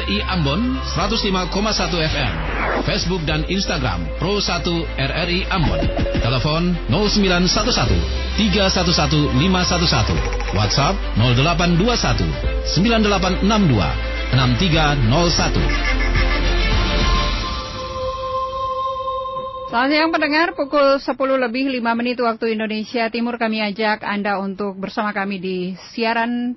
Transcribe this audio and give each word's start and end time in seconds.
RRI 0.00 0.24
Ambon 0.24 0.80
105,1 0.96 1.52
FM. 1.92 2.32
Facebook 2.88 3.20
dan 3.28 3.44
Instagram 3.52 4.00
Pro 4.16 4.40
1 4.40 4.64
RRI 4.96 5.44
Ambon. 5.52 5.76
Telepon 6.24 6.72
0911 6.88 7.44
311 8.40 9.36
511. 9.36 10.56
WhatsApp 10.56 10.96
0821 11.20 12.32
9862 12.64 13.44
6301. 14.32 16.08
Selamat 19.70 19.86
siang 19.94 20.10
pendengar, 20.10 20.56
pukul 20.56 20.96
10 20.96 21.14
lebih 21.44 21.70
5 21.76 21.94
menit 21.94 22.18
waktu 22.24 22.56
Indonesia 22.56 23.06
Timur 23.12 23.36
kami 23.36 23.60
ajak 23.62 24.02
Anda 24.02 24.40
untuk 24.40 24.80
bersama 24.80 25.12
kami 25.12 25.38
di 25.38 25.78
siaran 25.92 26.56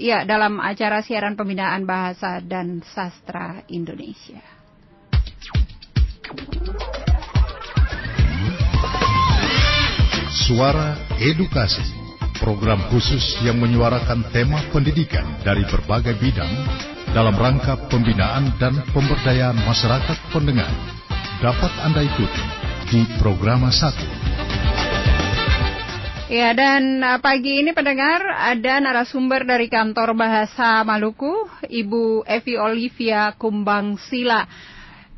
ya 0.00 0.24
dalam 0.24 0.56
acara 0.64 1.04
siaran 1.04 1.36
pembinaan 1.36 1.84
bahasa 1.84 2.40
dan 2.40 2.80
sastra 2.80 3.60
Indonesia. 3.68 4.40
Suara 10.30 10.96
Edukasi, 11.20 11.84
program 12.40 12.80
khusus 12.88 13.38
yang 13.44 13.60
menyuarakan 13.60 14.24
tema 14.32 14.64
pendidikan 14.72 15.26
dari 15.44 15.62
berbagai 15.68 16.16
bidang 16.16 16.50
dalam 17.12 17.36
rangka 17.36 17.76
pembinaan 17.92 18.56
dan 18.56 18.80
pemberdayaan 18.90 19.58
masyarakat 19.68 20.18
pendengar 20.32 20.70
dapat 21.44 21.72
Anda 21.84 22.02
ikuti 22.02 22.44
di 22.90 23.00
program 23.20 23.68
1. 23.68 24.29
Ya, 26.30 26.54
dan 26.54 27.02
uh, 27.02 27.18
pagi 27.18 27.58
ini 27.58 27.74
pendengar 27.74 28.22
ada 28.22 28.78
narasumber 28.78 29.42
dari 29.42 29.66
kantor 29.66 30.14
bahasa 30.14 30.78
Maluku, 30.86 31.50
Ibu 31.66 32.22
Evi 32.22 32.54
Olivia 32.54 33.34
Kumbang 33.34 33.98
Sila. 33.98 34.46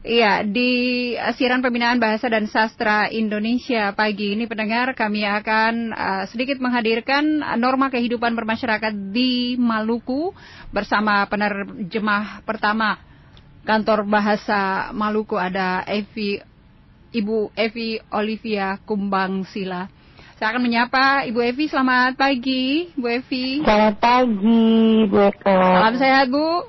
Iya, 0.00 0.40
di 0.40 1.12
siaran 1.36 1.60
pembinaan 1.60 2.00
bahasa 2.00 2.32
dan 2.32 2.48
sastra 2.48 3.12
Indonesia 3.12 3.92
pagi 3.92 4.32
ini 4.32 4.48
pendengar 4.48 4.96
kami 4.96 5.28
akan 5.28 5.92
uh, 5.92 6.24
sedikit 6.32 6.56
menghadirkan 6.64 7.44
norma 7.60 7.92
kehidupan 7.92 8.32
bermasyarakat 8.32 9.12
di 9.12 9.60
Maluku 9.60 10.32
bersama 10.72 11.28
penerjemah 11.28 12.40
pertama 12.48 12.96
kantor 13.68 14.08
bahasa 14.08 14.88
Maluku 14.96 15.36
ada 15.36 15.84
Evi 15.84 16.40
Ibu 17.12 17.52
Evi 17.52 18.00
Olivia 18.16 18.80
Kumbang 18.80 19.44
Sila. 19.52 20.00
Saya 20.42 20.58
akan 20.58 20.66
menyapa 20.66 21.22
Ibu 21.30 21.38
Evi. 21.38 21.70
Selamat 21.70 22.18
pagi, 22.18 22.90
Bu 22.98 23.06
Evi. 23.06 23.62
Selamat 23.62 23.94
pagi, 24.02 24.66
Bu 25.06 25.30
Eka. 25.30 25.54
Salam 25.54 25.94
sehat, 26.02 26.26
Bu. 26.34 26.66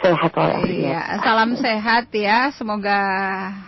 Sehat 0.00 0.32
Iya, 0.64 1.20
salam 1.20 1.50
sehat 1.60 2.08
ya. 2.08 2.48
Semoga 2.56 3.00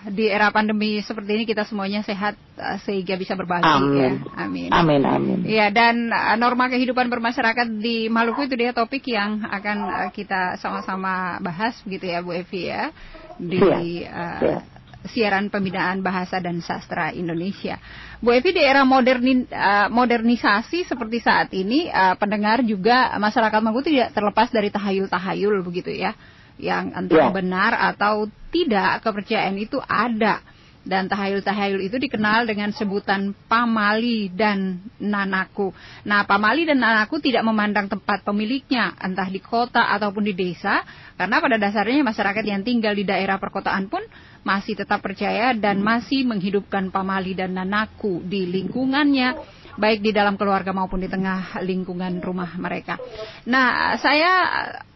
di 0.09 0.33
era 0.33 0.48
pandemi 0.48 0.97
seperti 1.05 1.28
ini 1.28 1.45
kita 1.45 1.69
semuanya 1.69 2.00
sehat 2.00 2.41
uh, 2.56 2.81
sehingga 2.81 3.20
bisa 3.20 3.37
berbagi 3.37 3.69
amin. 3.69 4.00
ya. 4.00 4.11
Amin. 4.48 4.70
Amin, 4.72 5.03
amin. 5.05 5.39
Iya, 5.44 5.69
dan 5.69 6.09
uh, 6.09 6.41
norma 6.41 6.72
kehidupan 6.72 7.12
bermasyarakat 7.12 7.84
di 7.84 8.09
Maluku 8.09 8.48
itu 8.48 8.56
dia 8.56 8.72
topik 8.72 9.05
yang 9.12 9.44
akan 9.44 9.77
uh, 9.92 10.09
kita 10.09 10.56
sama-sama 10.56 11.37
bahas 11.44 11.77
begitu 11.84 12.17
ya, 12.17 12.25
Bu 12.25 12.33
Evi 12.33 12.72
ya. 12.72 12.89
Di 13.37 13.61
ya. 13.61 13.77
Uh, 14.09 14.41
ya 14.41 14.59
siaran 15.09 15.48
pembinaan 15.48 16.05
bahasa 16.05 16.37
dan 16.45 16.61
sastra 16.61 17.09
Indonesia. 17.15 17.81
Bu 18.20 18.37
Evi 18.37 18.53
di 18.53 18.61
era 18.61 18.84
moderni, 18.84 19.48
uh, 19.48 19.89
modernisasi 19.89 20.84
seperti 20.84 21.25
saat 21.25 21.48
ini 21.56 21.89
uh, 21.89 22.20
pendengar 22.20 22.61
juga 22.61 23.17
masyarakat 23.17 23.61
Maluku 23.65 23.89
tidak 23.89 24.12
terlepas 24.12 24.53
dari 24.53 24.69
tahayul-tahayul 24.69 25.65
begitu 25.65 25.89
ya. 25.97 26.12
Yang 26.61 26.93
entah 26.93 27.33
ya. 27.33 27.33
benar 27.33 27.73
atau 27.97 28.28
tidak 28.53 29.01
kepercayaan 29.01 29.56
itu 29.56 29.81
ada. 29.81 30.45
Dan 30.81 31.12
tahayul-tahayul 31.12 31.84
itu 31.84 32.00
dikenal 32.00 32.49
dengan 32.49 32.72
sebutan 32.72 33.37
pamali 33.49 34.33
dan 34.33 34.81
nanaku. 34.97 35.77
Nah, 36.09 36.25
pamali 36.25 36.65
dan 36.65 36.81
nanaku 36.81 37.21
tidak 37.21 37.44
memandang 37.44 37.84
tempat 37.84 38.25
pemiliknya, 38.25 38.97
entah 38.97 39.28
di 39.28 39.44
kota 39.44 39.93
ataupun 39.93 40.25
di 40.25 40.33
desa, 40.33 40.81
karena 41.21 41.37
pada 41.37 41.60
dasarnya 41.60 42.00
masyarakat 42.00 42.44
yang 42.49 42.65
tinggal 42.65 42.97
di 42.97 43.05
daerah 43.05 43.37
perkotaan 43.37 43.93
pun 43.93 44.00
masih 44.41 44.77
tetap 44.78 45.05
percaya 45.05 45.53
dan 45.53 45.84
masih 45.84 46.25
menghidupkan 46.25 46.89
pamali 46.89 47.37
dan 47.37 47.56
nanaku 47.56 48.25
di 48.25 48.49
lingkungannya 48.49 49.61
baik 49.81 50.05
di 50.05 50.11
dalam 50.12 50.34
keluarga 50.37 50.77
maupun 50.77 51.01
di 51.01 51.09
tengah 51.09 51.62
lingkungan 51.65 52.21
rumah 52.21 52.53
mereka. 52.61 53.01
Nah, 53.49 53.97
saya 54.01 54.33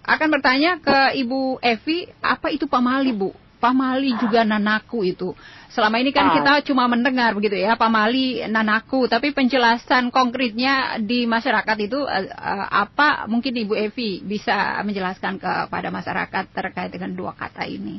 akan 0.05 0.29
bertanya 0.29 0.77
ke 0.81 1.17
Ibu 1.25 1.65
Evi, 1.65 2.05
apa 2.21 2.53
itu 2.53 2.69
pamali, 2.69 3.17
Bu? 3.17 3.33
Pamali 3.63 4.13
juga 4.21 4.45
nanaku 4.45 5.09
itu. 5.09 5.33
Selama 5.73 5.97
ini 5.97 6.13
kan 6.13 6.29
ah. 6.31 6.35
kita 6.37 6.53
cuma 6.69 6.85
mendengar 6.85 7.33
begitu 7.33 7.57
ya, 7.57 7.81
pamali 7.81 8.45
nanaku, 8.45 9.09
tapi 9.09 9.33
penjelasan 9.33 10.13
konkretnya 10.13 11.01
di 11.01 11.25
masyarakat 11.25 11.77
itu 11.81 12.05
uh, 12.05 12.69
apa? 12.69 13.25
Mungkin 13.25 13.57
Ibu 13.65 13.73
Evi 13.73 14.21
bisa 14.21 14.85
menjelaskan 14.85 15.41
kepada 15.41 15.89
masyarakat 15.89 16.45
terkait 16.53 16.93
dengan 16.93 17.17
dua 17.17 17.33
kata 17.33 17.65
ini. 17.65 17.99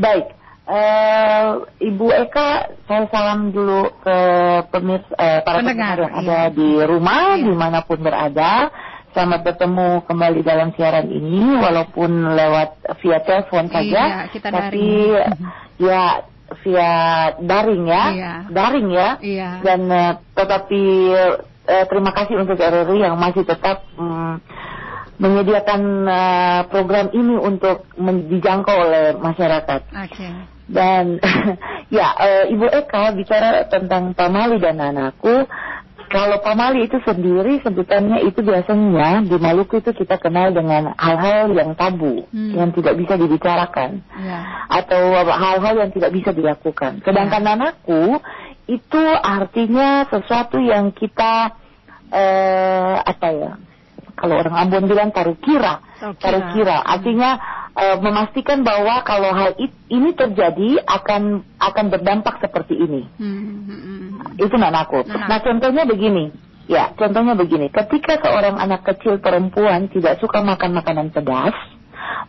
Baik, 0.00 0.32
Uh, 0.70 1.66
Ibu 1.82 2.14
Eka, 2.14 2.78
saya 2.86 3.10
salam 3.10 3.50
dulu 3.50 3.90
ke 4.06 4.18
pemis, 4.70 5.02
uh, 5.18 5.42
para 5.42 5.66
pendengar 5.66 5.98
yang 5.98 6.14
iya. 6.14 6.22
ada 6.22 6.40
di 6.54 6.70
rumah, 6.86 7.34
iya. 7.34 7.42
di 7.42 7.54
mana 7.58 7.82
pun 7.82 7.98
berada. 7.98 8.70
Selamat 9.10 9.50
bertemu 9.50 10.06
kembali 10.06 10.40
dalam 10.46 10.70
siaran 10.78 11.10
ini, 11.10 11.58
walaupun 11.58 12.38
lewat 12.38 12.86
via 13.02 13.18
telepon 13.26 13.66
iya, 13.66 13.74
saja, 13.74 14.02
iya, 14.06 14.20
kita 14.30 14.48
tapi 14.54 14.86
ya 15.90 16.02
via 16.62 16.92
daring 17.42 17.84
ya, 17.90 18.04
iya. 18.14 18.34
daring 18.46 18.88
ya, 18.94 19.08
iya. 19.26 19.50
dan 19.66 19.80
uh, 19.90 20.22
tetapi 20.38 20.82
uh, 21.66 21.84
terima 21.90 22.14
kasih 22.14 22.38
untuk 22.38 22.62
RRI 22.62 23.10
yang 23.10 23.18
masih 23.18 23.42
tetap 23.42 23.82
um, 23.98 24.38
menyediakan 25.18 25.82
uh, 26.06 26.60
program 26.70 27.10
ini 27.10 27.34
untuk 27.34 27.90
dijangkau 28.30 28.76
oleh 28.86 29.18
masyarakat. 29.18 29.90
Okay. 29.90 30.49
Dan 30.70 31.18
ya 31.96 32.14
uh, 32.14 32.44
Ibu 32.46 32.66
Eka 32.70 33.18
bicara 33.18 33.66
tentang 33.66 34.14
pamali 34.14 34.62
dan 34.62 34.78
anakku. 34.78 35.50
Kalau 36.10 36.42
pamali 36.42 36.90
itu 36.90 36.98
sendiri 37.06 37.62
sebutannya 37.62 38.26
itu 38.26 38.42
biasanya 38.42 39.22
di 39.22 39.36
Maluku 39.38 39.78
itu 39.78 39.94
kita 39.94 40.18
kenal 40.18 40.50
dengan 40.50 40.90
hal-hal 40.98 41.54
yang 41.54 41.78
tabu, 41.78 42.26
hmm. 42.34 42.58
yang 42.58 42.74
tidak 42.74 42.98
bisa 42.98 43.14
dibicarakan, 43.14 44.02
yeah. 44.18 44.66
atau 44.66 45.22
hal-hal 45.22 45.86
yang 45.86 45.94
tidak 45.94 46.10
bisa 46.10 46.34
dilakukan. 46.34 46.98
Sedangkan 47.06 47.46
yeah. 47.46 47.54
anakku 47.54 48.18
itu 48.66 49.04
artinya 49.22 50.10
sesuatu 50.10 50.58
yang 50.58 50.90
kita 50.90 51.54
uh, 52.10 52.94
apa 53.06 53.28
ya? 53.30 53.52
Kalau 54.20 54.36
orang 54.36 54.52
Ambon 54.52 54.84
bilang 54.84 55.10
taruh 55.16 55.40
kira, 55.40 55.80
taruh 56.20 56.52
kira. 56.52 56.84
Artinya 56.84 57.40
uh, 57.72 57.96
memastikan 58.04 58.60
bahwa 58.60 59.00
kalau 59.00 59.32
hal 59.32 59.56
ini 59.88 60.12
terjadi 60.12 60.84
akan 60.84 61.40
akan 61.56 61.86
berdampak 61.88 62.36
seperti 62.44 62.76
ini. 62.76 63.08
Hmm, 63.16 63.64
hmm, 63.64 63.80
hmm. 63.80 64.44
Itu 64.44 64.60
nanaku. 64.60 65.08
Nah, 65.08 65.24
nah 65.24 65.38
contohnya 65.40 65.88
begini. 65.88 66.28
Ya, 66.70 66.92
contohnya 66.94 67.34
begini. 67.34 67.72
Ketika 67.72 68.22
seorang 68.22 68.60
anak 68.60 68.86
kecil 68.86 69.18
perempuan 69.18 69.90
tidak 69.90 70.22
suka 70.22 70.38
makan 70.44 70.76
makanan 70.78 71.10
pedas, 71.10 71.56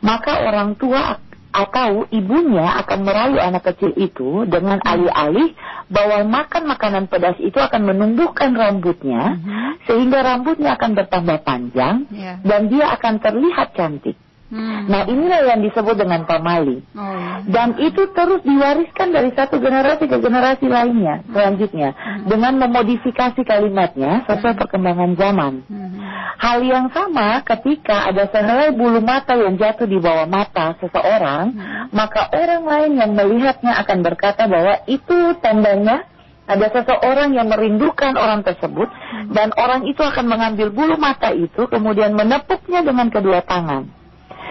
maka 0.01 0.47
orang 0.47 0.73
tua 0.79 1.21
atau 1.51 2.07
ibunya 2.11 2.79
akan 2.83 2.99
merayu 3.03 3.37
anak 3.39 3.67
kecil 3.71 3.91
itu 3.99 4.47
dengan 4.47 4.79
alih-alih 4.79 5.51
bahwa 5.91 6.23
makan 6.23 6.63
makanan 6.71 7.05
pedas 7.11 7.35
itu 7.43 7.59
akan 7.59 7.91
menumbuhkan 7.91 8.55
rambutnya, 8.55 9.35
uh 9.35 9.35
-huh. 9.35 9.71
sehingga 9.87 10.23
rambutnya 10.23 10.79
akan 10.79 10.91
bertambah 10.95 11.37
panjang 11.43 12.07
yeah. 12.15 12.39
dan 12.47 12.71
dia 12.71 12.93
akan 12.95 13.19
terlihat 13.19 13.75
cantik. 13.75 14.15
Hmm. 14.51 14.83
Nah 14.91 15.07
inilah 15.07 15.47
yang 15.47 15.63
disebut 15.63 15.95
dengan 15.95 16.27
pamali. 16.27 16.83
Oh. 16.91 17.39
Dan 17.47 17.79
itu 17.79 18.11
terus 18.11 18.43
diwariskan 18.43 19.15
dari 19.15 19.31
satu 19.31 19.63
generasi 19.63 20.11
ke 20.11 20.17
generasi 20.19 20.67
lainnya 20.67 21.23
selanjutnya 21.31 21.95
hmm. 21.95 22.27
dengan 22.27 22.59
memodifikasi 22.59 23.39
kalimatnya 23.47 24.27
sesuai 24.27 24.53
hmm. 24.53 24.61
perkembangan 24.67 25.11
zaman. 25.15 25.53
Hmm. 25.71 25.89
Hal 26.35 26.59
yang 26.67 26.91
sama 26.91 27.47
ketika 27.47 28.11
ada 28.11 28.27
sehelai 28.27 28.75
bulu 28.75 28.99
mata 28.99 29.39
yang 29.39 29.55
jatuh 29.55 29.87
di 29.87 30.03
bawah 30.03 30.27
mata 30.27 30.75
seseorang, 30.83 31.55
hmm. 31.55 31.95
maka 31.95 32.27
orang 32.35 32.67
lain 32.67 32.91
yang 32.99 33.11
melihatnya 33.15 33.79
akan 33.87 34.03
berkata 34.03 34.51
bahwa 34.51 34.83
itu 34.83 35.31
tandanya 35.39 36.11
ada 36.43 36.67
seseorang 36.75 37.31
yang 37.39 37.47
merindukan 37.47 38.19
orang 38.19 38.43
tersebut 38.43 38.91
hmm. 38.91 39.31
dan 39.31 39.55
orang 39.55 39.87
itu 39.87 40.03
akan 40.03 40.27
mengambil 40.27 40.75
bulu 40.75 40.99
mata 40.99 41.31
itu 41.31 41.71
kemudian 41.71 42.11
menepuknya 42.19 42.83
dengan 42.83 43.07
kedua 43.07 43.39
tangan. 43.47 44.00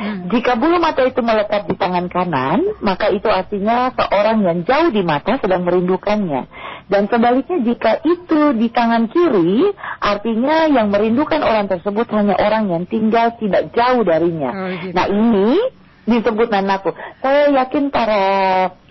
Hmm. 0.01 0.33
Jika 0.33 0.57
bulu 0.57 0.81
mata 0.81 1.05
itu 1.05 1.21
melekat 1.21 1.69
di 1.69 1.77
tangan 1.77 2.09
kanan, 2.09 2.65
maka 2.81 3.13
itu 3.13 3.29
artinya 3.29 3.93
seorang 3.93 4.41
yang 4.41 4.59
jauh 4.65 4.89
di 4.89 5.05
mata 5.05 5.37
sedang 5.37 5.69
merindukannya. 5.69 6.49
Dan 6.89 7.05
sebaliknya 7.13 7.61
jika 7.61 8.01
itu 8.03 8.57
di 8.57 8.73
tangan 8.73 9.13
kiri, 9.13 9.69
artinya 10.01 10.73
yang 10.73 10.89
merindukan 10.89 11.45
orang 11.45 11.69
tersebut 11.69 12.09
hanya 12.17 12.35
orang 12.41 12.73
yang 12.73 12.89
tinggal 12.89 13.37
tidak 13.37 13.77
jauh 13.77 14.01
darinya. 14.01 14.51
Oh, 14.57 14.69
gitu. 14.73 14.97
Nah 14.97 15.07
ini 15.07 15.49
disebut 16.09 16.49
nanaku. 16.49 16.97
Saya 17.21 17.53
yakin 17.61 17.93
para 17.93 18.25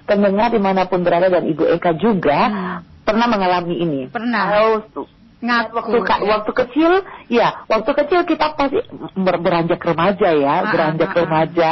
pendengar 0.06 0.53
di 0.53 0.61
mana 0.61 0.85
pun 0.85 1.01
berada 1.01 1.27
dan 1.27 1.44
Ibu 1.50 1.65
Eka 1.75 1.97
juga 1.97 2.39
Hmm. 2.47 2.77
pernah 3.01 3.25
mengalami 3.25 3.75
ini. 3.81 4.01
Pernah. 4.13 4.44
Kalau 4.45 4.73
Ngaku. 5.39 5.71
waktu 5.71 5.97
waktu 6.27 6.51
kecil, 6.51 6.91
ya 7.31 7.63
waktu 7.63 7.91
kecil 7.95 8.27
kita 8.27 8.59
pasti 8.59 8.83
ber- 9.15 9.39
beranjak 9.39 9.80
remaja 9.80 10.36
ya, 10.36 10.56
Ah, 10.59 10.68
beranjak 10.68 11.09
ah, 11.09 11.15
ah. 11.15 11.19
remaja, 11.24 11.71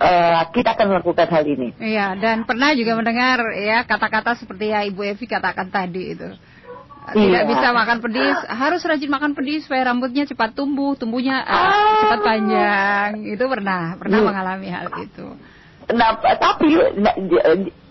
eh, 0.00 0.40
kita 0.56 0.72
akan 0.72 0.86
melakukan 0.88 1.28
hal 1.28 1.44
ini. 1.44 1.68
Iya, 1.76 2.16
dan 2.16 2.48
pernah 2.48 2.72
juga 2.72 2.96
mendengar 2.96 3.44
ya 3.54 3.84
kata-kata 3.84 4.40
seperti 4.40 4.72
ya 4.72 4.88
Ibu 4.88 5.04
Evi 5.04 5.24
katakan 5.28 5.68
tadi 5.68 6.16
itu. 6.16 6.32
Tidak 7.04 7.44
Iya. 7.44 7.44
bisa 7.44 7.76
makan 7.76 8.00
pedis, 8.00 8.40
harus 8.48 8.80
rajin 8.80 9.12
makan 9.12 9.36
pedis 9.36 9.68
supaya 9.68 9.92
rambutnya 9.92 10.24
cepat 10.24 10.56
tumbuh, 10.56 10.96
tumbuhnya 10.96 11.44
eh, 11.44 11.52
Ah. 11.52 12.00
cepat 12.00 12.20
panjang. 12.24 13.10
Itu 13.28 13.44
pernah, 13.44 14.00
pernah 14.00 14.16
Iya. 14.16 14.26
mengalami 14.32 14.68
hal 14.72 14.88
itu. 14.96 15.26
Nah, 15.92 16.16
tapi 16.16 16.72
nah, 16.96 17.12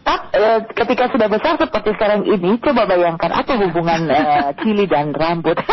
j- 0.04 0.06
tap- 0.06 0.32
eh, 0.36 0.60
ketika 0.76 1.08
sudah 1.10 1.28
besar 1.28 1.56
seperti 1.58 1.96
sekarang 1.96 2.28
ini, 2.28 2.60
coba 2.60 2.84
bayangkan 2.86 3.32
apa 3.32 3.54
hubungan 3.58 4.02
eh, 4.12 4.52
cili 4.62 4.86
dan 4.86 5.16
rambut. 5.16 5.56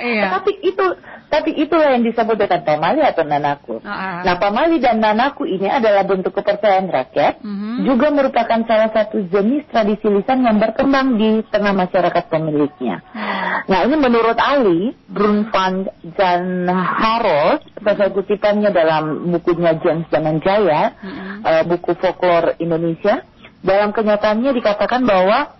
Iya. 0.00 0.40
Tapi 0.40 0.50
itu, 0.64 0.86
tapi 1.28 1.50
itulah 1.60 1.94
yang 1.94 2.02
disebut 2.02 2.34
dengan 2.40 2.64
pamali 2.64 3.04
atau 3.04 3.22
nanaku. 3.22 3.76
Ah, 3.84 3.92
ah. 3.92 4.18
Nah, 4.24 4.34
pamali 4.40 4.80
dan 4.80 4.98
nanaku 4.98 5.44
ini 5.44 5.68
adalah 5.68 6.02
bentuk 6.08 6.32
kepercayaan 6.34 6.88
rakyat, 6.88 7.44
Mhm. 7.44 7.84
juga 7.84 8.08
merupakan 8.10 8.60
salah 8.64 8.90
satu 8.90 9.20
jenis 9.28 9.68
tradisi 9.68 10.08
lisan 10.08 10.42
yang 10.42 10.56
berkembang 10.58 11.20
di 11.20 11.44
tengah 11.52 11.76
masyarakat 11.76 12.24
pemiliknya. 12.32 13.04
Hmm. 13.12 13.40
Nah 13.70 13.86
ini 13.86 13.96
menurut 14.00 14.38
Ali, 14.40 14.96
Brun 15.06 15.52
van 15.52 15.86
Jan 16.16 16.66
Harold, 16.66 17.62
sebagai 17.76 18.10
kutipannya 18.16 18.72
dalam 18.72 19.30
bukunya 19.30 19.76
James 19.78 20.08
Dananjaya, 20.08 20.96
Mhm. 20.96 21.44
eh, 21.44 21.62
buku 21.68 21.92
folklore 22.00 22.56
Indonesia, 22.58 23.22
dalam 23.60 23.92
kenyataannya 23.92 24.56
dikatakan 24.56 25.04
bahwa 25.04 25.59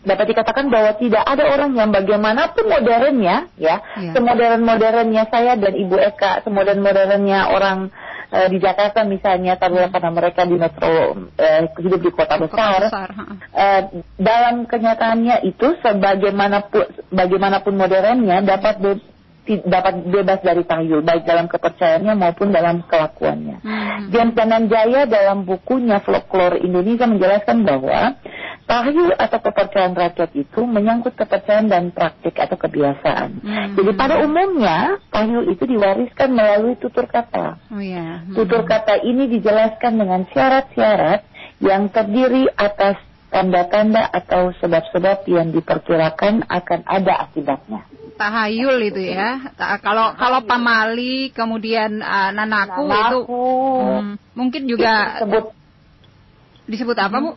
dapat 0.00 0.32
dikatakan 0.32 0.72
bahwa 0.72 0.96
tidak 0.96 1.20
ada 1.22 1.44
orang 1.52 1.76
yang 1.76 1.92
bagaimanapun 1.92 2.64
modernnya, 2.64 3.52
ya, 3.60 3.84
Iya. 4.00 4.12
semodern 4.16 4.64
modernnya 4.64 5.28
saya 5.28 5.60
dan 5.60 5.76
Ibu 5.76 5.96
Eka, 6.00 6.40
semodern 6.40 6.80
modernnya 6.80 7.52
orang 7.52 7.92
eh, 8.30 8.48
di 8.48 8.62
Jakarta 8.62 9.04
misalnya, 9.04 9.58
taruhlah 9.58 9.90
karena 9.90 10.10
mereka 10.14 10.46
di 10.46 10.56
metro 10.56 11.18
eh, 11.36 11.68
hidup 11.76 12.00
di 12.00 12.10
kota 12.14 12.38
Kota 12.38 12.48
besar, 12.48 12.80
besar, 12.88 13.08
ha. 13.12 13.24
Eh, 13.52 13.82
dalam 14.16 14.64
kenyataannya 14.64 15.44
itu 15.44 15.66
sebagaimanapun 15.84 17.10
bagaimanapun 17.12 17.74
modernnya 17.76 18.40
dapat 18.40 18.80
be- 18.80 19.08
dapat 19.50 20.06
bebas 20.06 20.38
dari 20.46 20.62
tahyul 20.62 21.02
baik 21.02 21.26
dalam 21.26 21.50
kepercayaannya 21.50 22.14
maupun 22.14 22.54
dalam 22.54 22.86
kelakuannya. 22.86 23.58
Hmm. 23.58 24.14
James 24.14 24.36
Dananjaya 24.36 25.10
dalam 25.10 25.42
bukunya 25.42 25.98
Folklore 25.98 26.62
Indonesia 26.62 27.10
menjelaskan 27.10 27.66
bahwa 27.66 28.14
tahyul 28.70 29.10
atau 29.18 29.38
kepercayaan 29.42 29.98
rakyat 29.98 30.30
itu 30.38 30.60
menyangkut 30.62 31.18
kepercayaan 31.18 31.66
dan 31.66 31.90
praktik 31.90 32.38
atau 32.38 32.54
kebiasaan. 32.54 33.42
Hmm. 33.42 33.74
Jadi 33.74 33.90
pada 33.98 34.22
umumnya 34.22 35.02
tahyul 35.10 35.50
itu 35.50 35.66
diwariskan 35.66 36.30
melalui 36.30 36.78
tutur 36.78 37.10
kata. 37.10 37.58
Oh 37.74 37.82
ya. 37.82 38.22
Hmm. 38.22 38.38
Tutur 38.38 38.62
kata 38.62 39.02
ini 39.02 39.26
dijelaskan 39.26 39.98
dengan 39.98 40.22
syarat-syarat 40.30 41.26
yang 41.58 41.90
terdiri 41.90 42.46
atas 42.54 43.02
tanda-tanda 43.34 44.06
atau 44.06 44.54
sebab-sebab 44.62 45.26
yang 45.26 45.50
diperkirakan 45.50 46.46
akan 46.46 46.80
ada 46.86 47.26
akibatnya. 47.26 47.82
tahayul 48.20 48.84
itu 48.84 49.16
ya. 49.16 49.50
Ta- 49.56 49.80
kalau 49.80 50.12
kalau 50.14 50.44
pamali 50.44 51.32
kemudian 51.32 52.04
uh, 52.04 52.30
nanaku, 52.36 52.84
itu 52.84 52.92
Nanaku. 52.92 53.44
hmm, 53.80 54.12
mungkin 54.36 54.62
juga 54.68 54.92
disebut 55.24 55.44
disebut 56.68 56.96
apa 57.00 57.16
Bu? 57.18 57.30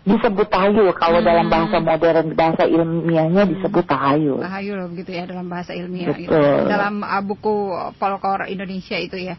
Disebut 0.00 0.48
tahayul 0.48 0.96
kalau 0.96 1.20
Hmm. 1.20 1.28
dalam 1.28 1.46
bahasa 1.52 1.76
modern 1.76 2.26
bahasa 2.32 2.64
ilmiahnya 2.64 3.42
disebut 3.52 3.84
tahayul. 3.84 4.40
Tahayul 4.40 4.80
begitu 4.96 5.10
ya 5.12 5.28
dalam 5.28 5.46
bahasa 5.52 5.76
ilmiah 5.76 6.16
gitu. 6.16 6.32
Betul. 6.32 6.68
Dalam 6.72 7.04
uh, 7.04 7.22
buku 7.24 7.76
folklore 8.00 8.48
Indonesia 8.48 8.96
itu 8.96 9.20
ya. 9.20 9.36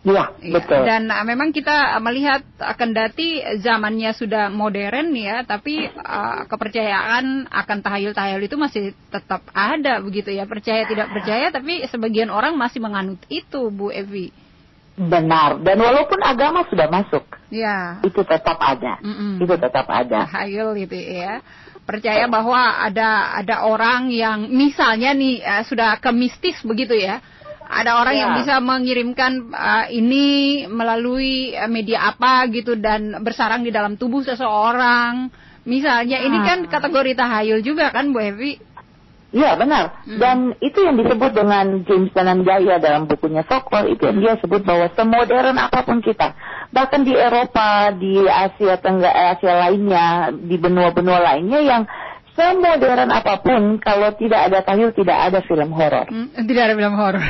Iya, 0.00 0.32
Iya. 0.40 0.52
betul. 0.56 0.80
Dan 0.88 1.12
uh, 1.12 1.24
memang 1.28 1.52
kita 1.52 1.96
uh, 1.96 2.00
melihat 2.00 2.40
akan 2.56 2.96
dati 2.96 3.44
zamannya 3.60 4.16
sudah 4.16 4.48
modern 4.48 5.12
ya, 5.12 5.44
tapi 5.44 5.84
uh, 5.92 6.48
kepercayaan 6.48 7.44
akan 7.52 7.78
tahayul-tahayul 7.84 8.40
itu 8.40 8.56
masih 8.56 8.82
tetap 9.12 9.44
ada 9.52 10.00
begitu 10.00 10.32
ya. 10.32 10.48
Percaya 10.48 10.88
tidak 10.88 11.12
percaya, 11.12 11.52
tapi 11.52 11.84
sebagian 11.84 12.32
orang 12.32 12.56
masih 12.56 12.80
menganut 12.80 13.20
itu, 13.28 13.68
Bu 13.68 13.92
Evi. 13.92 14.32
Benar. 15.00 15.64
Dan 15.64 15.80
walaupun 15.80 16.20
agama 16.20 16.68
sudah 16.68 16.84
masuk, 16.92 17.24
Ya. 17.48 17.96
itu 18.04 18.20
tetap 18.20 18.60
ada. 18.60 19.00
Mm-mm. 19.00 19.40
Itu 19.40 19.56
tetap 19.56 19.88
ada. 19.88 20.28
Tahayul 20.28 20.76
gitu 20.76 20.92
ya. 20.92 21.40
Percaya 21.88 22.28
bahwa 22.28 22.84
ada 22.84 23.32
ada 23.34 23.64
orang 23.64 24.12
yang 24.12 24.52
misalnya 24.52 25.16
nih 25.16 25.40
uh, 25.40 25.64
sudah 25.64 25.96
ke 25.96 26.12
mistis 26.12 26.60
begitu 26.60 26.92
ya. 26.92 27.24
Ada 27.64 27.96
orang 27.96 28.14
Ya. 28.14 28.20
yang 28.28 28.32
bisa 28.44 28.60
mengirimkan 28.60 29.48
uh, 29.50 29.86
ini 29.88 30.26
melalui 30.68 31.56
uh, 31.56 31.64
media 31.66 32.12
apa 32.12 32.44
gitu 32.52 32.76
dan 32.76 33.24
bersarang 33.24 33.64
di 33.64 33.72
dalam 33.72 33.96
tubuh 33.96 34.20
seseorang. 34.20 35.32
Misalnya 35.64 36.20
ini 36.20 36.38
Ah. 36.40 36.44
kan 36.44 36.58
kategori 36.68 37.12
tahayul 37.16 37.60
juga 37.60 37.88
kan 37.88 38.12
Bu 38.12 38.20
Evi? 38.20 38.60
Iya 39.30 39.54
benar. 39.54 40.02
Hmm. 40.02 40.18
Dan 40.18 40.36
itu 40.58 40.82
yang 40.82 40.98
disebut 40.98 41.30
dengan 41.30 41.86
James 41.86 42.10
Dananjaya 42.10 42.82
dalam 42.82 43.06
bukunya 43.06 43.46
Sokol 43.46 43.94
itu 43.94 44.02
yang 44.10 44.18
dia 44.18 44.34
sebut 44.42 44.66
bahwa 44.66 44.90
semodern 44.98 45.54
apa 45.54 45.86
pun 45.86 46.02
kita, 46.02 46.34
bahkan 46.74 47.06
di 47.06 47.14
Eropa, 47.14 47.94
di 47.94 48.26
Asia 48.26 48.74
Tenggara, 48.82 49.38
Asia 49.38 49.54
lainnya, 49.54 50.34
di 50.34 50.58
benua-benua 50.58 51.22
lainnya 51.22 51.62
yang 51.62 51.82
semodern 52.40 53.12
apa 53.12 53.36
pun, 53.38 53.76
kalau 53.76 54.16
tidak 54.16 54.48
ada 54.48 54.64
tahayul 54.64 54.96
tidak 54.96 55.18
ada 55.28 55.38
film 55.44 55.70
horor. 55.70 56.08
Hmm, 56.08 56.32
tidak 56.40 56.62
ada 56.64 56.74
film 56.74 56.94
horor. 56.96 57.20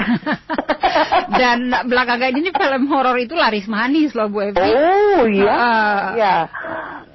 dan 1.40 1.58
belakangan 1.84 2.30
ini 2.30 2.50
film 2.50 2.82
horor 2.86 3.16
itu 3.16 3.34
laris 3.34 3.66
manis 3.66 4.14
loh 4.14 4.30
Bu 4.30 4.46
Evi. 4.46 4.62
Oh 4.62 5.26
iya, 5.26 5.50
Ah. 5.50 6.02
iya. 6.14 6.36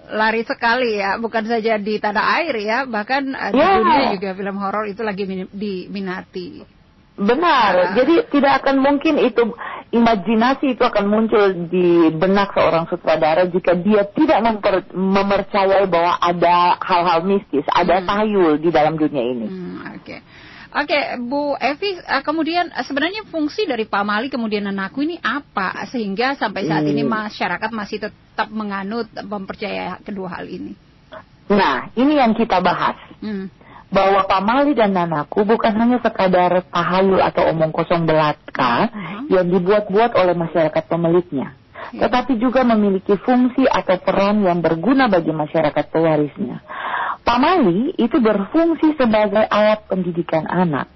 lari 0.06 0.44
sekali 0.44 1.02
ya, 1.02 1.18
bukan 1.18 1.44
saja 1.46 1.76
di 1.78 1.98
tanah 1.98 2.38
air 2.38 2.56
ya, 2.58 2.78
bahkan 2.86 3.26
uh, 3.32 3.50
di 3.50 3.58
Ya. 3.58 3.80
dunia 3.80 4.14
juga 4.14 4.30
film 4.34 4.56
horor 4.56 4.86
itu 4.86 5.02
lagi 5.02 5.24
min- 5.24 5.50
diminati. 5.50 6.75
Benar, 7.16 7.72
Ah. 7.74 7.88
jadi 7.96 8.28
tidak 8.28 8.60
akan 8.60 8.84
mungkin 8.84 9.16
itu 9.24 9.56
imajinasi 9.96 10.76
itu 10.76 10.84
akan 10.84 11.08
muncul 11.08 11.48
di 11.72 12.12
benak 12.12 12.52
seorang 12.52 12.92
sutradara 12.92 13.48
jika 13.48 13.72
dia 13.72 14.04
tidak 14.04 14.44
memper- 14.44 14.92
memercayai 14.92 15.88
bahwa 15.88 16.20
ada 16.20 16.76
hal-hal 16.84 17.24
mistis, 17.24 17.64
ada 17.72 18.04
Hmm. 18.04 18.08
tahayul 18.12 18.60
di 18.60 18.68
dalam 18.68 19.00
dunia 19.00 19.24
ini. 19.24 19.48
Hmm, 19.48 19.96
Oke, 19.96 20.20
oke 20.76 21.00
Bu 21.24 21.56
Evi, 21.56 22.04
uh, 22.04 22.20
kemudian 22.20 22.68
uh, 22.76 22.84
sebenarnya 22.84 23.24
fungsi 23.32 23.64
dari 23.64 23.88
pamali 23.88 24.28
kemudian 24.28 24.68
anakku 24.68 25.00
ini 25.00 25.16
apa 25.24 25.88
sehingga 25.88 26.36
sampai 26.36 26.68
saat 26.68 26.84
ini 26.84 27.08
Hmm. 27.08 27.32
masyarakat 27.32 27.72
masih 27.72 28.12
tetap 28.12 28.52
menganut 28.52 29.08
mempercaya 29.24 30.04
kedua 30.04 30.36
hal 30.36 30.52
ini? 30.52 30.76
Nah, 31.48 31.96
ini 31.96 32.20
yang 32.20 32.36
kita 32.36 32.60
bahas. 32.60 33.00
Hmm. 33.24 33.48
Bahwa 33.94 34.26
pamali 34.26 34.74
dan 34.74 34.92
nanaku 34.98 35.46
bukan 35.46 35.74
hanya 35.78 36.02
sekadar 36.02 36.66
tahayul 36.68 37.22
atau 37.22 37.48
omong 37.54 37.72
kosong 37.72 38.04
belaka 38.10 38.90
Mhm. 38.90 39.30
yang 39.32 39.48
dibuat-buat 39.50 40.12
oleh 40.18 40.36
masyarakat 40.36 40.84
pemiliknya. 40.90 41.54
Ya. 41.94 42.10
Tetapi 42.10 42.42
juga 42.42 42.66
memiliki 42.66 43.14
fungsi 43.22 43.64
atau 43.70 44.02
peran 44.02 44.42
yang 44.42 44.60
berguna 44.60 45.06
bagi 45.06 45.30
masyarakat 45.30 45.86
pewarisnya. 45.94 46.66
Pamali 47.22 47.94
itu 47.98 48.18
berfungsi 48.22 48.98
sebagai 48.98 49.46
alat 49.50 49.86
pendidikan 49.90 50.46
anak. 50.46 50.90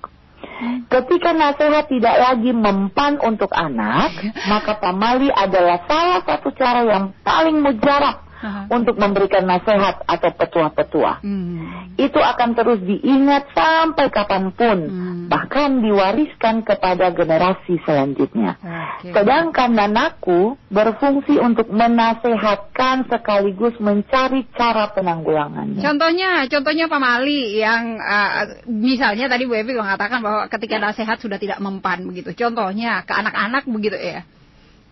Ketika 0.92 1.32
nasihat 1.32 1.88
tidak 1.88 2.16
lagi 2.20 2.52
mempan 2.52 3.16
untuk 3.22 3.50
anak, 3.56 4.12
maka 4.52 4.76
pamali 4.78 5.32
adalah 5.32 5.88
salah 5.88 6.22
satu 6.26 6.52
cara 6.52 6.84
yang 6.84 7.16
paling 7.24 7.64
mujarab 7.64 8.29
Aha. 8.40 8.72
untuk 8.72 8.96
memberikan 8.96 9.44
nasihat 9.44 10.00
atau 10.08 10.32
petua-petua. 10.32 11.20
Hmm. 11.20 11.92
Itu 12.00 12.24
akan 12.24 12.56
terus 12.56 12.80
diingat 12.80 13.52
sampai 13.52 14.08
kapan 14.08 14.56
pun, 14.56 14.78
Hmm. 14.88 15.28
bahkan 15.28 15.84
diwariskan 15.84 16.64
kepada 16.64 17.12
generasi 17.12 17.84
selanjutnya. 17.84 18.56
Oke. 18.56 19.12
Sedangkan 19.12 19.76
nanaku 19.76 20.56
berfungsi 20.72 21.36
untuk 21.36 21.68
menasehatkan 21.68 23.12
sekaligus 23.12 23.76
mencari 23.84 24.48
cara 24.56 24.88
penanggulangannya. 24.96 25.84
Contohnya, 25.84 26.48
contohnya 26.48 26.86
pamali 26.88 27.60
yang 27.60 28.00
uh, 28.00 28.64
misalnya 28.72 29.28
tadi 29.28 29.44
Bu 29.44 29.60
Evi 29.60 29.76
mengatakan 29.76 30.24
bahwa 30.24 30.48
ketika 30.48 30.80
nasihat 30.80 31.20
sudah 31.20 31.36
tidak 31.36 31.60
mempan 31.60 32.08
begitu. 32.08 32.32
Contohnya 32.36 33.04
ke 33.04 33.12
anak-anak 33.12 33.68
begitu 33.68 34.00
ya. 34.00 34.24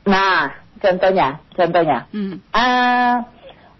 Nah, 0.08 0.56
contohnya, 0.80 1.44
contohnya, 1.52 2.08
Hmm. 2.16 2.40
Ah, 2.56 3.28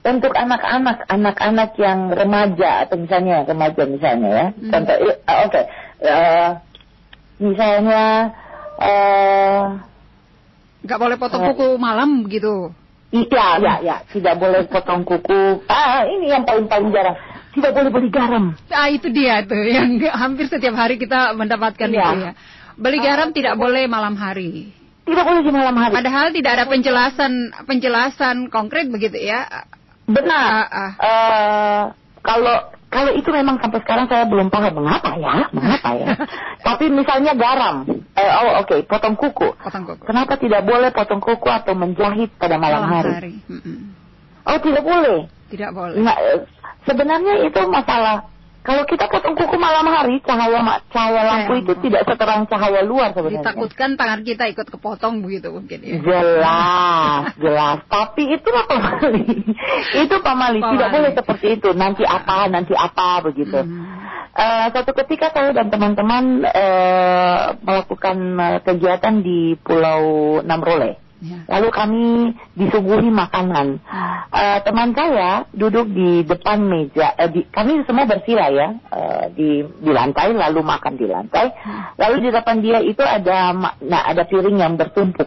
untuk 0.08 0.32
anak-anak, 0.32 1.08
anak-anak 1.08 1.72
yang 1.76 2.10
remaja 2.10 2.88
atau 2.88 2.96
misalnya 2.96 3.44
remaja 3.44 3.84
misalnya 3.84 4.30
ya. 4.30 4.46
Hmm. 4.52 4.72
Contoh, 4.72 4.96
eh, 5.04 5.18
oke, 5.44 5.62
Eh, 5.98 6.50
misalnya, 7.40 8.04
eh, 8.78 9.62
Nggak 10.86 11.00
boleh 11.02 11.18
potong 11.18 11.42
Eh. 11.44 11.48
kuku 11.52 11.68
malam 11.76 12.24
gitu. 12.30 12.72
iya, 13.10 13.58
ya, 13.58 13.74
ya, 13.82 13.96
tidak 14.14 14.38
boleh 14.38 14.62
potong 14.70 15.02
kuku. 15.04 15.66
Ah, 15.66 16.06
ini 16.06 16.30
yang 16.30 16.46
paling-paling 16.46 16.94
jarang. 16.94 17.18
Tidak 17.58 17.72
boleh 17.74 17.90
beli 17.90 18.10
garam. 18.14 18.54
Ah 18.70 18.86
itu 18.86 19.10
dia 19.10 19.42
tuh 19.42 19.58
yang 19.82 19.98
hampir 20.14 20.46
setiap 20.46 20.78
hari 20.78 21.02
kita 21.02 21.34
mendapatkan 21.34 21.90
Iya. 21.90 21.98
itu 22.06 22.18
ya. 22.22 22.32
Beli 22.78 23.02
garam 23.02 23.34
tidak 23.34 23.58
boleh 23.58 23.90
malam 23.90 24.14
hari. 24.14 24.70
Tidak 25.10 25.24
boleh 25.26 25.42
di 25.42 25.50
malam 25.50 25.74
hari. 25.74 25.94
Padahal 25.98 26.30
tidak 26.30 26.52
ada 26.54 26.66
penjelasan 26.70 27.32
penjelasan 27.66 28.36
konkret 28.54 28.86
begitu 28.94 29.18
ya. 29.18 29.50
Benar. 30.08 30.48
Ah, 30.48 30.68
ah. 30.72 30.92
Eh, 31.04 31.84
kalau 32.24 32.56
kalau 32.88 33.12
itu 33.12 33.28
memang 33.36 33.60
sampai 33.60 33.84
sekarang 33.84 34.08
saya 34.08 34.24
belum 34.24 34.48
paham 34.48 34.80
mengapa 34.80 35.20
ya, 35.20 35.52
mengapa 35.52 35.92
ya. 36.00 36.16
Tapi 36.68 36.88
misalnya 36.88 37.36
garam, 37.36 37.84
eh, 38.16 38.32
oh 38.32 38.64
oke, 38.64 38.88
potong 38.88 39.20
kuku. 39.20 39.52
Potong 39.60 39.84
kuku. 39.84 40.04
Kenapa 40.08 40.40
tidak 40.40 40.64
boleh 40.64 40.90
potong 40.96 41.20
kuku 41.20 41.48
atau 41.52 41.76
menjahit 41.76 42.32
pada 42.40 42.56
malam, 42.56 42.88
hari? 42.88 43.44
Mm-mm. 43.52 43.92
Oh 44.48 44.58
tidak 44.64 44.88
boleh. 44.88 45.28
Tidak 45.52 45.72
boleh. 45.76 46.00
Nah, 46.00 46.16
sebenarnya 46.88 47.44
itu 47.44 47.60
masalah. 47.68 48.24
Kalau 48.68 48.84
kita 48.84 49.08
potong 49.08 49.32
kuku 49.40 49.56
malam 49.56 49.88
hari, 49.88 50.20
cahaya 50.28 50.60
cahaya 50.92 51.22
lampu 51.24 51.56
Cahaya 51.56 51.64
itu 51.64 51.74
tidak 51.88 52.04
seterang 52.04 52.44
cahaya 52.52 52.84
luar 52.84 53.16
sebenarnya. 53.16 53.40
Ditakutkan 53.40 53.90
tangan 53.96 54.22
kita 54.28 54.44
ikut 54.52 54.68
kepotong 54.68 55.24
begitu 55.24 55.56
mungkin 55.56 55.80
ya. 55.88 56.04
Jelas, 56.04 57.32
jelas. 57.48 57.78
Tapi 57.88 58.28
itu 58.28 58.44
Pak 58.52 58.68
Mali. 58.76 59.24
itu 60.04 60.16
Pak 60.20 60.36
Mali. 60.36 60.60
Pak 60.60 60.72
Tidak 60.76 60.90
boleh 60.92 61.12
seperti 61.16 61.48
itu. 61.56 61.70
Nanti 61.72 62.04
apa, 62.04 62.52
nanti 62.52 62.76
apa 62.76 63.24
begitu. 63.24 63.56
Hmm. 63.56 63.88
Eh, 64.36 64.66
suatu 64.76 64.92
ketika 64.94 65.32
saya 65.32 65.56
dan 65.56 65.72
teman-teman 65.72 66.44
eh, 66.44 67.58
melakukan 67.64 68.18
eh, 68.36 68.60
kegiatan 68.68 69.24
di 69.24 69.56
Pulau 69.64 70.44
Namrole. 70.44 71.07
Ya. 71.18 71.42
Lalu 71.50 71.70
kami 71.74 72.04
disuguhi 72.54 73.10
makanan. 73.10 73.82
Eh, 74.30 74.60
teman 74.62 74.94
saya 74.94 75.50
duduk 75.50 75.90
di 75.90 76.22
depan 76.22 76.62
meja. 76.62 77.18
eh, 77.18 77.26
di- 77.34 77.48
kami 77.50 77.82
semua 77.90 78.06
bersila 78.06 78.54
ya 78.54 78.78
eh, 78.78 79.26
di 79.34 79.50
di 79.66 79.90
lantai, 79.90 80.30
lalu 80.38 80.62
makan 80.62 80.94
di 80.94 81.10
lantai. 81.10 81.50
Lalu 81.98 82.16
di 82.22 82.30
depan 82.30 82.62
dia 82.62 82.78
itu 82.86 83.02
ada 83.02 83.50
nah 83.82 84.02
ada 84.06 84.30
piring 84.30 84.62
yang 84.62 84.78
bertumpuk. 84.78 85.26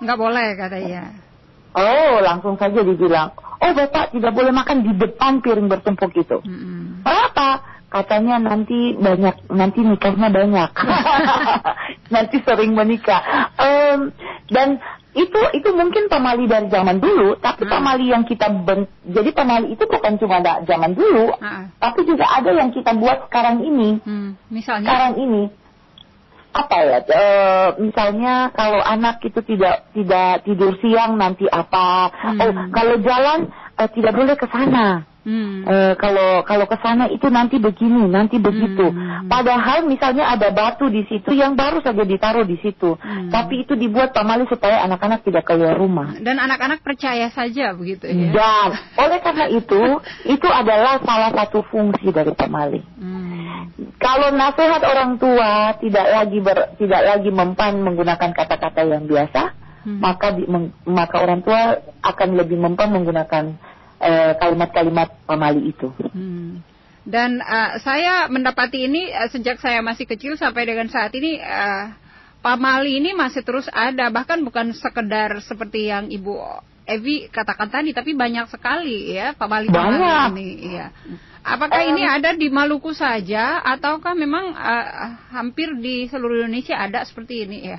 Nggak 0.00 0.16
boleh 0.16 0.46
katanya. 0.56 1.02
Oh, 1.76 2.24
langsung 2.24 2.56
saja 2.56 2.80
dibilang, 2.80 3.36
oh 3.36 3.72
bapak 3.76 4.16
tidak 4.16 4.32
boleh 4.32 4.48
makan 4.48 4.80
di 4.80 4.96
depan 4.96 5.44
piring 5.44 5.68
bertumpuk 5.68 6.16
itu. 6.16 6.40
Mm-mm. 6.40 7.04
Kenapa? 7.04 7.60
Katanya 7.86 8.40
nanti 8.40 8.96
banyak, 8.96 9.52
nanti 9.52 9.84
nikahnya 9.84 10.32
banyak. 10.32 10.70
nanti 12.14 12.36
sering 12.40 12.72
menikah. 12.72 13.52
Em, 13.60 14.10
dan 14.48 14.80
itu 15.16 15.40
itu 15.56 15.68
mungkin 15.72 16.12
pamali 16.12 16.44
dari 16.44 16.68
zaman 16.68 17.00
dulu, 17.00 17.40
tapi 17.40 17.64
Hmm. 17.64 17.72
pamali 17.72 18.12
yang 18.12 18.22
kita 18.22 18.52
ben- 18.52 18.84
jadi 19.02 19.32
pamali 19.32 19.72
itu 19.72 19.84
bukan 19.88 20.20
cuma 20.20 20.44
da- 20.44 20.60
zaman 20.62 20.92
dulu, 20.92 21.32
Ah, 21.40 21.72
tapi 21.80 22.04
juga 22.04 22.28
ada 22.28 22.52
yang 22.52 22.68
kita 22.68 22.92
buat 22.92 23.32
sekarang 23.32 23.64
ini. 23.64 23.96
hmm. 24.04 24.30
Misalnya. 24.52 24.86
Sekarang 24.86 25.14
ini 25.16 25.42
apa 26.52 26.76
ya? 26.80 26.98
eh, 27.04 27.68
misalnya 27.80 28.48
kalau 28.52 28.80
anak 28.80 29.20
itu 29.20 29.40
tidak 29.44 29.88
tidak 29.92 30.44
tidur 30.44 30.76
siang 30.80 31.16
nanti 31.16 31.48
apa? 31.48 32.12
Hmm. 32.12 32.40
Oh, 32.40 32.52
kalau 32.72 32.96
jalan 33.00 33.48
eh, 33.76 33.88
tidak 33.92 34.12
boleh 34.12 34.36
ke 34.36 34.46
sana. 34.52 35.15
Hmm. 35.26 35.66
Eh, 35.66 35.94
kalau 35.98 36.46
kalau 36.46 36.70
ke 36.70 36.78
sana 36.78 37.10
itu 37.10 37.26
nanti 37.26 37.58
begini, 37.58 38.06
nanti 38.06 38.38
begitu. 38.38 38.94
Hmm. 38.94 39.26
Padahal 39.26 39.82
misalnya 39.90 40.30
ada 40.30 40.54
batu 40.54 40.86
di 40.86 41.02
situ 41.10 41.34
yang 41.34 41.58
baru 41.58 41.82
saja 41.82 42.06
ditaruh 42.06 42.46
di 42.46 42.54
situ. 42.62 42.94
Hmm. 42.94 43.34
Tapi 43.34 43.66
itu 43.66 43.74
dibuat 43.74 44.14
pamali 44.14 44.46
supaya 44.46 44.86
anak-anak 44.86 45.26
tidak 45.26 45.42
keluar 45.42 45.74
rumah. 45.74 46.14
Dan 46.22 46.38
anak-anak 46.38 46.78
percaya 46.78 47.26
saja 47.34 47.74
begitu 47.74 48.06
ya. 48.06 48.30
Dan 48.30 48.70
oleh 49.02 49.18
karena 49.18 49.46
itu, 49.50 49.82
itu 50.30 50.46
adalah 50.46 51.02
salah 51.02 51.34
satu 51.34 51.66
fungsi 51.66 52.14
dari 52.14 52.30
pamali. 52.30 52.78
Hmm. 52.94 53.74
Kalau 53.98 54.30
nasihat 54.30 54.86
orang 54.86 55.18
tua 55.18 55.74
tidak 55.82 56.06
lagi 56.06 56.38
ber, 56.38 56.78
tidak 56.78 57.02
lagi 57.02 57.30
mempan 57.34 57.82
menggunakan 57.82 58.30
kata-kata 58.30 58.86
yang 58.86 59.10
biasa, 59.10 59.66
Hmm. 59.86 60.02
maka 60.02 60.34
di, 60.34 60.42
meng- 60.50 60.74
maka 60.82 61.22
orang 61.22 61.46
tua 61.46 61.78
akan 62.02 62.28
lebih 62.34 62.58
mempan 62.58 62.90
menggunakan 62.90 63.54
eh, 64.00 64.32
kalimat-kalimat 64.36 65.08
pamali 65.24 65.72
itu. 65.72 65.88
Hmm. 66.12 66.60
Dan 67.06 67.38
uh, 67.38 67.78
saya 67.86 68.26
mendapati 68.26 68.90
ini 68.90 69.14
uh, 69.14 69.30
sejak 69.30 69.62
saya 69.62 69.78
masih 69.78 70.10
kecil 70.10 70.34
sampai 70.34 70.66
dengan 70.66 70.90
saat 70.90 71.14
ini 71.14 71.38
uh, 71.38 71.94
pamali 72.42 72.98
ini 72.98 73.14
masih 73.14 73.46
terus 73.46 73.70
ada 73.70 74.10
bahkan 74.10 74.42
bukan 74.42 74.74
sekedar 74.74 75.38
seperti 75.38 75.86
yang 75.86 76.10
Ibu 76.10 76.34
Evi 76.82 77.30
katakan 77.30 77.70
tadi 77.70 77.94
tapi 77.94 78.14
banyak 78.18 78.50
sekali 78.50 79.14
ya 79.14 79.38
pamali 79.38 79.70
pamali 79.70 80.02
Banyak. 80.02 80.28
ini 80.34 80.48
iya. 80.74 80.86
Apakah 81.46 81.78
Em. 81.78 81.94
ini 81.94 82.02
ada 82.02 82.34
di 82.34 82.50
Maluku 82.50 82.90
saja 82.90 83.62
ataukah 83.62 84.18
memang 84.18 84.50
uh, 84.50 85.14
hampir 85.30 85.78
di 85.78 86.10
seluruh 86.10 86.42
Indonesia 86.42 86.74
ada 86.74 87.06
seperti 87.06 87.46
ini 87.46 87.70
ya? 87.70 87.78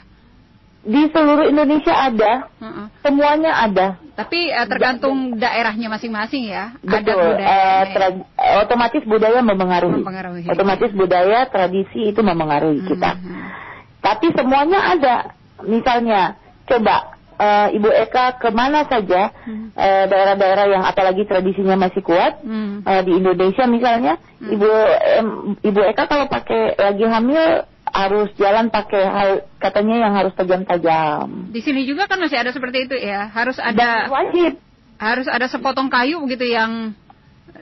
Di 0.87 1.11
seluruh 1.11 1.51
Indonesia 1.51 1.91
ada, 1.91 2.47
Heeh. 2.63 2.85
semuanya 3.03 3.51
ada. 3.59 3.87
Tapi 4.15 4.47
uh, 4.49 4.63
tergantung 4.65 5.35
daerahnya 5.35 5.91
masing-masing 5.91 6.47
ya. 6.47 6.71
Betul. 6.79 6.95
Adat 6.95 7.11
eh, 7.11 7.27
budaya. 7.27 7.91
tra- 7.91 8.25
otomatis 8.63 9.03
budaya 9.03 9.39
mempengaruhi. 9.43 9.99
Mempengaruhi. 9.99 10.47
Otomatis 10.47 10.91
budaya, 10.95 11.43
tradisi 11.51 12.07
itu 12.07 12.21
mempengaruhi 12.23 12.87
kita. 12.87 13.19
Tapi 13.99 14.31
semuanya 14.31 14.95
ada. 14.95 15.15
Misalnya, 15.61 16.39
coba 16.63 17.19
eh, 17.37 17.67
Ibu 17.77 17.89
Eka 18.07 18.39
ke 18.41 18.49
mana 18.49 18.87
saja 18.87 19.29
Hmm. 19.45 19.69
eh, 19.75 20.05
daerah-daerah 20.07 20.65
yang 20.71 20.83
apalagi 20.87 21.27
tradisinya 21.27 21.77
masih 21.77 22.01
kuat 22.01 22.41
Hmm. 22.41 22.81
eh, 22.81 23.01
di 23.03 23.11
Indonesia 23.13 23.67
misalnya, 23.67 24.17
Hmm. 24.39 24.55
Ibu 24.55 24.69
em, 25.19 25.27
Ibu 25.61 25.81
Eka 25.93 26.07
kalau 26.07 26.25
pakai 26.25 26.73
lagi 26.73 27.05
hamil 27.05 27.67
harus 27.97 28.29
jalan 28.35 28.69
pakai 28.69 29.03
hal 29.03 29.29
katanya 29.57 29.95
yang 29.99 30.13
harus 30.13 30.31
tajam-tajam. 30.31 31.49
Di 31.49 31.59
sini 31.59 31.81
juga 31.83 32.05
kan 32.05 32.17
masih 32.17 32.37
ada 32.37 32.49
seperti 32.49 32.85
itu 32.85 32.95
ya. 32.95 33.25
Harus 33.27 33.57
Dan 33.57 33.73
ada 33.73 34.05
wajib. 34.07 34.61
harus 34.97 35.25
ada 35.25 35.45
sepotong 35.45 35.89
kayu 35.89 36.21
begitu 36.21 36.45
yang 36.47 36.93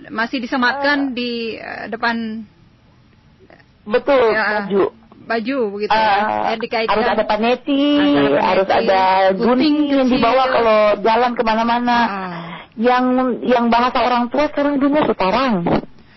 masih 0.08 0.38
disematkan 0.38 0.98
Ah. 1.02 1.12
di 1.12 1.32
eh, 1.56 1.88
depan 1.88 2.44
Betul, 3.86 4.34
Ya. 4.34 4.66
baju. 4.66 4.84
baju 5.26 5.58
begitu 5.72 5.90
Ah, 5.90 6.02
ya. 6.02 6.18
Ya, 6.48 6.56
dikaitkan. 6.58 6.92
harus 6.92 7.08
ada 7.08 7.24
paneti, 7.24 7.86
Ada 7.98 8.42
harus 8.44 8.68
ada 8.68 9.02
gunting 9.32 9.76
yang 9.90 10.08
dibawa 10.08 10.44
kalau 10.50 10.80
jalan 11.00 11.32
ke 11.34 11.42
mana-mana. 11.42 11.98
Ah. 11.98 12.44
Yang 12.76 13.06
yang 13.42 13.70
bahasa 13.70 14.02
orang 14.02 14.28
tua 14.28 14.50
sekarang 14.50 14.78
dunia 14.78 15.02
sekarang. 15.04 15.64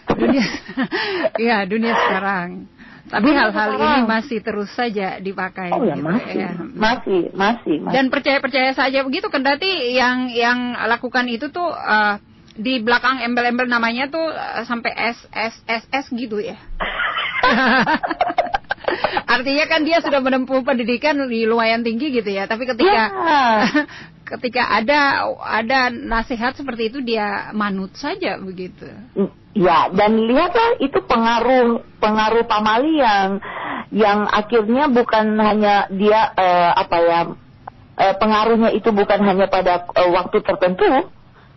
dunia 0.09 0.45
Iya, 1.45 1.57
dunia 1.65 1.93
sekarang. 1.95 2.49
Tapi 3.09 3.25
Dunia 3.25 3.41
hal-hal 3.49 3.71
ini 3.73 3.81
sekarang. 3.81 4.05
masih 4.05 4.39
terus 4.45 4.71
saja 4.77 5.09
dipakai. 5.17 5.73
Oh 5.73 5.81
ya 5.81 5.97
gitu, 5.97 6.05
masih, 6.05 6.37
ya. 6.37 6.51
masih, 6.61 7.21
masih, 7.33 7.77
masih. 7.81 7.95
Dan 7.97 8.05
percaya-percaya 8.13 8.77
saja 8.77 9.01
begitu 9.01 9.33
kendati 9.33 9.97
yang 9.97 10.29
yang 10.29 10.77
lakukan 10.77 11.25
itu 11.33 11.49
tuh 11.49 11.73
eh, 11.73 12.21
di 12.59 12.85
belakang 12.85 13.25
embel-embel 13.25 13.65
namanya 13.65 14.13
tuh 14.13 14.29
eh, 14.29 14.65
sampai 14.69 14.93
S 14.93 15.19
S 15.33 15.55
S 15.65 15.85
S 15.89 16.07
gitu 16.13 16.37
ya. 16.37 16.61
Artinya 19.29 19.65
kan 19.69 19.85
dia 19.85 20.01
sudah 20.01 20.21
menempuh 20.21 20.65
pendidikan 20.65 21.17
di 21.29 21.45
lumayan 21.45 21.85
tinggi 21.85 22.13
gitu 22.13 22.29
ya. 22.29 22.45
Tapi 22.45 22.65
ketika 22.69 22.89
Ya. 22.89 23.07
ketika 24.29 24.69
ada 24.69 25.25
ada 25.41 25.89
nasihat 25.89 26.53
seperti 26.53 26.93
itu 26.93 26.99
dia 27.01 27.49
manut 27.57 27.97
saja 27.97 28.37
begitu. 28.37 28.85
Ya, 29.57 29.89
dan 29.91 30.21
lihatlah 30.21 30.79
itu 30.79 31.01
pengaruh 31.03 31.83
pengaruh 31.99 32.45
pamali 32.45 33.01
yang 33.01 33.41
yang 33.89 34.29
akhirnya 34.29 34.93
bukan 34.93 35.41
hanya 35.41 35.89
dia 35.89 36.31
eh, 36.37 36.73
apa 36.77 36.97
ya 37.01 37.21
eh, 37.97 38.15
pengaruhnya 38.21 38.71
itu 38.77 38.93
bukan 38.93 39.21
hanya 39.25 39.49
pada 39.49 39.89
eh, 39.97 40.11
waktu 40.13 40.45
tertentu, 40.45 41.09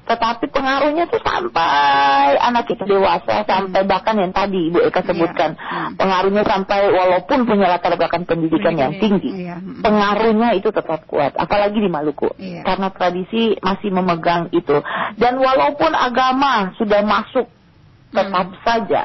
tetapi 0.01 0.49
pengaruhnya 0.49 1.07
tuh 1.07 1.21
sampai 1.21 2.35
anak 2.41 2.67
kita 2.67 2.83
dewasa, 2.83 3.45
sampai 3.45 3.85
bahkan 3.85 4.17
yang 4.17 4.33
tadi 4.33 4.73
Ibu 4.73 4.81
Eka 4.89 5.05
sebutkan, 5.05 5.55
Hmm. 5.55 5.93
pengaruhnya 5.95 6.43
sampai 6.43 6.89
walaupun 6.89 7.45
punya 7.45 7.69
latar 7.71 7.93
belakang 7.95 8.25
pendidikan 8.25 8.75
yang 8.75 8.91
Pendidikan, 8.97 9.21
tinggi, 9.21 9.29
iya. 9.45 9.55
Hmm. 9.61 9.79
pengaruhnya 9.85 10.49
itu 10.57 10.73
tetap 10.73 11.05
kuat, 11.05 11.37
apalagi 11.37 11.77
di 11.79 11.89
Maluku, 11.89 12.33
Iya. 12.35 12.65
karena 12.65 12.87
tradisi 12.91 13.55
masih 13.61 13.89
memegang 13.93 14.49
itu, 14.51 14.81
dan 15.21 15.33
walaupun 15.37 15.93
agama 15.93 16.73
sudah 16.75 17.01
masuk 17.05 17.45
tetap 18.11 18.47
Hmm. 18.51 18.61
saja 18.67 19.01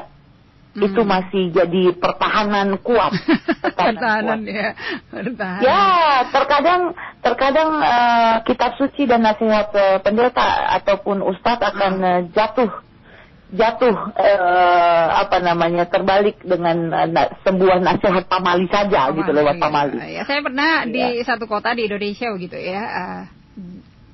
hmm. 0.77 0.87
itu 0.93 1.01
masih 1.01 1.43
jadi 1.49 1.83
pertahanan 1.97 2.77
kuat. 2.85 3.17
pertahanan, 3.77 4.45
kuat. 4.45 4.53
ya, 4.53 4.69
pertahanan. 5.09 5.65
Ya, 5.65 5.83
terkadang 6.29 6.81
terkadang 7.25 7.69
uh, 7.81 8.35
kitab 8.45 8.77
suci 8.77 9.09
dan 9.09 9.25
nasihat 9.25 9.73
uh, 9.73 9.97
pendeta 10.05 10.77
ataupun 10.77 11.25
ustadz 11.25 11.65
akan 11.65 11.93
uh, 11.99 12.21
jatuh 12.31 12.69
jatuh 13.47 13.95
uh, 14.11 15.05
apa 15.23 15.39
namanya 15.39 15.87
terbalik 15.87 16.37
dengan 16.43 16.91
uh, 16.91 17.31
sebuah 17.47 17.79
nasihat 17.79 18.27
pamali 18.27 18.67
saja 18.67 19.09
pamali, 19.09 19.17
gitu 19.23 19.31
lewat 19.33 19.55
iya. 19.57 19.61
pamali. 19.63 19.97
Ya, 19.97 20.21
saya 20.27 20.39
pernah 20.45 20.85
ya. 20.85 20.91
di 20.91 21.03
satu 21.25 21.49
kota 21.49 21.73
di 21.73 21.89
Indonesia 21.89 22.29
begitu 22.29 22.57
ya. 22.59 22.83
Uh, 22.85 23.23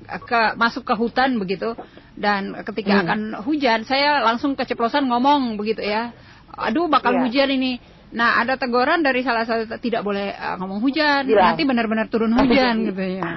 ke 0.04 0.40
masuk 0.60 0.84
ke 0.84 0.94
hutan 0.94 1.40
begitu 1.40 1.72
dan 2.14 2.52
ketika 2.62 2.92
hmm. 2.92 3.02
akan 3.08 3.20
hujan 3.42 3.88
saya 3.88 4.20
langsung 4.22 4.52
keceplosan 4.54 5.08
ngomong 5.08 5.56
begitu 5.56 5.80
ya 5.80 6.12
aduh 6.56 6.86
bakal 6.88 7.14
yeah. 7.14 7.22
hujan 7.26 7.48
ini 7.50 7.78
nah 8.14 8.38
ada 8.38 8.54
teguran 8.54 9.02
dari 9.02 9.26
salah 9.26 9.42
satu 9.42 9.66
tidak 9.82 10.06
boleh 10.06 10.30
uh, 10.30 10.54
ngomong 10.62 10.78
hujan 10.80 11.26
yeah. 11.26 11.50
nanti 11.50 11.66
benar-benar 11.66 12.06
turun 12.06 12.30
hujan 12.34 12.86
gitu 12.88 13.02
ya 13.02 13.26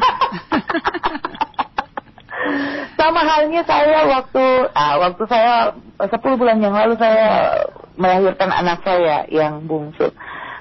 sama 2.99 3.21
halnya 3.25 3.61
saya 3.65 4.05
waktu 4.07 4.45
ah, 4.71 4.95
waktu 5.01 5.23
saya 5.25 5.53
10 5.97 6.11
bulan 6.37 6.61
yang 6.61 6.73
lalu 6.77 6.93
saya 7.01 7.61
melahirkan 7.97 8.53
anak 8.53 8.85
saya 8.85 9.25
yang 9.33 9.65
bungsu 9.65 10.13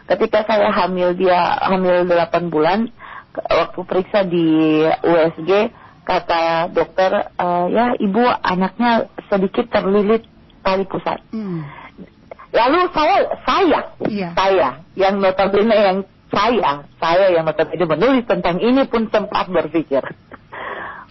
ketika 0.08 0.46
saya 0.46 0.72
hamil 0.72 1.12
dia 1.18 1.58
hamil 1.66 2.08
8 2.08 2.48
bulan 2.48 2.88
waktu 3.36 3.80
periksa 3.84 4.24
di 4.24 4.80
USG 5.04 5.50
kata 6.06 6.70
dokter 6.70 7.34
uh, 7.34 7.66
ya 7.66 7.98
ibu 7.98 8.22
anaknya 8.22 9.10
sedikit 9.26 9.66
terlilit 9.74 10.22
tali 10.62 10.86
pusat. 10.86 11.18
Hmm. 11.34 11.66
Lalu 12.56 12.80
saya 12.96 13.18
saya 13.44 13.80
iya. 14.08 14.28
saya 14.32 14.68
yang 14.96 15.20
notabene 15.20 15.76
yang 15.76 15.98
saya 16.32 16.88
saya 16.96 17.26
yang 17.28 17.44
notabene 17.44 17.84
menulis 17.84 18.24
tentang 18.24 18.56
ini 18.64 18.88
pun 18.88 19.12
sempat 19.12 19.52
berpikir. 19.52 20.00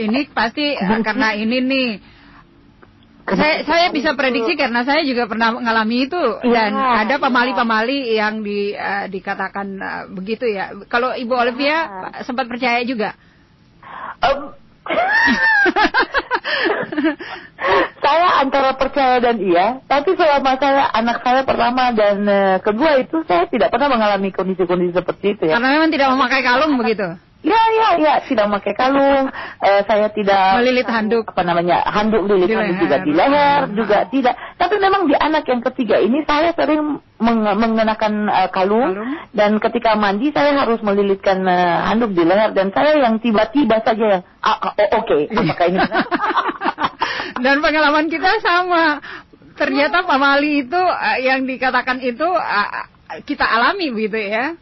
Ini 0.01 0.33
pasti 0.33 0.73
uh, 0.73 0.99
karena 1.07 1.37
ini 1.37 1.57
nih 1.61 1.89
saya 3.25 3.65
saya 3.65 3.85
bisa 3.89 4.13
prediksi 4.13 4.53
karena 4.53 4.85
saya 4.85 5.01
juga 5.01 5.25
pernah 5.25 5.53
mengalami 5.57 6.05
itu 6.05 6.21
ya, 6.45 6.69
dan 6.69 6.77
ada 6.77 7.17
pemali-pemali 7.17 8.13
yang 8.17 8.45
di 8.45 8.73
uh, 8.73 9.05
dikatakan 9.09 9.67
uh, 9.81 10.03
begitu 10.09 10.49
ya. 10.49 10.73
Kalau 10.89 11.13
Ibu 11.13 11.33
Olivia 11.33 11.69
ya. 11.69 12.21
sempat 12.25 12.49
percaya 12.49 12.81
juga. 12.85 13.13
Um, 14.21 14.53
saya 18.05 18.27
antara 18.45 18.77
percaya 18.77 19.17
dan 19.17 19.41
iya, 19.41 19.81
tapi 19.89 20.13
selama 20.13 20.55
saya 20.61 20.89
anak 20.93 21.25
saya 21.25 21.41
pertama 21.41 21.89
dan 21.91 22.17
uh, 22.25 22.57
kedua 22.61 23.01
itu 23.01 23.25
saya 23.25 23.49
tidak 23.49 23.73
pernah 23.73 23.89
mengalami 23.89 24.29
kondisi-kondisi 24.29 24.93
seperti 24.93 25.25
itu 25.37 25.43
ya. 25.49 25.57
Karena 25.57 25.69
memang 25.79 25.89
tidak 25.89 26.09
memakai 26.13 26.41
kalung 26.45 26.77
begitu. 26.77 27.17
Ya, 27.45 27.61
ya, 27.77 27.87
ya, 28.01 28.13
tidak 28.25 28.49
memakai 28.49 28.73
kalung. 28.73 29.29
Eh, 29.61 29.81
saya 29.85 30.09
tidak 30.09 30.57
melilit 30.57 30.89
handuk. 30.89 31.29
Apa 31.29 31.45
namanya? 31.45 31.85
Handuk 31.85 32.25
lilit 32.25 32.49
di 32.49 32.57
handuk 32.57 32.81
juga 32.81 32.97
di 33.05 33.11
leher 33.13 33.61
juga 33.77 33.97
tidak. 34.09 34.33
Tapi 34.57 34.75
memang 34.81 35.05
di 35.05 35.13
anak 35.13 35.45
yang 35.45 35.61
ketiga 35.61 36.01
ini 36.01 36.25
saya 36.25 36.57
sering 36.57 36.97
meng 37.21 37.39
mengenakan 37.45 38.27
uh, 38.27 38.49
kalung, 38.49 38.97
kalung 38.97 39.13
dan 39.31 39.61
ketika 39.61 39.93
mandi 39.93 40.33
saya 40.33 40.57
harus 40.57 40.81
melilitkan 40.81 41.45
uh, 41.45 41.85
handuk 41.85 42.17
di 42.17 42.25
leher 42.25 42.49
dan 42.51 42.73
saya 42.73 42.97
yang 42.97 43.21
tiba-tiba 43.21 43.77
saja 43.85 44.05
yang 44.19 44.23
ah, 44.41 44.49
ah, 44.49 44.73
oh, 44.73 44.99
oke, 44.99 45.05
okay. 45.05 45.21
apakah 45.31 45.65
ini 45.69 45.79
Dan 47.45 47.61
pengalaman 47.61 48.09
kita 48.09 48.41
sama. 48.41 48.99
Ternyata 49.55 50.03
Pak 50.03 50.17
Mali 50.17 50.65
itu 50.65 50.81
uh, 50.81 51.17
yang 51.21 51.45
dikatakan 51.45 52.01
itu 52.01 52.25
uh, 52.25 52.89
kita 53.23 53.45
alami 53.45 53.93
begitu 53.93 54.17
ya. 54.17 54.57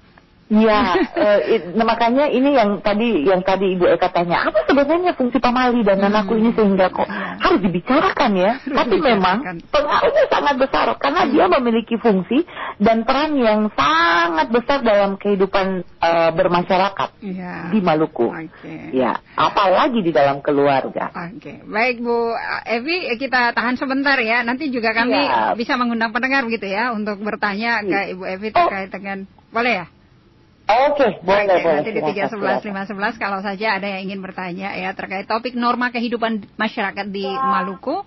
Iya, 0.52 0.80
uh, 1.24 1.40
nah, 1.80 1.86
makanya 1.88 2.28
ini 2.28 2.52
yang 2.52 2.84
tadi 2.84 3.24
yang 3.24 3.42
tadi 3.42 3.80
Ibu 3.80 3.88
Eka 3.96 4.12
tanya, 4.12 4.44
apa 4.44 4.68
sebenarnya 4.68 5.16
fungsi 5.16 5.40
pamali 5.40 5.82
dan 5.88 6.04
hmm. 6.04 6.08
anakku 6.12 6.36
ini 6.36 6.52
sehingga 6.52 6.92
kok 6.92 7.08
harus 7.10 7.60
dibicarakan 7.64 8.32
ya? 8.36 8.52
Harus 8.60 8.78
Tapi 8.78 8.96
dibicarakan. 9.00 9.18
memang 9.18 9.38
pengaruhnya 9.72 10.26
sangat 10.28 10.56
besar 10.60 10.88
karena 11.00 11.22
hmm. 11.24 11.32
dia 11.32 11.46
memiliki 11.48 11.96
fungsi 11.96 12.38
dan 12.78 13.08
peran 13.08 13.40
yang 13.40 13.72
sangat 13.74 14.48
besar 14.52 14.84
dalam 14.84 15.16
kehidupan 15.16 15.88
uh, 16.04 16.32
bermasyarakat 16.36 17.10
ya. 17.24 17.72
di 17.72 17.80
Maluku. 17.80 18.28
Okay. 18.30 18.92
Ya, 18.92 19.24
apalagi 19.40 20.04
di 20.04 20.12
dalam 20.12 20.44
keluarga. 20.44 21.10
Oke, 21.14 21.40
okay. 21.40 21.58
baik 21.64 22.04
Bu 22.04 22.36
Evi, 22.68 23.16
kita 23.16 23.56
tahan 23.56 23.80
sebentar 23.80 24.20
ya. 24.20 24.44
Nanti 24.44 24.68
juga 24.68 24.92
kami 24.92 25.18
ya. 25.18 25.56
bisa 25.56 25.80
mengundang 25.80 26.12
pendengar 26.12 26.44
gitu 26.52 26.68
ya 26.68 26.92
untuk 26.92 27.24
bertanya 27.24 27.80
ke 27.82 27.96
iya. 27.96 28.12
Ibu 28.12 28.24
Evi 28.28 28.48
terkait 28.52 28.92
oh. 28.92 28.94
dengan 28.94 29.18
boleh 29.54 29.74
ya? 29.82 29.88
Oke, 30.74 31.06
okay, 31.06 31.12
boleh, 31.22 31.46
okay, 31.46 31.62
boleh. 31.62 31.76
Nanti 31.86 31.92
di 31.94 32.02
tiga 32.02 32.24
sebelas 32.34 32.66
lima 32.66 32.84
sebelas 32.90 33.14
kalau 33.22 33.40
saja 33.46 33.78
ada 33.78 33.86
yang 33.86 34.10
ingin 34.10 34.26
bertanya 34.26 34.74
ya 34.74 34.90
terkait 34.98 35.30
topik 35.30 35.54
norma 35.54 35.94
kehidupan 35.94 36.50
masyarakat 36.58 37.14
di 37.14 37.30
Maluku, 37.30 38.02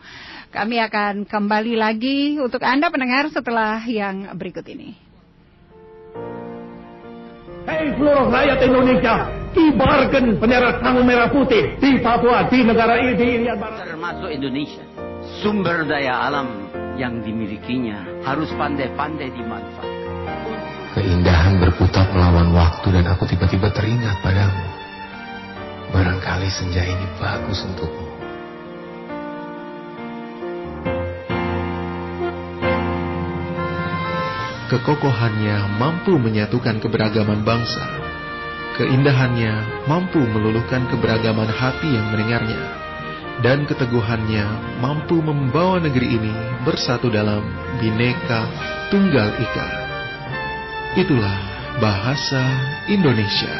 kami 0.50 0.82
akan 0.82 1.30
kembali 1.30 1.78
lagi 1.78 2.42
untuk 2.42 2.66
Anda 2.66 2.90
pendengar 2.90 3.30
setelah 3.30 3.78
yang 3.86 4.34
berikut 4.34 4.66
ini. 4.66 4.98
Hei 7.66 7.90
seluruh 7.98 8.30
rakyat 8.30 8.58
Indonesia, 8.62 9.14
kibarkan 9.54 10.38
bendera 10.38 10.78
sang 10.82 11.02
merah 11.02 11.30
putih 11.30 11.78
di 11.78 11.98
Papua, 11.98 12.46
di 12.50 12.62
negara 12.62 12.98
ini, 12.98 13.12
di 13.18 13.26
Irian 13.42 13.58
Barat. 13.58 13.90
Termasuk 13.90 14.30
Indonesia, 14.30 14.82
sumber 15.42 15.86
daya 15.86 16.30
alam 16.30 16.66
yang 16.94 17.22
dimilikinya 17.22 18.22
harus 18.22 18.50
pandai-pandai 18.54 19.34
dimanfaatkan. 19.34 19.85
Keindahan 21.06 21.62
berputar 21.62 22.10
melawan 22.10 22.50
waktu 22.50 22.90
dan 22.90 23.06
aku 23.06 23.30
tiba-tiba 23.30 23.70
teringat 23.70 24.18
padamu. 24.26 24.66
Barangkali 25.94 26.50
senja 26.50 26.82
ini 26.82 27.06
bagus 27.22 27.62
untukmu. 27.62 28.10
Kekokohannya 34.66 35.78
mampu 35.78 36.18
menyatukan 36.18 36.82
keberagaman 36.82 37.46
bangsa. 37.46 37.86
Keindahannya 38.74 39.86
mampu 39.86 40.18
meluluhkan 40.18 40.90
keberagaman 40.90 41.46
hati 41.46 41.86
yang 41.86 42.10
mendengarnya. 42.10 42.62
Dan 43.46 43.62
keteguhannya 43.62 44.82
mampu 44.82 45.22
membawa 45.22 45.78
negeri 45.78 46.18
ini 46.18 46.34
bersatu 46.66 47.06
dalam 47.14 47.46
bineka 47.78 48.50
tunggal 48.90 49.30
ika. 49.38 49.85
Itulah 50.96 51.36
bahasa 51.76 52.40
Indonesia. 52.88 53.52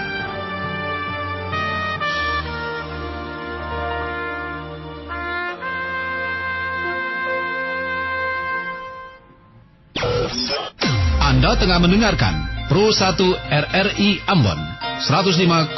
Anda 11.20 11.60
tengah 11.60 11.76
mendengarkan 11.76 12.40
Pro 12.72 12.88
1 12.88 13.20
RRI 13.52 14.24
Ambon 14.32 14.56
105,1 15.04 15.76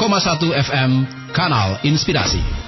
FM 0.63 0.91
Kanal 1.35 1.83
Inspirasi. 1.83 2.68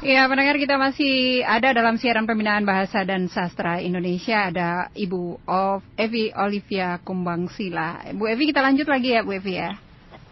Ya, 0.00 0.24
pendengar 0.32 0.56
kita 0.56 0.80
masih 0.80 1.44
ada 1.44 1.76
dalam 1.76 2.00
siaran 2.00 2.24
pembinaan 2.24 2.64
bahasa 2.64 3.04
dan 3.04 3.28
sastra 3.28 3.84
Indonesia 3.84 4.48
ada 4.48 4.88
Ibu 4.96 5.44
of 5.44 5.84
Evi 5.92 6.32
Olivia 6.32 6.96
Kumbang 7.04 7.52
Sila. 7.52 8.00
Bu 8.16 8.24
Evi 8.24 8.48
kita 8.48 8.64
lanjut 8.64 8.88
lagi 8.88 9.12
ya 9.12 9.20
Bu 9.20 9.36
Evi 9.36 9.60
ya. 9.60 9.76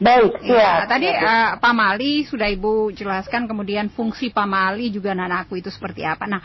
Baik, 0.00 0.40
ya. 0.40 0.56
ya. 0.56 0.72
Tadi 0.88 1.12
uh, 1.12 1.60
pamali 1.60 2.24
sudah 2.24 2.48
Ibu 2.48 2.96
jelaskan 2.96 3.44
kemudian 3.44 3.92
fungsi 3.92 4.32
pamali 4.32 4.88
juga 4.88 5.12
nanaku 5.12 5.60
itu 5.60 5.68
seperti 5.68 6.00
apa. 6.00 6.24
Nah, 6.24 6.40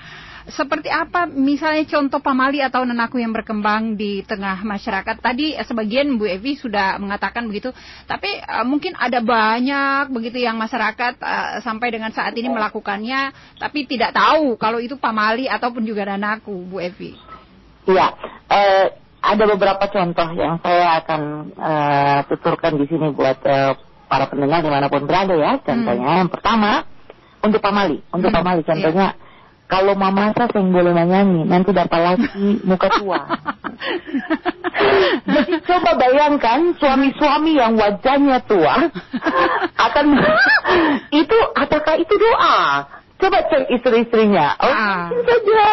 seperti 0.51 0.91
apa 0.91 1.23
misalnya 1.23 1.88
contoh 1.88 2.19
pamali 2.19 2.60
atau 2.60 2.84
nenaku 2.84 3.23
yang 3.23 3.32
berkembang 3.32 3.95
di 3.95 4.27
tengah 4.27 4.60
masyarakat? 4.67 5.15
Tadi 5.23 5.56
sebagian 5.63 6.19
Bu 6.19 6.27
Evi 6.27 6.60
sudah 6.60 6.99
mengatakan 6.99 7.47
begitu, 7.47 7.71
tapi 8.03 8.27
uh, 8.43 8.67
mungkin 8.67 8.91
ada 8.99 9.23
banyak 9.23 10.12
begitu 10.12 10.43
yang 10.43 10.60
masyarakat 10.60 11.15
uh, 11.23 11.63
sampai 11.63 11.95
dengan 11.95 12.12
saat 12.12 12.36
ini 12.36 12.51
melakukannya, 12.51 13.32
tapi 13.56 13.88
tidak 13.88 14.12
tahu 14.12 14.60
kalau 14.60 14.84
itu 14.84 14.99
pamali 14.99 15.47
ataupun 15.47 15.88
juga 15.88 16.12
nenaku, 16.12 16.67
Bu 16.67 16.84
Evi. 16.84 17.15
Iya, 17.88 18.08
uh, 18.51 18.86
ada 19.23 19.43
beberapa 19.47 19.88
contoh 19.88 20.27
yang 20.36 20.60
saya 20.60 20.99
akan 20.99 21.21
uh, 21.56 22.19
tuturkan 22.27 22.75
di 22.75 22.86
sini 22.91 23.15
buat 23.15 23.39
uh, 23.47 23.79
para 24.12 24.27
pendengar 24.27 24.60
di 24.60 24.67
mana 24.67 24.91
pun 24.91 25.08
berada 25.08 25.39
ya. 25.39 25.56
Contohnya 25.63 26.10
hmm. 26.12 26.19
yang 26.27 26.32
pertama 26.32 26.84
untuk 27.39 27.63
pamali, 27.63 28.03
untuk 28.12 28.27
hmm. 28.27 28.38
pamali 28.43 28.62
contohnya. 28.67 29.15
Iya 29.15 29.32
kalau 29.73 29.97
mama 29.97 30.29
saya 30.38 30.53
yang 30.53 30.69
boleh 30.69 30.93
nyanyi, 30.93 31.49
nanti 31.49 31.73
dapat 31.73 31.97
lagi 31.97 32.62
muka 32.62 32.93
tua. 32.93 33.25
Jadi 35.33 35.53
coba 35.65 35.97
bayangkan 35.97 36.77
suami-suami 36.77 37.57
yang 37.57 37.73
wajahnya 37.73 38.38
tua 38.45 38.86
akan 39.81 40.05
itu 41.25 41.38
apakah 41.57 41.97
itu 41.97 42.13
doa? 42.21 42.86
Coba 43.17 43.49
cek 43.49 43.73
istri-istrinya. 43.73 44.62
Oh, 44.62 44.69
ah. 44.69 45.09
saja. 45.09 45.65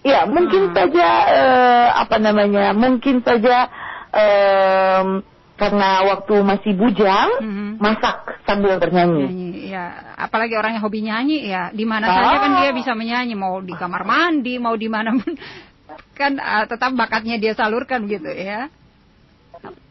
Ya, 0.00 0.20
mungkin 0.30 0.70
Hmm. 0.70 0.74
saja 0.78 1.08
eh, 1.34 1.88
apa 2.06 2.22
namanya? 2.22 2.70
Mungkin 2.70 3.26
saja 3.26 3.66
em, 4.14 5.26
karena 5.60 5.88
waktu 6.08 6.34
masih 6.40 6.72
bujang 6.72 7.28
Mhm. 7.44 7.68
masak 7.76 8.40
sambil 8.48 8.80
bernyanyi. 8.80 9.28
Nyanyi, 9.28 9.50
ya. 9.68 10.16
Apalagi 10.16 10.56
orang 10.56 10.80
yang 10.80 10.84
hobi 10.88 11.04
nyanyi, 11.04 11.44
ya. 11.44 11.68
Di 11.68 11.84
mana 11.84 12.08
Ah. 12.08 12.16
saja 12.16 12.36
kan 12.40 12.52
dia 12.64 12.72
bisa 12.72 12.96
menyanyi, 12.96 13.36
mau 13.36 13.60
di 13.60 13.76
kamar 13.76 14.08
mandi, 14.08 14.56
mau 14.56 14.72
di 14.72 14.88
mana 14.88 15.12
pun. 15.20 15.36
Kan 16.16 16.38
ah, 16.40 16.64
tetap 16.64 16.96
bakatnya 16.96 17.36
dia 17.36 17.52
salurkan 17.52 18.08
gitu 18.08 18.28
ya. 18.30 18.72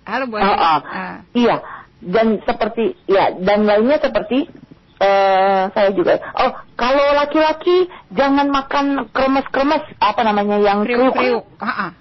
Halo 0.10 0.26
Bu. 0.26 0.42
Ah, 0.42 0.58
ah. 0.58 0.80
Ah. 0.82 1.16
Iya, 1.38 1.62
dan 2.02 2.42
seperti 2.42 2.98
ya 3.06 3.36
dan 3.38 3.70
lainnya 3.70 4.02
seperti 4.02 4.50
eh 5.00 5.64
saya 5.70 5.90
juga. 5.94 6.18
Oh, 6.40 6.52
kalau 6.74 7.14
laki-laki 7.14 7.86
jangan 8.10 8.50
makan 8.50 9.12
kremes-kremes 9.14 9.86
apa 10.02 10.22
namanya 10.26 10.58
yang 10.58 10.82
Kriuk-kriuk. 10.82 11.46
Ah, 11.62 11.90
ah. 11.90 11.92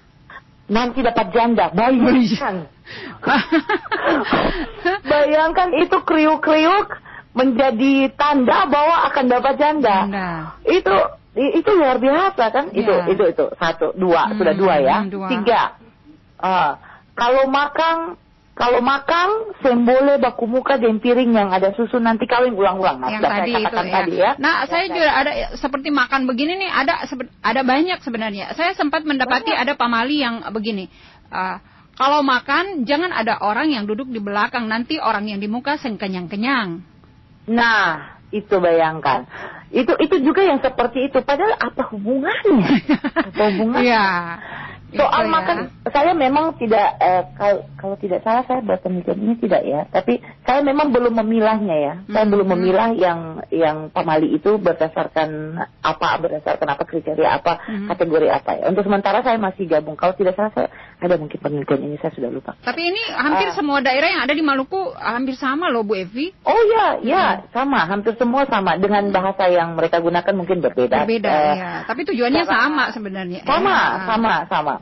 nanti 0.69 1.01
dapat 1.05 1.33
janda. 1.33 1.69
Bayangkan. 1.69 2.78
Bayangkan 5.11 5.69
itu 5.75 5.97
kriuk-kriuk 6.03 6.87
menjadi 7.31 8.09
tanda 8.17 8.65
bahwa 8.65 9.05
akan 9.13 9.25
dapat 9.29 9.53
janda. 9.55 9.97
Nah. 10.09 10.39
Itu 10.65 10.93
itu 11.37 11.69
luar 11.71 12.01
biasa 12.01 12.43
kan? 12.51 12.65
Itu 12.73 12.89
Iya. 12.89 13.05
itu 13.13 13.23
itu 13.31 13.45
satu 13.55 13.93
dua 13.95 14.27
Hmm, 14.27 14.37
sudah 14.41 14.53
dua 14.57 14.75
ya. 14.81 14.97
dua. 15.05 15.27
Tiga. 15.29 15.61
Ah, 16.41 16.81
kalau 17.13 17.47
makan 17.47 18.17
kalau 18.59 18.83
makan 18.83 19.55
sembole 19.63 20.19
baku 20.19 20.43
muka 20.43 20.75
dan 20.75 20.99
piring 20.99 21.31
yang 21.31 21.47
ada 21.47 21.71
susu 21.79 21.95
nanti 21.95 22.27
kawin 22.27 22.51
ulang-ulang. 22.51 22.99
Yang 23.07 23.23
sudah 23.23 23.31
saya 23.31 23.39
tadi 23.39 23.51
itu 23.55 23.63
ya. 23.71 23.87
tadi 23.95 24.13
ya. 24.19 24.31
Nah, 24.35 24.55
saya 24.67 24.85
juga 24.91 25.09
ada 25.15 25.31
seperti 25.55 25.89
makan 25.95 26.27
begini 26.27 26.59
nih, 26.59 26.67
ada 26.67 27.07
ada 27.39 27.61
banyak 27.63 28.03
sebenarnya. 28.03 28.51
Saya 28.59 28.75
sempat 28.75 29.07
mendapati 29.07 29.55
ada 29.55 29.79
pamali 29.79 30.19
yang 30.19 30.43
begini. 30.51 30.91
ah, 31.29 31.61
kalau 31.99 32.23
makan 32.23 32.87
jangan 32.87 33.11
ada 33.11 33.43
orang 33.43 33.75
yang 33.75 33.83
duduk 33.83 34.07
di 34.07 34.23
belakang, 34.23 34.71
nanti 34.71 34.95
orang 35.03 35.27
yang 35.27 35.43
di 35.43 35.51
muka 35.51 35.75
kenyang-kenyang. 35.75 36.79
Nah, 37.51 38.15
itu 38.31 38.55
bayangkan. 38.55 39.27
Itu 39.67 39.99
itu 39.99 40.15
juga 40.23 40.47
yang 40.47 40.63
seperti 40.63 41.11
itu. 41.11 41.19
Padahal 41.19 41.59
apa 41.59 41.91
hubungannya? 41.91 42.87
apa 43.27 43.43
hubungannya? 43.51 43.83
Iya. 43.83 44.07
Soal 44.89 45.21
Itu 45.21 45.29
ya. 45.29 45.31
makan, 45.31 45.57
saya 45.85 46.11
memang 46.13 46.57
tidak 46.57 46.97
eh, 46.97 47.23
kalau 47.33 47.61
kalau 47.75 47.95
tidak 47.95 48.19
salah 48.19 48.41
saya 48.43 48.57
berpenelitian 48.59 49.19
ini 49.19 49.33
tidak 49.37 49.61
ya, 49.61 49.85
tapi 49.85 50.17
saya 50.41 50.59
memang 50.59 50.89
belum 50.89 51.13
memilahnya 51.15 51.75
ya. 51.75 51.93
Saya 52.07 52.25
Hmm, 52.25 52.33
belum 52.33 52.45
hmm. 52.45 52.55
memilah 52.57 52.89
yang 52.95 53.19
yang 53.49 53.77
pamali 53.89 54.31
itu 54.31 54.57
berdasarkan 54.57 55.29
apa, 55.79 56.09
berdasarkan 56.17 56.67
apa 56.67 56.83
kriteria 56.83 57.29
apa, 57.31 57.61
Hmm. 57.61 57.85
kategori 57.87 58.27
apa 58.27 58.51
ya. 58.55 58.63
Untuk 58.65 58.81
sementara 58.81 59.21
saya 59.21 59.37
masih 59.37 59.65
gabung. 59.65 59.93
Kalau 59.93 60.13
tidak 60.13 60.33
salah 60.33 60.49
saya 60.51 60.67
ada 60.97 61.15
mungkin 61.15 61.37
penelitian 61.37 61.85
ini 61.85 61.95
saya 61.97 62.11
sudah 62.11 62.27
lupa. 62.27 62.57
Tapi 62.59 62.81
ini 62.81 63.01
hampir 63.13 63.47
Ah. 63.49 63.55
semua 63.55 63.79
daerah 63.79 64.09
yang 64.09 64.21
ada 64.21 64.33
di 64.33 64.41
Maluku 64.41 64.89
hampir 64.91 65.35
sama 65.35 65.69
loh 65.69 65.85
Bu 65.85 65.95
Evi. 65.95 66.33
Oh 66.43 66.61
ya, 66.67 66.97
ya 66.99 67.25
Hmm. 67.29 67.45
sama, 67.51 67.85
hampir 67.85 68.17
semua 68.17 68.43
sama 68.45 68.73
dengan 68.75 69.05
bahasa 69.09 69.45
yang 69.45 69.77
mereka 69.77 70.01
gunakan 70.01 70.33
mungkin 70.33 70.59
berbeda. 70.59 71.05
Berbeda 71.05 71.29
Eh, 71.29 71.55
ya. 71.55 71.71
Tapi 71.85 72.01
tujuannya 72.03 72.43
cara- 72.43 72.57
sama 72.57 72.83
sebenarnya. 72.89 73.45
Sama, 73.45 73.69
Ya. 73.69 74.05
sama, 74.09 74.33
sama. 74.47 74.75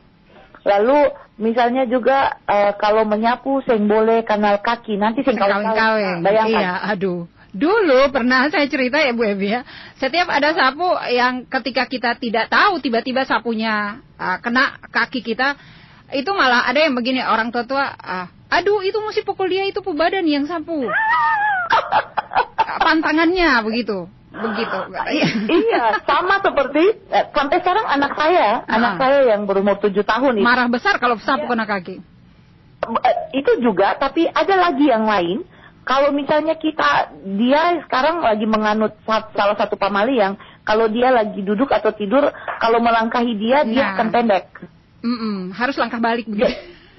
Lalu 0.68 1.00
misalnya 1.40 1.88
juga 1.88 2.36
eh, 2.44 2.76
kalau 2.76 3.08
menyapu 3.08 3.64
seng 3.64 3.88
boleh 3.88 4.20
kanal 4.28 4.60
kaki 4.60 5.00
nanti 5.00 5.24
seng 5.24 5.40
Kawin-kawin. 5.40 6.20
Bayangkan. 6.20 6.60
Iya, 6.60 6.72
aduh. 6.92 7.24
Dulu 7.48 8.12
pernah 8.12 8.44
saya 8.52 8.68
cerita 8.68 9.00
ya 9.00 9.16
Bu 9.16 9.24
Evi 9.24 9.56
ya. 9.56 9.64
Setiap 9.96 10.28
ada 10.28 10.52
sapu 10.52 10.84
yang 11.08 11.48
ketika 11.48 11.88
kita 11.88 12.20
tidak 12.20 12.52
tahu 12.52 12.84
tiba-tiba 12.84 13.24
sapunya 13.24 14.04
ah, 14.20 14.36
kena 14.44 14.76
kaki 14.92 15.24
kita, 15.24 15.56
itu 16.12 16.28
malah 16.36 16.68
ada 16.68 16.84
yang 16.84 16.92
begini 16.92 17.24
orang 17.24 17.48
tua-tua, 17.48 17.96
ah, 17.96 18.28
aduh 18.52 18.84
itu 18.84 19.00
mesti 19.00 19.24
pukul 19.24 19.48
dia 19.48 19.64
itu 19.64 19.80
pu 19.80 19.96
badan 19.96 20.28
yang 20.28 20.44
sapu. 20.44 20.84
Pantangannya 22.84 23.64
begitu. 23.64 24.12
Begitu. 24.40 24.78
iya, 25.48 25.84
sama 26.02 26.38
seperti 26.38 26.84
eh, 27.06 27.24
sampai 27.28 27.56
sekarang 27.58 27.86
anak 27.86 28.12
saya, 28.14 28.62
Ah. 28.62 28.74
anak 28.74 28.92
saya 28.96 29.18
yang 29.28 29.44
berumur 29.44 29.76
tujuh 29.76 30.02
tahun 30.02 30.38
itu, 30.38 30.44
Marah 30.44 30.66
besar 30.66 30.96
kalau 30.96 31.18
sapu 31.18 31.44
kena 31.44 31.64
kaki. 31.64 31.98
eh, 33.00 33.16
itu 33.34 33.52
juga, 33.58 33.94
tapi 33.94 34.24
ada 34.24 34.54
lagi 34.60 34.86
yang 34.86 35.04
lain. 35.04 35.42
Kalau 35.82 36.12
misalnya 36.12 36.52
kita, 36.54 37.08
dia 37.34 37.80
sekarang 37.82 38.20
lagi 38.20 38.44
menganut 38.44 38.92
sa- 39.02 39.32
salah 39.32 39.56
satu 39.56 39.74
pamali 39.74 40.16
yang 40.16 40.36
kalau 40.62 40.84
dia 40.84 41.08
lagi 41.08 41.40
duduk 41.40 41.68
atau 41.68 41.90
tidur, 41.90 42.28
kalau 42.58 42.76
melangkahi 42.78 43.32
dia, 43.34 43.64
dia 43.64 43.82
Nah. 43.82 43.92
akan 43.96 44.08
pendek. 44.08 44.44
Mm-mm, 44.98 45.50
harus 45.52 45.74
langkah 45.74 45.96
balik 45.96 46.26
begitu. 46.26 46.52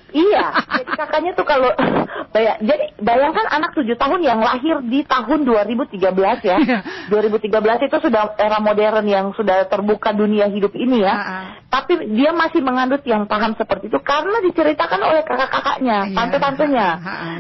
Iya, 0.10 0.46
jadi 0.76 0.92
kakaknya 0.96 1.32
tuh 1.34 1.46
kalau 1.46 1.70
baya- 2.34 2.58
jadi 2.60 2.86
bayangkan 2.98 3.46
anak 3.50 3.72
tujuh 3.74 3.94
tahun 3.94 4.22
yang 4.22 4.40
lahir 4.40 4.82
di 4.82 5.06
tahun 5.06 5.46
2013 5.46 6.02
ya. 6.42 6.58
Iya. 6.58 6.80
2013 7.08 7.46
itu 7.86 7.98
sudah 8.02 8.34
era 8.36 8.58
modern 8.58 9.06
yang 9.06 9.32
sudah 9.34 9.66
terbuka 9.66 10.10
dunia 10.12 10.50
hidup 10.50 10.74
ini 10.74 11.02
ya. 11.02 11.16
Tapi 11.70 12.10
dia 12.18 12.34
masih 12.34 12.60
menganut 12.60 13.06
yang 13.06 13.30
paham 13.30 13.54
seperti 13.54 13.88
itu 13.88 14.02
karena 14.02 14.42
diceritakan 14.42 15.00
oleh 15.00 15.22
kakak-kakaknya, 15.22 15.98
Iya. 16.10 16.16
tante-tantenya. 16.18 16.88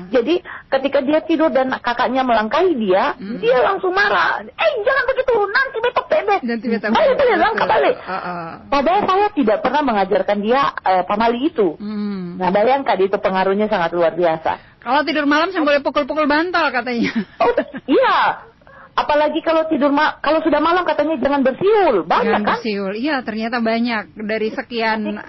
Jadi 0.09 0.35
ketika 0.69 0.99
dia 1.01 1.19
tidur 1.21 1.49
dan 1.49 1.73
kakaknya 1.75 2.21
melangkahi 2.21 2.77
dia, 2.77 3.17
Hmm. 3.17 3.41
dia 3.41 3.57
langsung 3.59 3.89
marah. 3.89 4.45
Eh 4.45 4.71
jangan 4.85 5.03
begitu, 5.09 5.33
nanti 5.49 5.77
betok 5.81 6.05
bebek. 6.07 6.41
Nanti 6.45 6.65
betok 6.69 6.89
Balik, 6.93 7.17
langkah 7.35 7.67
balik. 7.67 7.95
Ah, 8.05 8.13
ah. 8.13 8.49
Padahal 8.69 9.01
saya 9.05 9.27
tidak 9.33 9.57
pernah 9.59 9.81
mengajarkan 9.81 10.37
dia 10.39 10.61
eh, 10.79 11.03
pamali 11.09 11.49
itu. 11.49 11.73
Hmm. 11.81 12.28
Nah 12.39 12.49
bayangkan 12.49 12.95
itu 12.95 13.19
pengaruhnya 13.19 13.67
sangat 13.67 13.91
luar 13.91 14.15
biasa. 14.15 14.79
Kalau 14.79 15.03
tidur 15.03 15.27
malam 15.27 15.51
saya 15.51 15.59
boleh 15.59 15.83
pukul-pukul 15.83 16.23
bantal 16.23 16.71
katanya. 16.71 17.11
Oh 17.43 17.51
iya, 17.83 18.47
apalagi 18.95 19.43
kalau 19.43 19.67
tidur 19.67 19.91
ma 19.91 20.15
kalau 20.23 20.39
sudah 20.39 20.63
malam 20.63 20.87
katanya 20.87 21.19
jangan 21.19 21.43
bersiul, 21.43 22.07
banyak 22.07 22.31
Jangan 22.31 22.43
kan? 22.47 22.49
bersiul. 22.55 22.93
Iya, 22.95 23.15
ternyata 23.27 23.59
banyak 23.59 24.15
dari 24.15 24.49
sekian 24.55 25.19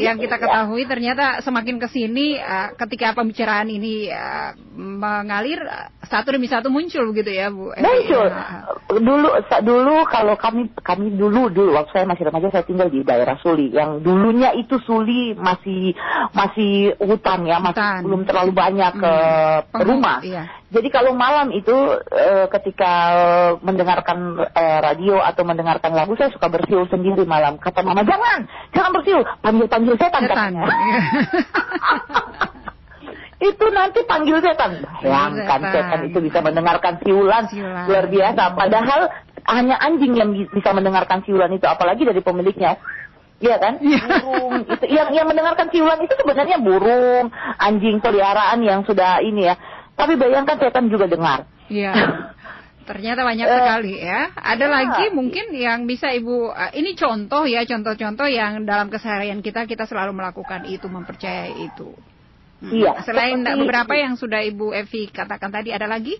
yang 0.00 0.16
kita 0.16 0.36
ketahui 0.36 0.88
ternyata 0.88 1.44
semakin 1.44 1.76
ke 1.76 1.88
sini 1.88 2.34
eh, 2.34 2.68
ketika 2.74 3.12
pembicaraan 3.12 3.68
ini 3.68 4.08
eh, 4.08 4.50
mengalir 4.74 5.60
eh, 5.60 5.88
satu 6.04 6.32
demi 6.34 6.48
satu 6.48 6.72
muncul 6.72 7.12
begitu 7.12 7.30
ya, 7.30 7.52
Bu. 7.52 7.70
Evi? 7.70 7.84
Muncul. 7.84 8.26
Ya. 8.26 8.66
Dulu 8.90 9.28
dulu 9.62 9.96
kalau 10.08 10.34
kami 10.34 10.68
kami 10.82 11.14
dulu 11.14 11.48
dulu 11.48 11.76
waktu 11.76 11.90
saya 11.94 12.04
masih 12.08 12.26
remaja 12.26 12.50
saya 12.50 12.64
tinggal 12.66 12.90
di 12.90 13.06
daerah 13.06 13.38
Suli 13.38 13.70
yang 13.70 14.02
dulunya 14.02 14.50
itu 14.52 14.76
Suli 14.82 15.32
masih 15.38 15.94
masih 16.34 16.98
hutan 16.98 17.46
ya 17.46 17.62
masih 17.62 17.78
Hutan. 17.78 18.00
belum 18.02 18.22
terlalu 18.26 18.52
banyak 18.52 18.92
ke 18.98 19.14
Penghuni, 19.70 19.88
rumah. 19.88 20.18
iya. 20.26 20.44
Jadi 20.70 20.86
kalau 20.88 21.10
malam 21.18 21.50
itu 21.50 21.74
eh, 22.14 22.46
ketika 22.46 22.92
mendengarkan 23.58 24.38
eh, 24.54 24.78
radio 24.78 25.18
atau 25.18 25.42
mendengarkan 25.42 25.90
lagu 25.90 26.14
saya 26.14 26.30
suka 26.30 26.46
bersiul 26.46 26.86
sendiri 26.86 27.26
malam. 27.26 27.58
Kata 27.58 27.82
mama 27.82 28.06
jangan, 28.06 28.46
jangan 28.70 28.90
bersiul, 28.94 29.26
panggil-panggil 29.42 29.94
setan. 29.98 30.22
Setan. 30.24 30.30
katanya. 30.54 30.62
Itu 33.40 33.66
nanti 33.72 34.04
panggil 34.04 34.36
setan. 34.44 34.84
Bayangkan 35.00 35.60
setan. 35.64 35.72
setan 35.72 36.00
itu 36.12 36.18
bisa 36.20 36.44
mendengarkan 36.44 37.00
siulan, 37.00 37.48
Siulan. 37.48 37.88
luar 37.88 38.04
biasa. 38.12 38.52
Padahal 38.52 39.00
hanya 39.48 39.80
anjing 39.80 40.12
yang 40.12 40.36
bi- 40.36 40.50
bisa 40.52 40.76
mendengarkan 40.76 41.24
siulan 41.24 41.48
itu, 41.48 41.64
apalagi 41.64 42.04
dari 42.04 42.20
pemiliknya. 42.20 42.76
Iya 43.40 43.56
kan? 43.56 43.80
Iya. 43.80 43.96
Burung 44.20 44.68
itu 44.68 44.84
yang 44.92 45.08
yang 45.16 45.24
mendengarkan 45.24 45.72
siulan 45.72 46.04
itu 46.04 46.12
sebenarnya 46.12 46.60
burung, 46.60 47.32
anjing 47.56 48.04
peliharaan 48.04 48.60
yang 48.60 48.84
sudah 48.84 49.24
ini 49.24 49.48
ya. 49.48 49.56
Tapi 50.00 50.14
bayangkan 50.16 50.56
setan 50.56 50.88
juga 50.88 51.04
dengar. 51.06 51.44
Iya. 51.68 51.92
Ternyata 52.90 53.22
banyak 53.22 53.46
sekali 53.46 54.02
ya. 54.02 54.34
Ada 54.34 54.66
iya. 54.66 54.72
lagi 54.72 55.04
mungkin 55.14 55.54
yang 55.54 55.86
bisa 55.86 56.10
Ibu 56.10 56.50
eh, 56.50 56.72
ini 56.80 56.98
contoh 56.98 57.46
ya, 57.46 57.62
contoh-contoh 57.62 58.26
yang 58.26 58.66
dalam 58.66 58.90
keseharian 58.90 59.44
kita 59.44 59.68
kita 59.68 59.86
selalu 59.86 60.16
melakukan 60.16 60.66
itu, 60.66 60.90
mempercayai 60.90 61.54
itu. 61.70 61.94
Hmm. 62.60 62.72
Iya, 62.74 63.00
Selain 63.06 63.40
seperti- 63.40 63.60
beberapa 63.62 63.94
yang 63.94 64.18
sudah 64.18 64.42
Ibu 64.42 64.74
Evi 64.74 65.06
katakan 65.08 65.54
tadi 65.54 65.70
ada 65.70 65.86
lagi? 65.86 66.18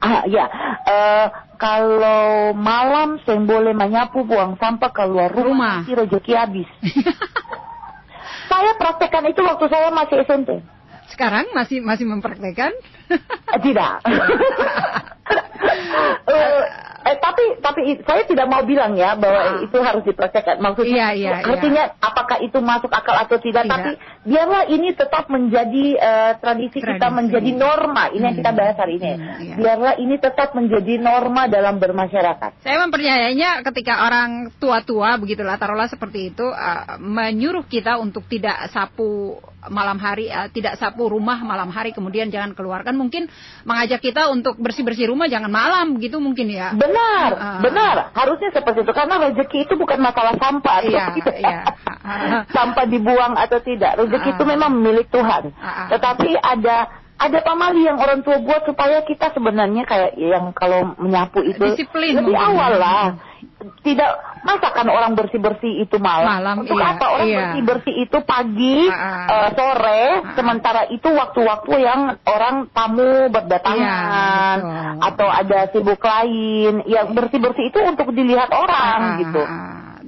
Ah 0.00 0.24
ya, 0.24 0.48
Eh, 0.90 1.26
kalau 1.60 2.50
malam 2.56 3.20
saya 3.22 3.36
boleh 3.36 3.76
menyapu 3.76 4.24
buang 4.24 4.56
sampah 4.56 4.90
keluar 4.90 5.28
Rumah. 5.28 5.84
rumah, 5.84 5.92
rezeki 6.02 6.32
habis. 6.34 6.68
saya 8.50 8.72
praktekkan 8.74 9.28
itu 9.28 9.38
waktu 9.44 9.66
saya 9.70 9.92
masih 9.92 10.24
SMP. 10.24 10.50
Sekarang 11.10 11.50
masih 11.52 11.82
masih 11.82 12.06
mempraktekkan? 12.06 12.72
Eh, 13.10 13.60
Tidak. 13.60 13.94
Eh, 16.30 16.62
eh 17.06 17.16
tapi 17.22 17.42
tapi 17.62 17.80
saya 18.02 18.22
tidak 18.26 18.46
mau 18.50 18.62
bilang 18.62 18.94
ya 18.98 19.14
bahwa 19.14 19.40
Ah. 19.40 19.56
itu 19.62 19.78
harus 19.78 20.02
dipraktekkan. 20.02 20.58
Maksudnya 20.58 21.14
Iya, 21.14 21.16
iya, 21.16 21.30
itu 21.42 21.50
artinya 21.54 21.84
apakah 21.98 22.38
itu 22.42 22.58
masuk 22.58 22.90
akal 22.90 23.14
atau 23.14 23.38
tidak, 23.38 23.66
Tidak. 23.66 23.72
tapi 23.72 23.90
biarlah 24.22 24.68
ini 24.68 24.92
tetap 24.92 25.26
menjadi 25.26 25.86
eh, 25.94 26.32
tradisi, 26.36 26.76
kita 26.76 26.98
Tradisi. 27.00 27.16
menjadi 27.16 27.50
norma. 27.52 28.04
Ini 28.08 28.20
yang 28.22 28.36
kita 28.36 28.50
Hmm. 28.50 28.58
bahas 28.58 28.76
hari 28.76 28.92
ini. 28.96 29.10
Hmm, 29.10 29.40
iya. 29.40 29.54
Biarlah 29.56 29.94
ini 29.96 30.16
tetap 30.16 30.52
menjadi 30.52 30.94
norma 30.96 31.42
dalam 31.46 31.76
bermasyarakat. 31.76 32.50
Saya 32.60 32.76
mempercayainya 32.80 33.64
ketika 33.64 34.04
orang 34.04 34.30
tua-tua 34.56 35.16
begitulah 35.16 35.56
taruhlah 35.56 35.86
seperti 35.86 36.30
itu 36.30 36.44
uh, 36.44 36.96
menyuruh 36.96 37.64
kita 37.64 37.96
untuk 37.96 38.26
tidak 38.26 38.68
sapu 38.68 39.40
malam 39.62 39.96
hari, 39.96 40.26
uh, 40.26 40.48
tidak 40.48 40.76
sapu 40.76 41.04
rumah 41.04 41.36
malam 41.38 41.68
hari 41.68 41.92
kemudian 41.92 42.28
jangan 42.28 42.52
keluarkan 42.52 42.96
mungkin 42.96 43.28
mengajak 43.62 44.00
kita 44.00 44.28
untuk 44.28 44.56
bersih-bersih 44.56 45.06
rumah 45.06 45.28
jangan 45.28 45.48
malam 45.48 45.96
begitu 45.96 46.16
mungkin 46.16 46.48
ya. 46.48 46.72
Benar, 46.72 47.30
Ah. 47.32 47.60
benar. 47.60 47.96
Harusnya 48.12 48.48
seperti 48.50 48.82
itu 48.82 48.92
karena 48.92 49.20
rezeki 49.22 49.64
itu 49.64 49.74
bukan 49.76 49.98
masalah 49.98 50.36
sampah. 50.36 50.80
Iya, 50.82 51.04
Gitu. 51.12 51.32
iya. 51.36 51.60
sampah 52.56 52.84
dibuang 52.84 53.36
atau 53.36 53.60
tidak. 53.60 54.00
Rezeki 54.10 54.26
Ah. 54.26 54.34
itu 54.34 54.44
memang 54.44 54.70
milik 54.74 55.06
Tuhan. 55.08 55.54
Ah, 55.54 55.66
ah. 55.66 55.86
Tetapi 55.88 56.28
ada 56.34 56.76
ada 57.14 57.38
pamali 57.40 57.84
yang 57.84 58.00
orang 58.00 58.24
tua 58.24 58.40
buat 58.40 58.64
supaya 58.64 59.04
kita 59.04 59.30
sebenarnya 59.30 59.84
kayak 59.84 60.16
yang 60.16 60.50
kalau 60.50 60.96
menyapu 60.96 61.44
itu 61.44 61.60
Disiplin 61.60 62.16
lebih 62.16 62.32
mungkin. 62.32 62.48
awal 62.50 62.72
lah. 62.74 63.06
Tidak 63.60 64.10
masakan 64.40 64.88
orang 64.88 65.12
bersih 65.12 65.36
bersih 65.36 65.84
itu 65.84 65.96
malam. 65.96 66.28
Malam, 66.40 66.56
Untuk 66.64 66.76
iya, 66.76 66.88
apa 66.90 67.06
orang 67.12 67.26
iya. 67.28 67.38
bersih 67.44 67.62
bersih 67.62 67.94
itu 67.98 68.18
pagi, 68.24 68.78
ah. 68.88 69.28
eh, 69.28 69.48
sore, 69.52 70.02
Ah. 70.16 70.32
sementara 70.32 70.82
itu 70.88 71.08
waktu-waktu 71.08 71.74
yang 71.76 72.00
orang 72.24 72.56
tamu 72.70 73.28
berdatangan 73.28 74.56
Iya, 74.56 74.64
betul. 74.64 74.96
atau 75.04 75.28
ada 75.28 75.58
sibuk 75.68 76.00
lain. 76.00 76.74
Yang 76.84 77.06
bersih 77.12 77.38
bersih 77.38 77.64
itu 77.68 77.78
untuk 77.80 78.08
dilihat 78.10 78.48
orang 78.48 79.00
Ah, 79.06 79.16
gitu. 79.20 79.42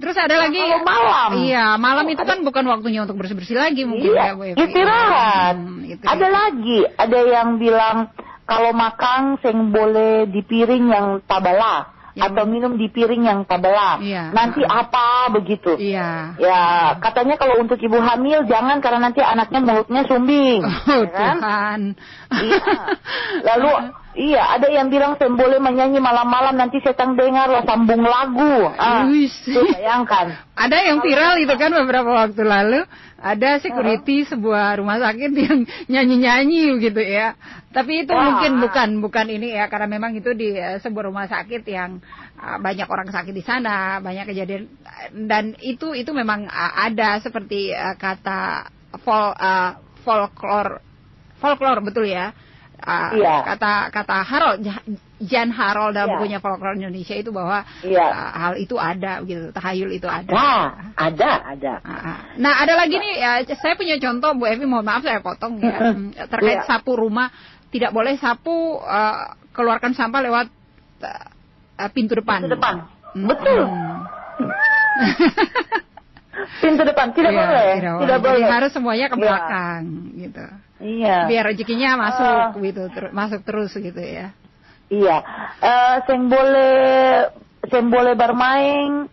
Terus 0.03 0.17
ada 0.19 0.35
lagi 0.35 0.59
kalau 0.59 0.83
malam. 0.83 1.31
Iya, 1.39 1.79
malam 1.79 2.07
itu 2.11 2.19
kan 2.21 2.43
bukan 2.43 2.67
waktunya 2.67 3.07
untuk 3.07 3.15
bersih-bersih 3.17 3.55
lagi 3.55 3.87
mungkin 3.87 4.11
Iya, 4.11 4.25
ya, 4.27 4.33
Bu 4.35 4.43
Evi. 4.45 4.57
istirahat. 4.59 5.55
Hmm, 5.57 5.79
itu 5.87 6.03
Ada 6.03 6.27
ya. 6.27 6.35
lagi, 6.35 6.79
ada 6.99 7.19
yang 7.23 7.49
bilang 7.57 7.97
kalau 8.43 8.75
makan 8.75 9.39
seng 9.39 9.71
boleh 9.71 10.27
di 10.27 10.43
piring 10.43 10.91
yang 10.91 11.07
tabala 11.23 11.95
Yang- 12.13 12.25
atau 12.29 12.45
minum 12.45 12.75
di 12.75 12.91
piring 12.91 13.23
yang 13.25 13.41
tabala. 13.47 14.03
Iya. 14.03 14.35
Nanti 14.35 14.61
apa 14.61 15.31
begitu? 15.31 15.79
Iya. 15.79 16.35
Ya, 16.37 16.63
katanya 16.99 17.39
kalau 17.39 17.63
untuk 17.63 17.79
ibu 17.79 17.97
hamil 17.97 18.43
jangan 18.45 18.83
karena 18.83 19.09
nanti 19.09 19.23
anaknya 19.23 19.63
mulutnya 19.63 20.03
sumbing. 20.05 20.61
Oh, 20.67 21.07
ya 21.07 21.09
kan? 21.09 21.37
Tuhan. 21.39 21.81
Iya. 22.43 22.75
Lalu 23.49 23.71
iya, 24.17 24.57
ada 24.57 24.69
yang 24.69 24.93
bilang 24.93 25.17
saya 25.17 25.33
boleh 25.33 25.57
menyanyi 25.57 26.01
malam-malam 26.01 26.57
nanti 26.57 26.81
setan 26.85 27.17
dengar 27.17 27.49
lah 27.49 27.65
sambung 27.65 28.05
lagu. 28.05 28.69
Ah, 28.77 29.09
tuh 29.09 29.67
bayangkan. 29.73 30.37
Ada 30.53 30.79
yang 30.93 30.99
viral 31.01 31.41
itu 31.41 31.55
kan 31.57 31.73
beberapa 31.73 32.11
waktu 32.13 32.43
lalu 32.45 32.81
ada 33.23 33.63
security 33.63 34.27
sebuah 34.27 34.83
rumah 34.83 34.99
sakit 34.99 35.31
yang 35.31 35.59
nyanyi-nyanyi 35.87 36.83
gitu 36.83 36.99
ya. 36.99 37.39
Tapi 37.71 38.05
itu 38.05 38.13
Wah. 38.13 38.35
mungkin 38.35 38.59
bukan 38.59 38.89
bukan 38.99 39.27
ini 39.31 39.55
ya 39.55 39.71
karena 39.71 39.89
memang 39.89 40.13
itu 40.19 40.35
di 40.35 40.59
eh, 40.59 40.83
sebuah 40.83 41.09
rumah 41.09 41.31
sakit 41.31 41.63
yang 41.71 42.03
uh, 42.37 42.59
banyak 42.59 42.91
orang 42.91 43.09
sakit 43.09 43.33
di 43.33 43.41
sana, 43.47 44.03
banyak 44.03 44.29
kejadian 44.29 44.69
dan 45.31 45.55
itu 45.63 45.95
itu 45.95 46.11
memang 46.11 46.51
uh, 46.51 46.73
ada 46.83 47.23
seperti 47.23 47.71
kata 47.97 48.69
fol 49.01 49.33
uh, 49.33 49.79
folklore 50.03 50.83
folklore 51.39 51.81
betul 51.81 52.05
ya. 52.05 52.35
Uh, 52.83 53.15
Iya. 53.15 53.47
kata 53.47 53.73
kata 53.95 54.17
Harold 54.27 54.59
Ja- 54.61 54.83
Jan 55.23 55.55
Harold 55.55 55.95
dalam 55.95 56.11
Iya. 56.11 56.15
bukunya 56.19 56.39
folklore 56.43 56.75
Indonesia 56.75 57.15
itu 57.15 57.31
bahwa 57.31 57.63
Iya. 57.81 58.07
uh, 58.11 58.31
hal 58.35 58.55
itu 58.59 58.75
ada 58.75 59.23
gitu, 59.23 59.55
tahayul 59.55 59.95
itu 59.95 60.11
ada. 60.11 60.35
Ada, 60.35 60.75
ada, 60.99 61.33
ada. 61.47 61.73
Ah, 61.87 61.95
ah. 62.03 62.19
Nah, 62.37 62.59
ada 62.59 62.75
lagi 62.75 62.99
nih, 62.99 63.15
ya, 63.17 63.33
saya 63.55 63.79
punya 63.79 63.95
contoh, 63.97 64.35
Bu 64.35 64.51
Evi, 64.51 64.67
mohon 64.67 64.83
maaf 64.83 65.07
saya 65.07 65.23
potong 65.23 65.63
ya. 65.63 65.79
Hmm, 65.95 66.11
terkait 66.11 66.63
Iya. 66.63 66.67
sapu 66.67 66.99
rumah, 66.99 67.31
tidak 67.71 67.95
boleh 67.95 68.19
sapu 68.19 68.51
eh, 68.79 69.17
keluarkan 69.55 69.95
sampah 69.95 70.21
lewat 70.27 70.47
eh, 71.07 71.91
pintu 71.95 72.19
depan. 72.19 72.43
Pintu 72.43 72.59
depan. 72.59 72.75
Hmm. 73.15 73.27
Betul. 73.31 73.63
Pintu 76.59 76.83
depan 76.83 77.13
tidak 77.13 77.31
Iya, 77.31 77.39
boleh, 77.45 77.67
tidak, 77.77 77.93
tidak 78.03 78.19
boleh. 78.19 78.33
Jadi 78.33 78.41
boleh. 78.43 78.55
harus 78.57 78.71
semuanya 78.73 79.07
ke 79.07 79.15
Iya. 79.15 79.23
belakang, 79.23 79.83
gitu. 80.17 80.45
Iya. 80.83 81.31
Biar 81.31 81.45
rezekinya 81.47 81.95
masuk, 81.95 82.27
Ah. 82.27 82.59
gitu, 82.59 82.83
ter- 82.91 83.15
masuk 83.15 83.41
terus 83.47 83.71
gitu 83.71 84.03
ya. 84.03 84.35
Iya. 84.91 85.17
Eh, 85.63 85.97
seng 86.05 86.27
boleh 86.27 86.75
seng 87.71 87.87
boleh 87.89 88.13
bermain 88.13 89.07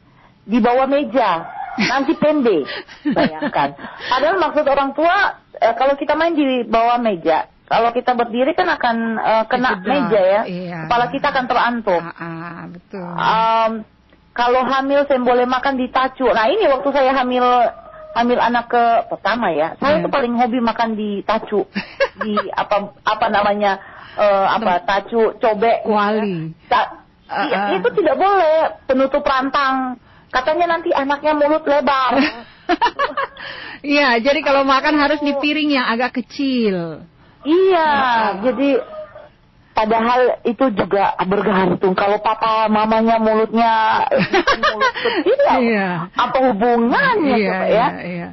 di 0.44 0.58
bawah 0.58 0.90
meja. 0.90 1.46
Nanti 1.80 2.18
pendek. 2.18 2.66
Bayangkan. 3.16 3.78
Padahal 4.10 4.36
maksud 4.42 4.66
orang 4.66 4.92
tua 4.92 5.16
eh, 5.56 5.72
kalau 5.78 5.94
kita 5.94 6.18
main 6.18 6.34
di 6.34 6.66
bawah 6.66 6.98
meja, 6.98 7.48
kalau 7.70 7.94
kita 7.94 8.12
berdiri 8.12 8.52
kan 8.52 8.68
akan 8.68 8.96
eh, 9.16 9.44
kena 9.48 9.78
meja 9.80 10.20
ya. 10.20 10.42
iya. 10.44 10.80
Kepala 10.90 11.06
kita 11.08 11.30
akan 11.30 11.46
terantuk. 11.46 12.02
Ah, 12.02 12.18
ah, 12.20 12.62
betul. 12.68 13.08
Em, 13.08 13.72
kalau 14.34 14.62
hamil 14.66 15.06
saya 15.06 15.22
boleh 15.22 15.46
makan 15.46 15.78
di 15.78 15.88
tacu. 15.88 16.26
Nah 16.26 16.50
ini 16.50 16.66
waktu 16.68 16.90
saya 16.92 17.14
hamil 17.14 17.46
hamil 18.12 18.40
anak 18.40 18.66
ke 18.68 18.84
pertama 19.08 19.50
ya, 19.50 19.78
saya 19.78 20.00
Hmm. 20.00 20.04
tuh 20.06 20.12
paling 20.12 20.34
hobi 20.36 20.60
makan 20.60 20.90
di 20.94 21.22
tacu, 21.22 21.66
di 22.24 22.34
apa 22.50 22.94
apa 23.00 23.26
namanya 23.28 23.78
eh, 24.16 24.48
apa 24.50 24.82
tacu 24.84 25.36
cobek. 25.36 25.86
Kuali. 25.86 26.54
Ta- 26.68 27.06
Ah, 27.30 27.46
iya, 27.46 27.58
ah. 27.62 27.70
itu 27.78 27.90
tidak 27.94 28.18
boleh 28.18 28.56
penutup 28.90 29.22
rantang. 29.22 30.02
Katanya 30.34 30.66
nanti 30.74 30.90
anaknya 30.90 31.38
mulut 31.38 31.62
lebar. 31.62 32.18
Iya, 33.80 34.20
jadi 34.20 34.40
kalau 34.42 34.68
makan 34.68 34.98
harus 34.98 35.22
di 35.22 35.32
piring 35.32 35.72
yang 35.72 35.88
agak 35.88 36.20
kecil. 36.20 37.06
iya, 37.42 37.88
Ah. 37.88 38.30
jadi 38.44 38.82
padahal 39.80 40.22
itu 40.44 40.66
juga 40.76 41.16
bergantung 41.24 41.96
kalau 41.96 42.20
papa 42.20 42.68
mamanya 42.68 43.16
mulutnya 43.16 44.04
mulut 44.60 44.92
kecil 44.94 45.40
ya, 45.40 45.56
Iya. 45.72 45.90
apa 46.12 46.38
hubungannya 46.52 47.32
iya, 47.34 47.48
coba 47.48 47.66
ya? 47.66 47.72
iya, 47.72 47.88
iya. 48.04 48.28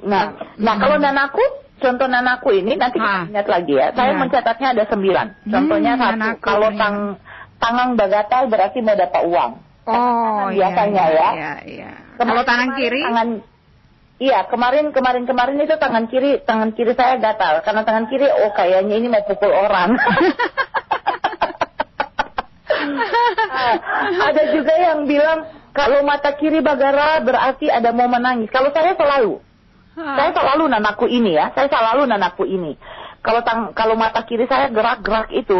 Nah, 0.00 0.32
nah 0.56 0.74
kalau 0.76 0.96
nanaku, 0.96 1.40
contoh 1.76 2.04
nanaku 2.04 2.52
ini 2.54 2.76
nanti 2.76 2.96
Ah. 2.96 3.24
kita 3.24 3.32
ingat 3.32 3.46
lagi 3.48 3.72
ya. 3.74 3.86
Saya 3.92 4.12
Iya. 4.12 4.20
mencatatnya 4.20 4.68
ada 4.72 4.84
sembilan. 4.86 5.26
Contohnya 5.44 5.92
Hmm, 5.92 6.02
satu, 6.02 6.28
kalau 6.40 6.68
iya. 6.68 6.76
tang 6.76 6.96
tangan 7.56 7.88
bagatal 7.94 8.42
berarti 8.48 8.78
mau 8.80 8.96
dapat 8.96 9.22
uang. 9.24 9.52
Oh, 9.84 9.92
Tangan 9.92 10.48
iya, 10.48 10.56
biasanya 10.56 11.04
iya, 11.04 11.16
ya. 11.16 11.28
Iya, 11.32 11.52
iya. 11.64 11.90
Kemarin- 12.16 12.28
Kalau 12.28 12.42
tangan 12.44 12.68
kiri, 12.76 13.00
Tangan, 13.02 13.28
iya, 14.18 14.38
kemarin 14.46 14.86
kemarin 14.90 15.24
kemarin 15.24 15.56
itu 15.58 15.76
tangan 15.76 16.04
kiri 16.06 16.30
tangan 16.44 16.70
kiri 16.72 16.92
saya 16.92 17.16
gatal 17.16 17.60
karena 17.60 17.82
tangan 17.82 18.04
kiri 18.06 18.24
oh 18.24 18.52
kayaknya 18.52 18.94
ini 18.96 19.08
mau 19.08 19.24
pukul 19.24 19.48
orang. 19.48 19.96
Ada 24.28 24.42
juga 24.54 24.74
yang 24.76 25.04
bilang 25.04 25.46
kalau 25.70 26.02
mata 26.02 26.34
kiri 26.34 26.58
bagara 26.60 27.22
berarti 27.22 27.70
ada 27.70 27.94
mau 27.94 28.10
menangis. 28.10 28.50
Kalau 28.50 28.74
saya 28.74 28.98
selalu, 28.98 29.38
saya 29.94 30.30
selalu 30.34 30.66
nanaku 30.66 31.06
ini 31.06 31.38
ya, 31.38 31.54
saya 31.54 31.70
selalu 31.70 32.10
nanaku 32.10 32.42
ini. 32.42 32.74
Kalau 33.22 33.44
tang 33.46 33.70
kalau 33.76 33.94
mata 33.94 34.24
kiri 34.26 34.50
saya 34.50 34.66
gerak-gerak 34.72 35.30
itu, 35.30 35.58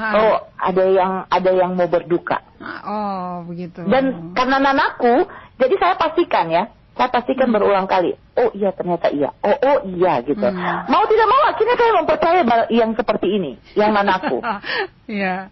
oh 0.00 0.36
ada 0.56 0.84
yang 0.88 1.12
ada 1.28 1.50
yang 1.52 1.76
mau 1.76 1.90
berduka. 1.92 2.40
Ah, 2.60 2.80
oh 2.88 3.32
begitu. 3.44 3.84
Dan 3.84 4.32
karena 4.32 4.56
nanaku, 4.62 5.28
jadi 5.60 5.74
saya 5.76 5.94
pastikan 6.00 6.48
ya, 6.48 6.72
saya 6.96 7.08
pastikan 7.12 7.52
berulang 7.52 7.84
kali. 7.84 8.16
Oh 8.40 8.48
iya 8.56 8.72
ternyata 8.72 9.12
iya. 9.12 9.36
Oh 9.44 9.56
oh 9.60 9.78
iya 9.92 10.24
gitu. 10.24 10.40
Hmm. 10.40 10.88
Mau 10.88 11.04
tidak 11.04 11.28
mau 11.28 11.42
akhirnya 11.52 11.76
saya 11.76 11.92
mempercayai 12.00 12.44
bal- 12.48 12.72
yang 12.72 12.96
seperti 12.96 13.28
ini, 13.28 13.52
yang 13.76 13.92
nanaku. 13.92 14.40
Iya, 15.10 15.50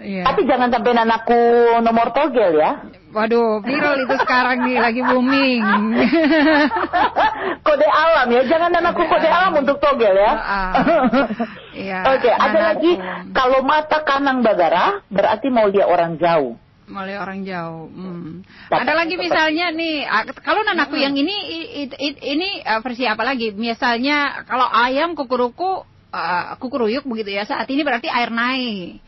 iya. 0.00 0.24
Tapi 0.24 0.44
jangan 0.44 0.68
sampai 0.68 0.92
nanaku 0.92 1.40
nomor 1.80 2.10
togel 2.10 2.56
ya. 2.56 2.72
Waduh, 3.10 3.58
viral 3.60 4.06
itu 4.06 4.14
sekarang 4.22 4.64
nih 4.64 4.78
lagi 4.78 5.02
booming. 5.02 5.62
kode 7.66 7.88
alam 7.88 8.26
ya, 8.30 8.42
jangan 8.46 8.70
nanaku 8.70 9.02
kode 9.02 9.26
alam 9.26 9.52
untuk 9.58 9.82
togel 9.82 10.14
ya. 10.14 10.32
Iya, 11.74 11.98
Oke, 12.14 12.30
ada 12.30 12.50
nanaku. 12.50 12.68
lagi 12.70 12.92
kalau 13.34 13.60
mata 13.62 13.98
kanan 14.02 14.40
bagara 14.40 15.02
berarti 15.10 15.50
mau 15.50 15.66
dia 15.68 15.86
orang 15.86 16.16
jauh. 16.16 16.54
Mulai 16.90 17.22
orang 17.22 17.46
jauh. 17.46 17.86
Hmm. 17.86 18.42
Ada 18.66 18.98
lagi 18.98 19.14
misalnya 19.14 19.70
nih, 19.70 20.06
kalau 20.42 20.62
nanaku 20.62 20.98
yang 20.98 21.14
ini 21.14 21.30
i- 21.30 21.70
i- 21.86 21.98
i- 22.02 22.22
ini 22.34 22.48
ah, 22.66 22.82
versi 22.82 23.06
apa 23.06 23.22
lagi? 23.22 23.54
Misalnya 23.54 24.42
kalau 24.46 24.66
ayam 24.66 25.14
kukuruku 25.14 25.86
ah, 26.10 26.58
kukuruyuk 26.58 27.06
begitu 27.06 27.30
ya. 27.30 27.46
Saat 27.46 27.70
ini 27.70 27.82
berarti 27.82 28.10
air 28.10 28.30
naik. 28.30 29.02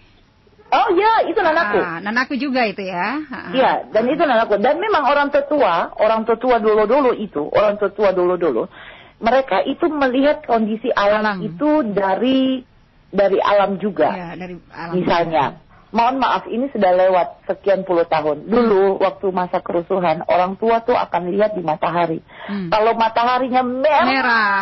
Oh 0.72 0.88
iya, 0.90 1.28
itu 1.28 1.37
nanaku. 1.37 1.76
Ah, 1.76 2.00
nanaku 2.00 2.32
juga 2.35 2.64
itu 2.64 2.80
ya. 2.80 3.20
Ah, 3.22 3.52
Iya, 3.52 3.72
dan 3.88 4.08
itu 4.08 4.20
nanaku. 4.20 4.56
Dan 4.56 4.80
memang 4.80 5.04
orang 5.04 5.28
tetua, 5.28 5.92
orang 5.94 6.24
tetua 6.24 6.56
dulu-dulu 6.58 7.12
itu, 7.12 7.44
orang 7.46 7.76
tetua 7.76 8.11
dulu-dulu, 8.11 8.72
mereka 9.18 9.61
itu 9.62 9.85
melihat 9.87 10.40
kondisi 10.42 10.88
alam, 10.88 11.20
Alam. 11.22 11.38
itu 11.44 11.70
dari 11.87 12.64
dari 13.06 13.37
alam 13.38 13.76
juga. 13.76 14.08
Iya, 14.11 14.28
dari 14.35 14.56
alam. 14.66 14.92
Misalnya, 14.96 15.44
mohon 15.90 16.16
maaf 16.16 16.48
ini 16.48 16.72
sudah 16.72 16.88
lewat 16.90 17.44
sekian 17.44 17.85
puluh 17.85 18.08
tahun. 18.08 18.48
Dulu 18.48 18.96
waktu 18.98 19.28
masa 19.28 19.61
kerusuhan 19.61 20.24
orang 20.24 20.56
tua 20.56 20.80
tuh 20.80 20.96
akan 20.96 21.28
lihat 21.28 21.52
di 21.52 21.61
matahari. 21.61 22.24
Hmm. 22.48 22.72
Kalau 22.72 22.96
mataharinya 22.96 23.61
merah, 23.61 24.08
Merah. 24.08 24.56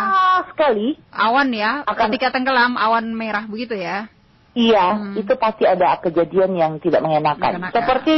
sekali, 0.51 0.99
Awan 1.09 1.55
ya, 1.55 1.87
Akan- 1.87 2.11
ketika 2.11 2.35
tenggelam 2.35 2.75
awan 2.75 3.15
merah 3.15 3.47
begitu 3.47 3.79
ya. 3.79 4.11
Iya 4.55 4.99
Hmm. 4.99 5.15
itu 5.15 5.33
pasti 5.39 5.65
ada 5.67 5.99
kejadian 6.03 6.57
yang 6.59 6.73
tidak 6.83 7.01
mengenakan. 7.05 7.59
Mengenakan. 7.61 7.75
Seperti 7.77 8.17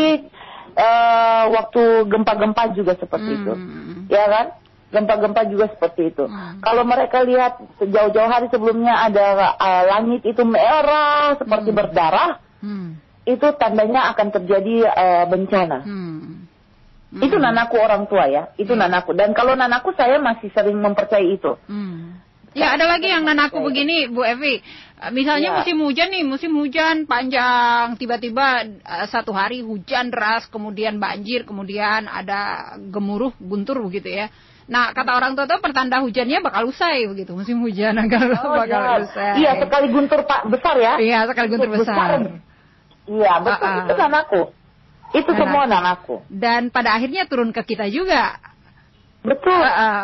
eh, 0.73 1.45
waktu 1.53 2.09
gempa-gempa 2.09 2.73
juga 2.73 2.97
seperti 2.97 3.31
itu, 3.45 3.53
Hmm. 3.53 4.09
ya 4.09 4.25
kan? 4.25 4.47
Gempa-gempa 4.92 5.45
juga 5.49 5.68
seperti 5.68 6.16
itu. 6.16 6.25
Hmm. 6.25 6.64
Kalau 6.64 6.85
mereka 6.88 7.21
lihat 7.25 7.61
jauh-jauh 7.81 8.31
hari 8.33 8.49
sebelumnya 8.49 9.05
ada 9.05 9.57
eh, 9.61 9.85
langit 9.92 10.25
itu 10.25 10.40
merah 10.49 11.37
seperti 11.37 11.73
Hmm. 11.73 11.79
berdarah, 11.79 12.31
Hmm. 12.64 12.97
itu 13.29 13.47
tandanya 13.61 14.09
akan 14.16 14.29
terjadi 14.33 14.88
eh, 14.88 15.25
bencana. 15.29 15.79
Hmm. 15.85 16.49
Itu 17.21 17.37
nanaku 17.37 17.77
orang 17.77 18.09
tua 18.09 18.25
ya, 18.33 18.57
itu 18.57 18.73
nanaku. 18.73 19.12
Dan 19.12 19.37
kalau 19.37 19.53
nanaku 19.53 19.92
saya 19.92 20.16
masih 20.16 20.49
sering 20.57 20.81
mempercayai 20.81 21.37
itu. 21.37 21.61
Hmm. 21.68 22.16
Ya 22.53 22.77
ada 22.77 22.85
lagi 22.85 23.09
yang 23.09 23.25
nanaku 23.25 23.65
begini 23.65 24.12
Bu 24.12 24.23
Evi 24.25 24.61
Misalnya 25.11 25.51
Ya. 25.51 25.57
musim 25.59 25.81
hujan 25.83 26.09
nih 26.12 26.23
Musim 26.23 26.53
hujan 26.55 27.09
panjang 27.09 27.97
Tiba-tiba 27.97 28.69
eh, 28.69 29.07
satu 29.09 29.33
hari 29.33 29.65
hujan 29.65 30.12
deras 30.12 30.47
Kemudian 30.47 31.01
banjir 31.01 31.43
Kemudian 31.43 32.07
ada 32.07 32.73
gemuruh 32.79 33.33
guntur 33.41 33.81
begitu 33.83 34.12
ya 34.12 34.29
Nah 34.71 34.95
kata 34.95 35.17
orang 35.19 35.35
tua 35.35 35.51
tuh 35.51 35.59
pertanda 35.59 35.99
hujannya 36.05 36.38
bakal 36.38 36.71
usai 36.71 37.09
begitu 37.11 37.35
Musim 37.35 37.59
hujan 37.65 37.97
akan 37.99 38.21
bakal 38.62 38.81
iya. 38.85 38.95
usai 39.03 39.31
Iya, 39.43 39.51
sekali 39.59 39.87
guntur 39.91 40.21
pak 40.23 40.47
besar 40.47 40.77
ya. 40.79 40.95
Iya 41.03 41.19
sekali 41.27 41.47
guntur 41.51 41.71
besar 41.73 42.09
Iya, 43.03 43.33
betul. 43.43 43.67
Ah, 43.67 43.75
ah. 43.75 43.87
Itu 43.91 43.95
nanaku. 43.99 44.43
Itu 45.11 45.27
Nanaku. 45.27 45.41
semua 45.43 45.62
nanaku. 45.67 46.15
Dan 46.31 46.71
pada 46.71 46.95
akhirnya 46.95 47.27
turun 47.27 47.51
ke 47.51 47.67
kita 47.67 47.91
juga 47.91 48.38
Betul. 49.27 49.59
Eh, 49.59 49.75
eh, 49.75 50.03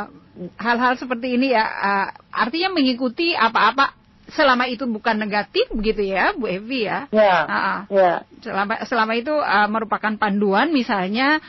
Hal-hal 0.57 0.95
seperti 0.97 1.35
ini 1.35 1.51
ya 1.51 1.65
eh, 1.65 2.07
Artinya 2.31 2.75
mengikuti 2.75 3.35
apa-apa 3.35 3.95
Selama 4.29 4.69
itu 4.69 4.85
bukan 4.85 5.17
negatif 5.17 5.73
begitu 5.73 6.05
ya 6.05 6.37
Bu 6.37 6.47
Evi 6.53 6.85
ya 6.85 7.09
Ya. 7.09 7.35
Ah, 7.49 7.57
ah. 7.57 7.81
Ya. 7.89 8.13
selama 8.45 8.77
selama 8.85 9.13
itu 9.17 9.33
uh, 9.33 9.65
merupakan 9.73 10.13
panduan 10.21 10.69
misalnya 10.69 11.41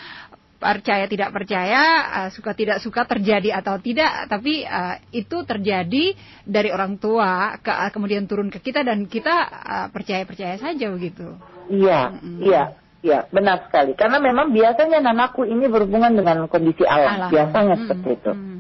percaya 0.60 1.04
tidak 1.08 1.36
percaya 1.36 1.82
uh, 2.08 2.30
suka 2.32 2.56
tidak 2.56 2.80
suka 2.80 3.04
terjadi 3.04 3.60
atau 3.60 3.80
tidak 3.84 4.32
tapi 4.32 4.64
uh, 4.64 4.96
itu 5.12 5.44
terjadi 5.44 6.16
dari 6.44 6.72
orang 6.72 6.96
tua 7.00 7.60
ke, 7.60 7.68
uh, 7.68 7.92
kemudian 7.92 8.28
turun 8.28 8.48
ke 8.48 8.64
kita 8.64 8.84
dan 8.84 9.08
kita 9.12 9.36
uh, 9.48 9.88
percaya 9.92 10.24
percaya 10.24 10.56
saja 10.56 10.88
begitu 10.88 11.36
Iya, 11.70 12.16
Mm-mm. 12.18 12.40
iya. 12.44 12.64
Iya, 13.00 13.32
benar 13.32 13.64
sekali. 13.64 13.96
Karena 13.96 14.20
memang 14.20 14.52
biasanya 14.52 15.00
nanaku 15.00 15.48
ini 15.48 15.72
berhubungan 15.72 16.12
dengan 16.20 16.52
kondisi 16.52 16.84
alam. 16.84 17.16
Alam. 17.16 17.30
Biasanya 17.32 17.76
Mm, 17.80 17.82
seperti 17.88 18.10
itu. 18.12 18.32
mm. 18.36 18.59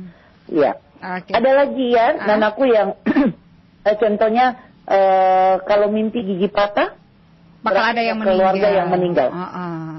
Iya. 0.49 0.71
Oke. 0.99 1.31
Ada 1.31 1.51
lagi 1.55 1.85
ya, 1.95 2.07
Ah. 2.19 2.27
nanaku 2.35 2.67
yang 2.67 2.97
eh, 3.87 3.95
contohnya 3.95 4.59
eh, 4.83 5.53
kalau 5.63 5.87
mimpi 5.87 6.25
gigi 6.25 6.49
patah, 6.51 6.97
bakal 7.63 7.83
ada 7.95 8.01
yang 8.03 8.19
keluarga 8.19 8.51
meninggal 8.51 8.71
yang 8.73 8.89
meninggal. 8.91 9.27
Uh, 9.31 9.43
uh. 9.43 9.98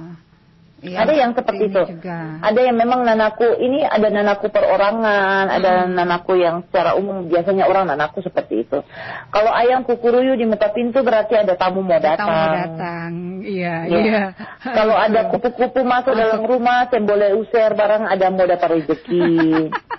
Iya, 0.81 0.97
ada 0.99 1.13
yang 1.13 1.31
seperti 1.33 1.65
itu. 1.67 1.83
juga. 1.93 2.41
Ada 2.41 2.61
yang 2.63 2.73
memang 2.75 3.01
nanaku 3.03 3.53
ini 3.55 3.81
ada 3.83 4.09
nanaku 4.09 4.49
perorangan, 4.49 5.45
ada 5.47 5.85
Hmm. 5.85 5.93
nanaku 5.93 6.33
yang 6.35 6.65
secara 6.65 6.95
umum 6.95 7.25
biasanya 7.25 7.65
orang 7.65 7.85
nanaku 7.85 8.21
seperti 8.21 8.65
itu. 8.65 8.81
Kalau 9.29 9.53
ayam 9.53 9.83
kukuruyu 9.83 10.35
di 10.35 10.45
muka 10.45 10.69
pintu 10.71 11.01
berarti 11.01 11.37
ada 11.37 11.53
tamu 11.55 11.81
mau 11.81 11.93
Tamu 11.93 12.07
datang. 12.07 12.27
mau 12.27 12.49
datang 12.51 13.11
iya 13.43 13.77
Ya. 13.85 13.99
iya 13.99 14.23
Kalau 14.63 14.95
ada 14.95 15.29
kupu-kupu 15.29 15.81
masuk 15.83 16.13
dalam 16.13 16.41
rumah, 16.43 16.87
saya 16.87 17.03
boleh 17.03 17.37
usir 17.37 17.71
barang 17.71 18.05
ada 18.07 18.27
mau 18.29 18.45
dapat 18.45 18.69
rezeki. 18.75 19.29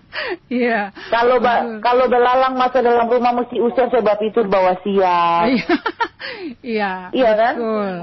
iya 0.52 0.90
Kalau 1.08 1.38
ba- 1.38 1.78
kalau 1.80 2.06
belalang 2.06 2.54
masuk 2.54 2.82
dalam 2.82 3.06
rumah 3.06 3.32
mesti 3.34 3.58
usir 3.58 3.86
sebab 3.88 4.18
itu 4.20 4.42
bawa 4.44 4.82
siap. 4.82 5.46
Iya. 5.48 5.66
Iya. 6.64 6.92
Iya 7.12 7.32
kan? 7.34 7.54
Betul. 7.56 7.94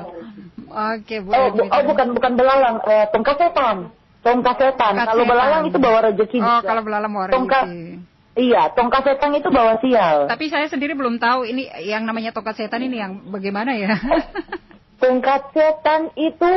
Oke, 0.68 1.24
Bu. 1.24 1.30
Oh, 1.32 1.48
bu- 1.52 1.68
oh 1.68 1.82
bukan 1.88 2.06
bukan 2.14 2.32
belalang, 2.36 2.76
eh, 2.84 3.06
tongkat 3.10 3.36
setan. 3.40 3.90
Tongkat 4.20 4.56
setan. 4.60 4.92
Tongkat 4.98 5.08
Kalau 5.08 5.24
setan. 5.24 5.32
belalang 5.32 5.62
itu 5.66 5.78
bawa 5.80 5.98
rezeki. 6.10 6.38
Oh, 6.38 6.60
juga. 6.60 6.68
kalau 6.68 6.82
belalang 6.84 7.12
Tongkat 7.32 7.64
rezeki. 7.66 8.16
Iya, 8.38 8.70
tongkat 8.70 9.02
setan 9.02 9.34
itu 9.34 9.50
bawa 9.50 9.82
sial. 9.82 10.30
Tapi 10.30 10.46
saya 10.46 10.70
sendiri 10.70 10.94
belum 10.94 11.18
tahu 11.18 11.42
ini 11.42 11.66
yang 11.82 12.06
namanya 12.06 12.30
tongkat 12.30 12.54
setan 12.54 12.86
ini 12.86 13.02
yang 13.02 13.12
bagaimana 13.34 13.74
ya? 13.74 13.98
Tongkat 15.02 15.54
setan 15.54 16.10
itu 16.18 16.52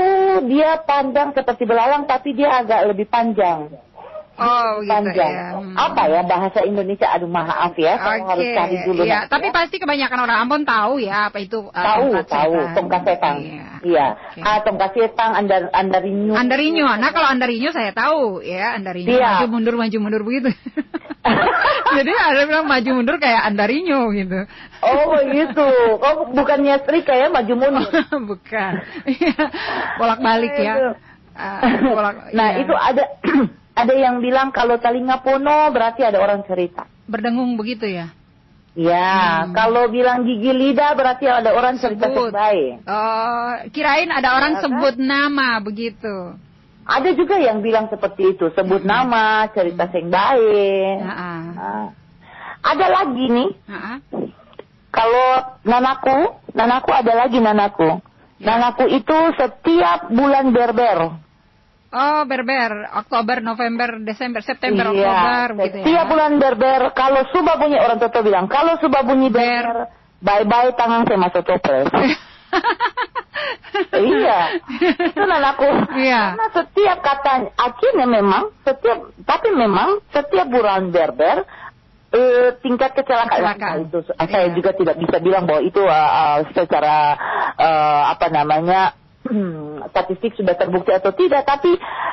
dia 0.50 0.82
panjang 0.82 1.30
seperti 1.30 1.62
belalang 1.65 2.10
tapi 2.10 2.34
dia 2.34 2.58
agak 2.58 2.89
lebih 2.89 3.06
panjang. 3.06 3.69
Oh, 4.38 4.80
gitu 4.80 4.91
panjang. 4.91 5.32
ya. 5.34 5.46
Hmm. 5.58 5.76
Apa 5.76 6.02
ya 6.08 6.22
bahasa 6.24 6.60
Indonesia? 6.62 7.08
Aduh 7.12 7.28
maaf 7.28 7.74
ya, 7.76 7.98
saya 7.98 8.22
harus 8.24 8.48
cari 8.52 8.76
dulu. 8.84 9.02
iya. 9.04 9.26
nanti 9.26 9.32
Tapi 9.34 9.48
ya. 9.48 9.54
pasti 9.54 9.76
kebanyakan 9.78 10.20
orang 10.22 10.38
Ambon 10.41 10.62
tahu 10.63 10.94
ya 10.98 11.28
apa 11.28 11.38
itu 11.39 11.60
uh, 11.62 11.74
tahu, 11.74 12.04
tongkat 12.13 12.26
tahu, 12.28 12.54
tongkat 12.74 13.02
setan. 13.04 13.36
Iya. 13.41 13.65
Iya. 13.82 14.06
Oke. 14.15 14.39
Ah, 14.41 14.60
tongkat 14.62 14.89
setan, 14.94 15.30
andar, 15.36 15.62
andarinyu. 15.72 16.34
Andarinyo. 16.34 16.88
Nah, 16.96 17.10
kalau 17.10 17.28
Andarinyo 17.28 17.70
saya 17.72 17.91
tahu 17.91 18.39
ya, 18.41 18.78
Andarinyo 18.78 19.10
Iya. 19.12 19.41
maju 19.41 19.48
mundur 19.50 19.76
maju 19.76 19.98
mundur 19.98 20.22
begitu. 20.22 20.50
Jadi 21.91 22.12
ada 22.12 22.48
bilang 22.48 22.65
maju 22.65 22.89
mundur 22.98 23.15
kayak 23.17 23.46
Andarinyo 23.46 24.10
gitu. 24.15 24.39
Oh 24.82 25.04
begitu. 25.13 25.67
Oh 26.02 26.26
bukannya 26.32 26.82
Srika 26.82 27.13
ya 27.13 27.28
maju 27.30 27.54
mundur. 27.54 27.91
Bukan. 28.32 28.72
Iya. 29.06 29.36
Bolak-balik 30.00 30.54
ya. 30.56 30.98
Ah, 31.32 31.63
bolak- 31.80 32.36
nah 32.36 32.54
iya. 32.54 32.62
itu 32.63 32.74
ada 32.76 33.04
ada 33.82 33.94
yang 33.94 34.20
bilang 34.20 34.50
kalau 34.50 34.78
talinga 34.78 35.20
pono 35.20 35.70
berarti 35.70 36.02
ada 36.02 36.17
orang 36.17 36.41
cerita. 36.44 36.86
berdengung 37.06 37.60
begitu 37.60 37.86
ya. 37.86 38.08
Ya, 38.72 39.44
Hmm. 39.44 39.52
kalau 39.52 39.91
bilang 39.91 40.24
gigi 40.24 40.48
lidah 40.48 40.96
berarti 40.96 41.28
ada 41.28 41.52
orang 41.52 41.76
cerita 41.76 42.08
Sebut. 42.08 42.32
baik. 42.32 42.88
Oh, 42.88 43.52
kirain 43.76 44.08
ada 44.08 44.32
orang 44.32 44.56
Ya 44.56 44.58
kan? 44.58 44.63
sebut 44.63 44.96
nama 44.96 45.60
begitu. 45.60 46.39
Ada 46.82 47.12
juga 47.12 47.36
yang 47.36 47.60
bilang 47.60 47.91
seperti 47.91 48.32
itu, 48.32 48.48
sebut 48.56 48.82
nama, 48.82 49.44
cerita 49.52 49.86
Hmm. 49.86 49.91
sing 49.91 50.08
baik. 50.08 50.98
Heeh. 51.04 51.39
Nah, 51.52 51.88
ada 52.63 52.86
lagi 52.88 53.26
nih, 53.28 53.50
Heeh. 53.67 53.96
kalau 54.88 55.30
nanaku, 55.62 56.32
nanaku 56.52 56.89
ada 56.96 57.13
lagi 57.28 57.44
nanaku. 57.44 58.00
Ya. 58.39 58.56
Nanaku 58.56 58.88
itu 58.88 59.17
setiap 59.36 60.10
bulan 60.10 60.50
berber. 60.50 61.20
Oh, 61.91 62.23
berber, 62.23 62.88
Oktober, 62.95 63.43
November, 63.43 63.99
Desember, 63.99 64.39
September, 64.39 64.95
Iya, 64.95 64.95
Oktober 64.95 65.47
begitu 65.60 65.75
ya. 65.75 65.84
setiap 65.84 66.06
bulan 66.08 66.32
berber. 66.39 66.82
Kalau 66.95 67.21
sudah 67.36 67.56
bunyi 67.60 67.77
orang 67.77 67.99
tua 67.99 68.21
bilang, 68.23 68.45
kalau 68.47 68.80
sudah 68.80 69.04
bunyi 69.04 69.27
ber, 69.27 69.91
bye 70.23 70.47
bye 70.47 70.71
tangan 70.71 71.04
saya 71.04 71.19
masuk 71.19 71.43
toples. 71.43 71.91
iya, 73.91 74.39
itu 75.04 75.19
nanaku. 75.19 75.67
Iya. 75.95 76.36
Karena 76.36 76.47
setiap 76.56 76.97
kata 77.04 77.32
akhirnya 77.56 78.08
memang 78.08 78.43
setiap 78.63 79.12
tapi 79.23 79.51
memang 79.51 79.99
setiap 80.12 80.47
bulan 80.47 80.91
berber 80.91 81.43
eh, 82.12 82.56
tingkat 82.60 82.91
kecelakaan, 82.93 83.36
Kecelakaan. 83.39 83.75
itu 83.88 83.99
saya 84.08 84.47
Iya. 84.47 84.56
juga 84.56 84.71
tidak 84.75 84.95
bisa 84.95 85.17
bilang 85.19 85.43
bahwa 85.43 85.60
itu 85.60 85.80
uh, 85.80 86.39
secara 86.51 87.15
uh, 87.56 88.04
apa 88.12 88.27
namanya 88.27 88.95
statistik 89.89 90.32
sudah 90.36 90.54
terbukti 90.54 90.91
atau 90.91 91.12
tidak 91.12 91.44
tapi 91.44 91.72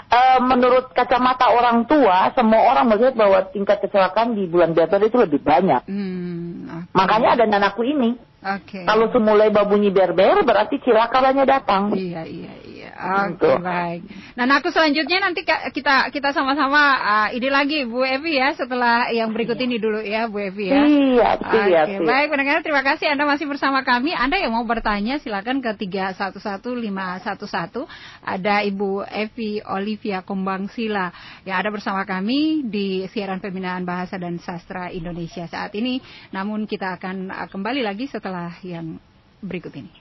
uh, 0.08 0.38
menurut 0.42 0.90
kacamata 0.92 1.50
orang 1.50 1.84
tua 1.84 2.30
semua 2.32 2.60
orang 2.70 2.86
melihat 2.88 3.14
bahwa 3.14 3.42
tingkat 3.50 3.80
kecelakaan 3.80 4.32
di 4.32 4.46
bulan 4.46 4.72
berber 4.72 5.02
itu 5.02 5.16
lebih 5.18 5.40
banyak 5.42 5.82
Hmm, 5.84 6.86
oke. 6.86 6.94
makanya 6.94 7.34
ada 7.34 7.44
nanaku 7.44 7.82
ini 7.84 8.14
Oke. 8.38 8.86
kalau 8.86 9.10
semulai 9.10 9.50
babunyi 9.50 9.90
berber 9.90 10.46
berarti 10.46 10.78
cilakalanya 10.80 11.42
datang 11.42 11.90
Iya, 11.90 12.22
iya, 12.22 12.52
iya. 12.62 12.67
Oke, 12.98 13.46
Gitu. 13.46 13.62
baik. 13.62 14.00
Nah, 14.34 14.58
aku 14.58 14.74
selanjutnya 14.74 15.22
nanti 15.22 15.46
kita 15.46 16.10
kita 16.10 16.34
sama-sama 16.34 16.98
uh, 16.98 17.28
ide 17.30 17.46
lagi 17.46 17.86
Bu 17.86 18.02
Evi 18.02 18.42
ya 18.42 18.50
setelah 18.58 19.06
yang 19.14 19.30
berikut 19.30 19.54
ini 19.54 19.78
dulu 19.78 20.02
ya 20.02 20.26
Bu 20.26 20.42
Evi 20.42 20.74
ya. 20.74 20.82
Siap, 20.82 21.38
Oke, 21.46 21.62
siap, 21.70 21.86
siap. 21.94 22.02
baik 22.02 22.26
pendengar 22.34 22.58
terima 22.66 22.82
kasih 22.82 23.14
Anda 23.14 23.22
masih 23.30 23.46
bersama 23.46 23.86
kami. 23.86 24.18
Anda 24.18 24.42
yang 24.42 24.50
mau 24.50 24.66
bertanya 24.66 25.22
silakan 25.22 25.62
ke 25.62 25.78
311511. 25.78 27.86
Ada 28.26 28.66
Ibu 28.66 29.06
Evi 29.06 29.62
Olivia 29.62 30.26
Kumbang 30.26 30.66
Sila 30.74 31.14
yang 31.46 31.62
ada 31.62 31.70
bersama 31.70 32.02
kami 32.02 32.66
di 32.66 33.06
siaran 33.14 33.38
pembinaan 33.38 33.86
bahasa 33.86 34.18
dan 34.18 34.42
sastra 34.42 34.90
Indonesia 34.90 35.46
saat 35.46 35.70
ini. 35.78 36.02
Namun 36.34 36.66
kita 36.66 36.98
akan 36.98 37.30
uh, 37.30 37.46
kembali 37.46 37.86
lagi 37.86 38.10
setelah 38.10 38.50
yang 38.66 38.98
berikut 39.38 39.70
ini. 39.78 39.94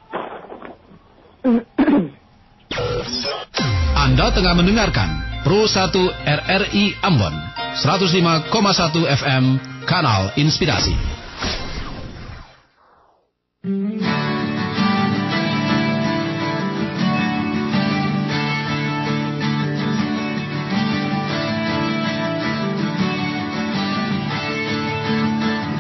Anda 3.98 4.32
tengah 4.36 4.54
mendengarkan 4.60 5.10
Pro 5.48 5.64
1 5.64 5.96
RRI 6.28 7.00
Ambon 7.00 7.32
105,1 7.80 8.52
FM 9.08 9.46
Kanal 9.88 10.36
Inspirasi. 10.36 10.92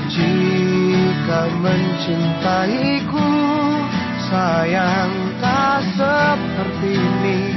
Jika 0.07 1.41
mencintaiku 1.59 3.27
Sayang 4.27 5.39
tak 5.39 5.87
seperti 5.95 6.99
ini. 6.99 7.55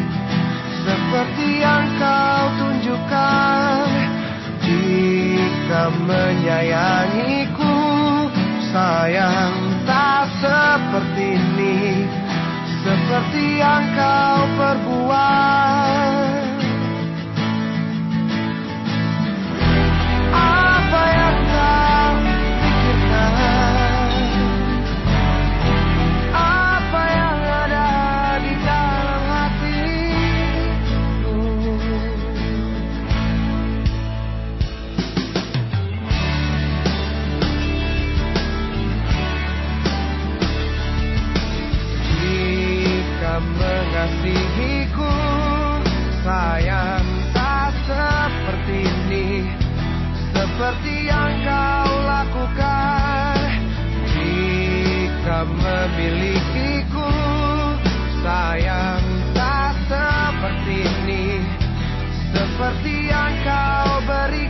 Seperti 0.86 1.48
yang 1.60 1.86
kau 1.98 2.44
tunjukkan 2.62 3.84
Jika 4.62 5.82
menyayangiku 6.06 7.74
Sayang 8.70 9.82
tak 9.82 10.30
seperti 10.38 11.34
ini. 11.42 12.06
Seperti 12.86 13.58
yang 13.58 13.84
kau 13.98 14.38
perbuat 14.54 15.89
mengasihiku. 44.00 45.12
Sayang 46.24 47.06
tak 47.36 47.72
seperti 47.84 48.78
ini. 48.88 49.28
Seperti 50.32 50.94
yang 51.08 51.32
kau 51.44 51.92
lakukan. 52.08 53.48
Jika 54.08 55.44
memilikiku 55.44 57.12
Sayang 58.24 59.04
tak 59.36 59.76
seperti 59.88 60.76
ini. 60.80 61.24
Seperti 62.32 62.94
yang 63.08 63.32
kau 63.44 64.00
berikan 64.08 64.49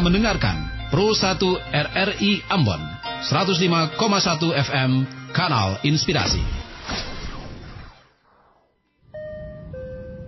Mendengarkan 0.00 0.88
Pro 0.88 1.12
1 1.12 1.38
RRI 1.68 2.46
Ambon 2.48 2.80
105,1 3.28 3.98
FM 4.54 4.92
Kanal 5.34 5.82
Inspirasi. 5.84 6.40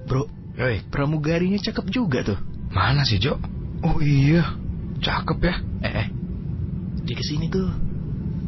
Bro, 0.05 0.27
Hei, 0.59 0.83
pramugarinya 0.91 1.57
cakep 1.57 1.87
juga 1.89 2.21
tuh. 2.27 2.39
mana 2.71 3.07
sih 3.07 3.19
Jo? 3.23 3.39
Oh 3.81 3.99
iya, 4.03 4.59
cakep 5.01 5.39
ya. 5.41 5.55
Eh, 5.81 5.95
eh. 6.05 6.07
Di 7.07 7.15
ke 7.17 7.25
sini 7.25 7.49
tuh. 7.49 7.71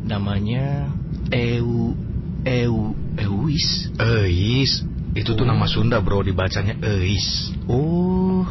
Namanya 0.05 0.91
Eu 1.31 1.95
Eu 2.43 2.93
Euis. 3.17 3.89
Eis, 3.97 4.83
itu 5.15 5.31
tuh 5.39 5.47
nama 5.47 5.65
Sunda 5.71 6.03
bro, 6.03 6.21
dibacanya 6.27 6.75
Eis. 6.83 7.55
Oh, 7.71 8.45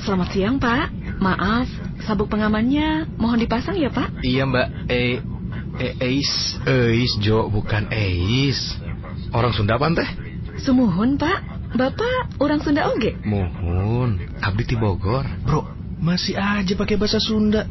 Selamat 0.00 0.32
siang, 0.32 0.56
Pak. 0.56 0.88
Maaf, 1.20 1.68
sabuk 2.08 2.32
pengamannya 2.32 3.04
mohon 3.20 3.36
dipasang 3.36 3.76
ya, 3.76 3.92
Pak? 3.92 4.24
iya 4.24 4.48
Mbak. 4.48 4.68
E 4.88 5.20
E 5.76 5.88
Eis. 6.00 6.56
Eis 6.64 7.12
Jo, 7.20 7.48
bukan 7.52 7.92
Eis. 7.92 8.76
Orang 9.30 9.52
Sunda 9.52 9.76
apa 9.76 9.92
teh? 9.92 10.10
Sumuhun, 10.64 11.20
Pak. 11.20 11.38
Bapak 11.70 12.34
orang 12.42 12.58
Sunda 12.64 12.90
oge. 12.90 13.14
Muhun, 13.22 14.18
abdi 14.42 14.64
ti 14.66 14.74
Bogor. 14.74 15.22
Bro, 15.46 15.70
masih 16.02 16.34
aja 16.34 16.74
pakai 16.74 16.98
bahasa 16.98 17.22
Sunda. 17.22 17.62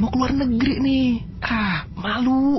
Mau 0.00 0.08
keluar 0.08 0.32
negeri 0.32 0.80
nih. 0.80 1.08
Ah, 1.44 1.84
malu. 1.92 2.56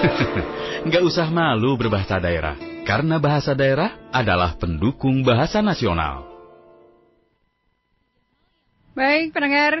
Nggak 0.86 1.02
usah 1.02 1.26
malu 1.34 1.74
berbahasa 1.74 2.22
daerah, 2.22 2.54
karena 2.86 3.18
bahasa 3.18 3.58
daerah 3.58 3.98
adalah 4.14 4.54
pendukung 4.54 5.26
bahasa 5.26 5.58
nasional. 5.58 6.29
Baik, 8.94 9.30
pendengar, 9.32 9.78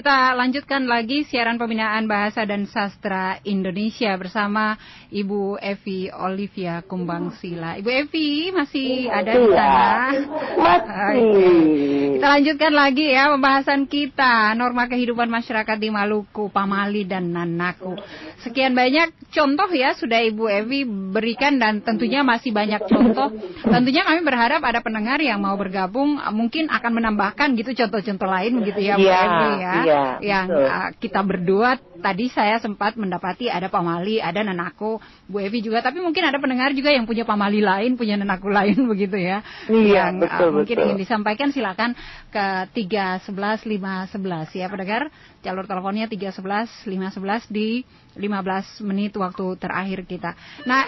kita 0.00 0.32
lanjutkan 0.32 0.88
lagi 0.88 1.28
siaran 1.28 1.60
pembinaan 1.60 2.08
bahasa 2.08 2.48
dan 2.48 2.64
sastra 2.64 3.36
Indonesia 3.44 4.16
bersama 4.16 4.80
Ibu 5.12 5.60
Evi 5.60 6.08
Olivia 6.08 6.80
Kumbang 6.80 7.36
Sila. 7.36 7.76
Ibu 7.76 8.08
Evi 8.08 8.48
masih 8.48 9.12
ada 9.12 9.28
di 9.28 9.48
sana. 9.52 10.08
Masih. 10.56 12.16
Kita 12.16 12.26
lanjutkan 12.32 12.72
lagi 12.72 13.12
ya 13.12 13.28
pembahasan 13.28 13.84
kita 13.84 14.56
norma 14.56 14.88
kehidupan 14.88 15.28
masyarakat 15.28 15.76
di 15.76 15.92
Maluku, 15.92 16.48
Pamali 16.48 17.04
dan 17.04 17.36
Nanaku. 17.36 17.92
Sekian 18.40 18.72
banyak 18.72 19.12
contoh 19.36 19.68
ya 19.68 19.92
sudah 19.92 20.24
Ibu 20.24 20.48
Evi 20.48 20.88
berikan 20.88 21.60
dan 21.60 21.84
tentunya 21.84 22.24
masih 22.24 22.56
banyak 22.56 22.88
contoh. 22.88 23.36
Tentunya 23.68 24.08
kami 24.08 24.24
berharap 24.24 24.64
ada 24.64 24.80
pendengar 24.80 25.20
yang 25.20 25.44
mau 25.44 25.60
bergabung 25.60 26.16
mungkin 26.32 26.72
akan 26.72 26.92
menambahkan 27.04 27.52
gitu 27.52 27.76
contoh-contoh 27.84 28.28
lain 28.32 28.64
begitu 28.64 28.80
ya 28.88 28.96
Bu 28.96 29.04
Iya, 29.04 29.20
Evi 29.20 29.50
ya. 29.60 29.72
Iya, 29.90 30.38
yang 30.38 30.46
betul. 30.46 30.66
uh, 30.70 30.90
kita 30.96 31.20
berdua 31.26 31.70
tadi 32.00 32.32
saya 32.32 32.56
sempat 32.62 32.96
mendapati 32.96 33.52
ada 33.52 33.68
Pamali, 33.68 34.22
ada 34.22 34.40
Nanaku, 34.40 34.96
Bu 35.28 35.36
Evi 35.42 35.60
juga 35.60 35.84
tapi 35.84 36.00
mungkin 36.00 36.24
ada 36.24 36.40
pendengar 36.40 36.72
juga 36.72 36.94
yang 36.94 37.04
punya 37.04 37.28
Pamali 37.28 37.60
lain, 37.60 37.98
punya 37.98 38.16
Nanaku 38.16 38.48
lain 38.58 38.88
begitu 38.88 39.20
ya. 39.20 39.44
Iya, 39.68 40.10
yang 40.10 40.12
uh, 40.18 40.20
betul, 40.24 40.48
mungkin 40.56 40.76
betul. 40.76 40.84
ingin 40.88 40.98
disampaikan 40.98 41.48
silakan 41.52 41.92
ke 42.32 42.46
311 42.72 43.66
511 43.66 44.60
ya 44.60 44.66
pendengar. 44.70 45.12
Jalur 45.40 45.64
teleponnya 45.64 46.04
311 46.08 46.84
511 46.84 47.48
di 47.48 47.84
15 48.16 48.84
menit 48.84 49.14
waktu 49.16 49.56
terakhir 49.56 50.04
kita. 50.04 50.36
Nah, 50.66 50.84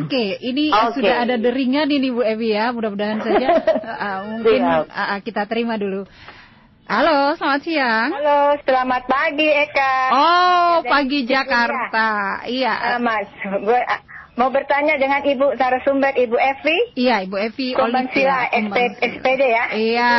oke, 0.00 0.24
ini 0.40 0.70
uh, 0.70 0.92
Oke. 0.92 1.02
sudah 1.02 1.26
ada 1.26 1.36
deringan 1.36 1.88
ini 1.90 2.14
Bu 2.14 2.22
Evi 2.22 2.54
ya. 2.54 2.70
Mudah-mudahan 2.70 3.18
saja 3.20 3.48
uh, 3.82 4.18
mungkin 4.30 4.60
uh, 4.62 4.86
uh, 4.86 5.20
kita 5.20 5.44
terima 5.50 5.74
dulu. 5.76 6.06
Halo, 6.88 7.36
selamat 7.36 7.60
siang. 7.62 8.08
Halo, 8.10 8.56
selamat 8.64 9.02
pagi 9.04 9.44
Eka. 9.44 9.94
Oh, 10.08 10.80
pagi 10.80 11.28
Jakarta. 11.28 12.40
Iya. 12.48 12.96
Ah, 12.96 12.98
Mas, 12.98 13.28
gue 13.44 13.80
mau 14.34 14.48
bertanya 14.48 14.96
dengan 14.96 15.20
Ibu 15.20 15.52
narasumber 15.52 16.16
Ibu 16.16 16.32
Evi. 16.34 16.78
Iya, 16.96 17.28
Ibu 17.28 17.36
Evi 17.36 17.76
Kumbang 17.76 18.08
Sila, 18.08 18.48
SPD 19.04 19.42
ya. 19.44 19.64
Iya. 19.70 20.12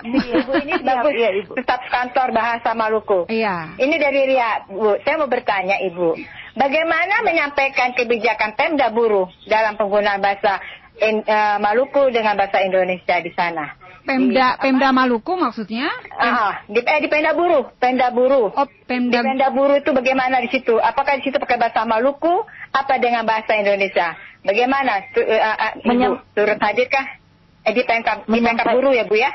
Ibu 0.00 0.52
ini 0.64 0.74
bagus, 0.80 1.12
Iya, 1.12 1.30
Ibu. 1.44 1.52
staf 1.60 1.84
kantor 1.86 2.32
bahasa 2.32 2.72
Maluku. 2.72 3.28
Iya. 3.28 3.76
Ini 3.76 3.94
dari 3.94 4.20
Ria, 4.24 4.64
Bu. 4.64 4.96
Saya 5.04 5.20
mau 5.20 5.28
bertanya 5.28 5.76
Ibu, 5.76 6.16
bagaimana 6.56 7.20
menyampaikan 7.20 7.92
kebijakan 7.92 8.56
Pemda 8.56 8.88
Buruh 8.88 9.28
dalam 9.44 9.76
penggunaan 9.76 10.24
bahasa 10.24 10.56
in- 11.04 11.20
eh, 11.20 11.56
Maluku 11.60 12.08
dengan 12.08 12.32
bahasa 12.34 12.64
Indonesia 12.64 13.20
di 13.20 13.28
sana? 13.36 13.83
Pemda 14.04 14.60
Pemda 14.60 14.92
Maluku 14.92 15.32
maksudnya? 15.32 15.88
Ah, 16.12 16.60
di, 16.68 16.76
eh, 16.84 16.98
di 17.00 17.08
Pemda 17.08 17.32
Buruh, 17.32 17.72
Pemda 17.80 18.12
Buruh. 18.12 18.52
Oh, 18.52 18.68
Pemda 18.84 19.24
Di 19.24 19.32
Pemda 19.32 19.48
Buruh 19.48 19.80
itu 19.80 19.90
bagaimana 19.96 20.44
di 20.44 20.52
situ? 20.52 20.76
Apakah 20.76 21.16
di 21.16 21.24
situ 21.24 21.40
pakai 21.40 21.56
bahasa 21.56 21.88
Maluku 21.88 22.44
apa 22.70 23.00
dengan 23.00 23.24
bahasa 23.24 23.56
Indonesia? 23.56 24.12
Bagaimana? 24.44 25.08
Tu, 25.16 25.24
eh, 25.24 25.40
ah, 25.40 25.56
ah, 25.56 25.72
Ibu 25.80 26.20
turut 26.36 26.60
hadirkah? 26.60 27.06
Eh, 27.64 27.72
di 27.72 27.80
Pemkap 27.80 28.28
di 28.28 28.38
Pemkap 28.44 28.76
Buruh 28.76 28.92
ya 28.92 29.08
Bu 29.08 29.16
ya? 29.16 29.32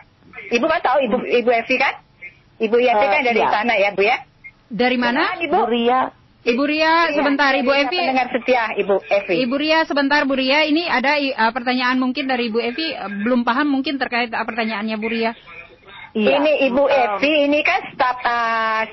Ibu 0.53 0.65
kan 0.69 0.81
tahu 0.85 0.97
Ibu 1.09 1.17
Ibu 1.25 1.49
Evi 1.49 1.75
kan? 1.81 1.93
Ibu 2.61 2.77
Evi 2.77 3.05
Eh, 3.05 3.09
kan 3.09 3.21
dari 3.25 3.41
iya. 3.41 3.49
sana 3.49 3.73
ya 3.73 3.89
Bu 3.97 4.05
ya? 4.05 4.17
dari 4.69 4.97
mana? 5.01 5.33
Ibu? 5.41 5.65
Ria, 5.65 6.13
Ibu 6.39 6.63
Ria, 6.63 7.11
Iya, 7.11 7.19
sebentar 7.19 7.51
Ibu 7.51 7.67
dari 7.67 7.83
Evi. 7.83 7.99
Pendengar 7.99 8.27
setia 8.31 8.63
Ibu 8.79 8.95
Evi. 9.11 9.35
Ibu 9.43 9.55
Ria, 9.59 9.79
sebentar 9.83 10.23
Bu 10.23 10.39
Ria. 10.39 10.63
Ini 10.63 10.87
ada 10.87 11.19
uh, 11.19 11.51
pertanyaan 11.51 11.99
mungkin 11.99 12.31
dari 12.31 12.47
Ibu 12.47 12.59
Evi 12.63 12.95
uh, 12.95 13.11
belum 13.27 13.43
paham 13.43 13.67
mungkin 13.67 13.99
terkait 13.99 14.31
uh, 14.31 14.45
pertanyaannya 14.47 14.95
Bu 14.95 15.07
Ria. 15.11 15.35
iya. 16.15 16.39
Ini 16.39 16.51
Ibu 16.71 16.79
Um, 16.79 16.95
Evi 17.19 17.33
ini 17.43 17.59
kan 17.59 17.83
staf 17.91 18.23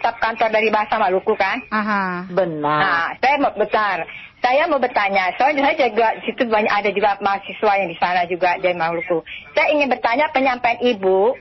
staf 0.02 0.16
kantor 0.18 0.50
dari 0.50 0.74
bahasa 0.74 0.98
Maluku 0.98 1.38
kan? 1.38 1.62
Aha. 1.70 2.26
Benar. 2.34 2.80
Nah, 2.82 3.06
saya 3.22 3.34
mau 3.38 3.54
bentar. 3.54 3.98
Saya 4.36 4.68
mau 4.68 4.78
bertanya, 4.78 5.32
soalnya 5.40 5.74
saya 5.74 5.90
juga 5.90 6.12
di 6.12 6.22
situ 6.28 6.46
banyak 6.46 6.70
ada 6.70 6.90
juga 6.94 7.18
mahasiswa 7.18 7.72
yang 7.82 7.88
di 7.90 7.98
sana 7.98 8.28
juga 8.30 8.54
dari 8.58 8.74
Maluku. 8.78 9.22
Saya 9.54 9.70
ingin 9.74 9.88
bertanya 9.88 10.28
penyampaian 10.30 10.82
Ibu 10.82 11.34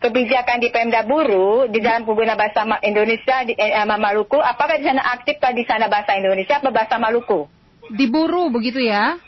kebijakan 0.00 0.58
di 0.64 0.68
Pemda 0.72 1.04
Buru 1.04 1.68
di 1.68 1.78
dalam 1.84 2.08
pengguna 2.08 2.32
bahasa 2.34 2.64
Indonesia 2.80 3.44
di 3.44 3.52
eh, 3.52 3.76
sama 3.76 4.00
Maluku, 4.00 4.40
apakah 4.40 4.80
di 4.80 4.84
sana 4.88 5.04
aktif 5.12 5.36
atau 5.36 5.52
di 5.52 5.64
sana 5.68 5.86
bahasa 5.92 6.16
Indonesia 6.16 6.56
atau 6.56 6.72
bahasa 6.72 6.96
Maluku? 6.96 7.44
Diburu 7.92 8.48
begitu 8.48 8.80
ya? 8.80 9.20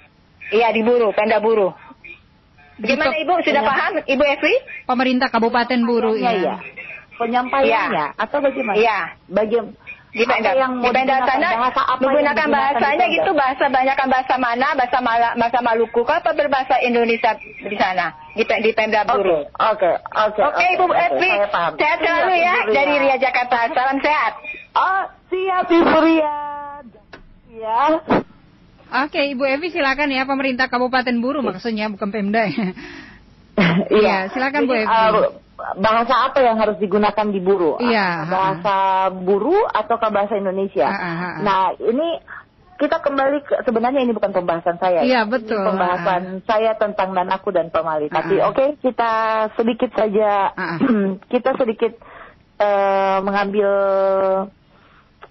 Iya 0.48 0.72
di 0.72 0.80
Buru, 0.80 1.12
Pemda 1.12 1.38
Buru. 1.44 1.70
Bagaimana 2.80 3.14
Di 3.14 3.22
Ibu 3.22 3.34
sudah 3.44 3.62
paham, 3.62 3.92
Ibu 4.00 4.24
Evi? 4.26 4.54
Pemerintah 4.88 5.28
Kabupaten 5.28 5.80
Buru 5.84 6.16
Iya, 6.16 6.32
ya. 6.32 6.32
iya. 6.40 6.54
Penyampaiannya 7.20 8.06
atau 8.16 8.38
bagaimana? 8.40 8.76
Iya. 8.80 8.98
Bagaimana? 9.28 9.76
Di 10.12 10.28
Pemda, 10.28 10.52
yang 10.52 10.76
di 10.84 10.92
Pemda 10.92 11.24
sana 11.24 11.56
Bahasa 11.56 11.88
apa 11.88 11.96
yang 11.96 12.00
menggunakan 12.04 12.46
bahasanya 12.52 13.06
gitu 13.08 13.30
bahasa 13.32 13.64
banyakkan 13.72 14.08
bahasa 14.12 14.34
mana 14.36 14.68
bahasa 14.76 14.98
Mala, 15.00 15.28
bahasa 15.40 15.58
Maluku 15.64 16.04
kah 16.04 16.20
apa 16.20 16.36
berbahasa 16.36 16.76
Indonesia 16.84 17.32
di 17.40 17.76
sana 17.80 18.12
di, 18.36 18.44
di 18.44 18.70
Pemda 18.76 19.08
Oke, 19.08 19.12
Buru. 19.16 19.40
oke, 19.48 19.90
oke. 20.04 20.40
Oke 20.52 20.64
Ibu 20.76 20.86
Evi, 20.92 21.30
sehat 21.80 21.98
selalu 22.04 22.34
Siap, 22.36 22.44
ya 22.44 22.54
dari 22.68 22.94
Ria 23.00 23.16
Jakarta. 23.16 23.56
Salam 23.72 23.98
sehat. 24.04 24.32
Oh, 24.76 25.02
siap 25.32 25.66
Ibu 25.72 25.96
Ria. 26.04 26.36
Ya. 27.52 27.80
Oke, 29.08 29.20
Ibu 29.32 29.44
Evi 29.48 29.72
silakan 29.72 30.12
ya 30.12 30.28
pemerintah 30.28 30.68
Kabupaten 30.68 31.16
Buru 31.24 31.40
maksudnya 31.40 31.88
bukan 31.88 32.12
Pemda 32.12 32.44
ya. 32.52 32.68
Iya, 33.92 34.32
silakan, 34.32 34.64
Bu 34.68 34.72
Evi. 34.76 34.88
uh, 34.88 35.28
bahasa 35.78 36.14
apa 36.30 36.38
yang 36.42 36.56
harus 36.58 36.76
digunakan 36.78 37.26
di 37.28 37.40
Buru? 37.40 37.78
Iya, 37.78 38.26
Uh, 38.26 38.30
Bahasa 38.30 38.76
Buru 39.10 39.56
ataukah 39.66 40.10
bahasa 40.10 40.34
Indonesia? 40.36 40.86
Ah, 40.86 40.98
ah, 40.98 41.14
ah. 41.22 41.34
Nah, 41.42 41.62
ini 41.78 42.18
kita 42.76 42.98
kembali 42.98 43.46
ke 43.46 43.54
sebenarnya 43.62 44.02
ini 44.02 44.10
bukan 44.10 44.34
pembahasan 44.34 44.74
saya. 44.82 45.06
Iya, 45.06 45.22
Ini 45.22 45.30
betul. 45.30 45.62
Pembahasan 45.62 46.42
saya 46.42 46.74
tentang 46.74 47.14
dan 47.14 47.70
Pamali. 47.70 48.10
Tapi 48.10 48.42
Ah, 48.42 48.46
ah. 48.46 48.50
oke, 48.50 48.64
kita 48.82 49.12
sedikit 49.54 49.90
saja 49.94 50.50
Ah, 50.50 50.62
ah. 50.74 50.78
kita 51.32 51.54
sedikit 51.54 51.92
uh, 52.58 53.18
mengambil 53.22 53.70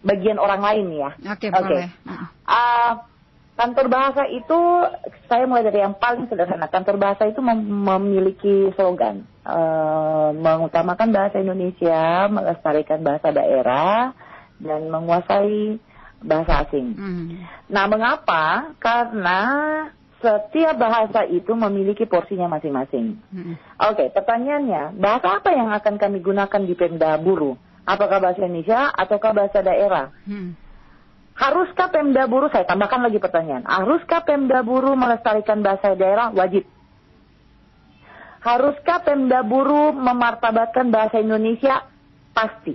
bagian 0.01 0.39
orang 0.39 0.61
lain 0.63 0.85
ya. 0.95 1.09
Oke, 1.27 1.51
Oke. 1.51 1.59
boleh. 1.59 1.87
Ah, 2.47 3.03
kantor 3.59 3.85
bahasa 3.91 4.25
itu 4.31 4.59
saya 5.27 5.43
mulai 5.45 5.67
dari 5.67 5.83
yang 5.83 5.93
paling 5.99 6.25
sederhana. 6.31 6.71
Kantor 6.71 6.95
bahasa 6.97 7.27
itu 7.27 7.43
mem- 7.43 7.67
memiliki 7.67 8.71
slogan 8.79 9.27
eh, 9.45 10.29
mengutamakan 10.35 11.09
bahasa 11.09 11.41
Indonesia, 11.41 12.29
melestarikan 12.29 13.01
bahasa 13.01 13.33
daerah, 13.33 14.13
dan 14.61 14.89
menguasai 14.89 15.81
bahasa 16.21 16.65
asing. 16.65 16.93
Hmm. 16.93 17.27
Nah, 17.67 17.85
mengapa? 17.89 18.77
Karena 18.77 19.39
setiap 20.21 20.77
bahasa 20.77 21.25
itu 21.25 21.49
memiliki 21.57 22.05
porsinya 22.05 22.45
masing-masing. 22.45 23.17
Hmm. 23.33 23.57
Oke, 23.89 24.13
pertanyaannya, 24.13 24.95
bahasa 25.01 25.41
apa 25.41 25.49
yang 25.49 25.73
akan 25.73 25.97
kami 25.97 26.21
gunakan 26.21 26.61
di 26.61 26.73
Pemda 26.77 27.17
Buru? 27.17 27.57
Apakah 27.81 28.21
bahasa 28.21 28.45
Indonesia 28.45 28.93
ataukah 28.93 29.33
bahasa 29.33 29.65
daerah? 29.65 30.13
Hmm. 30.29 30.53
Haruskah 31.33 31.89
Pemda 31.89 32.29
Buru, 32.29 32.53
saya 32.53 32.69
tambahkan 32.69 33.01
lagi 33.01 33.17
pertanyaan, 33.17 33.65
haruskah 33.65 34.21
Pemda 34.21 34.61
Buru 34.61 34.93
melestarikan 34.93 35.65
bahasa 35.65 35.97
daerah? 35.97 36.29
Wajib. 36.29 36.69
Haruskah 38.41 39.05
Pemda 39.05 39.45
Buru 39.45 39.93
memartabatkan 39.93 40.89
bahasa 40.89 41.21
Indonesia? 41.21 41.91
pasti. 42.31 42.73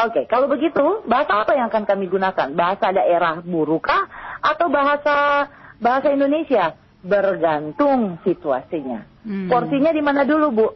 Oke, 0.00 0.24
kalau 0.30 0.46
begitu 0.48 1.04
bahasa 1.04 1.44
apa 1.44 1.52
yang 1.52 1.68
akan 1.68 1.84
kami 1.84 2.08
gunakan? 2.08 2.48
Bahasa 2.54 2.94
daerah 2.94 3.42
burukah 3.42 4.06
atau 4.40 4.70
bahasa 4.70 5.48
bahasa 5.82 6.14
Indonesia? 6.14 6.78
Bergantung 7.00 8.20
situasinya. 8.24 9.24
Hmm. 9.24 9.48
Porsinya 9.48 9.92
di 9.92 10.04
mana 10.04 10.24
dulu, 10.24 10.46
Bu? 10.52 10.68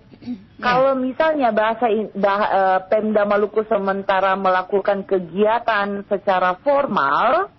Kalau 0.57 0.97
misalnya 0.97 1.53
bahasa 1.53 1.89
bah- 2.17 2.49
eh, 2.49 2.81
Pemda 2.89 3.29
Maluku 3.29 3.65
sementara 3.69 4.33
melakukan 4.37 5.05
kegiatan 5.05 6.05
secara 6.09 6.57
formal, 6.65 7.53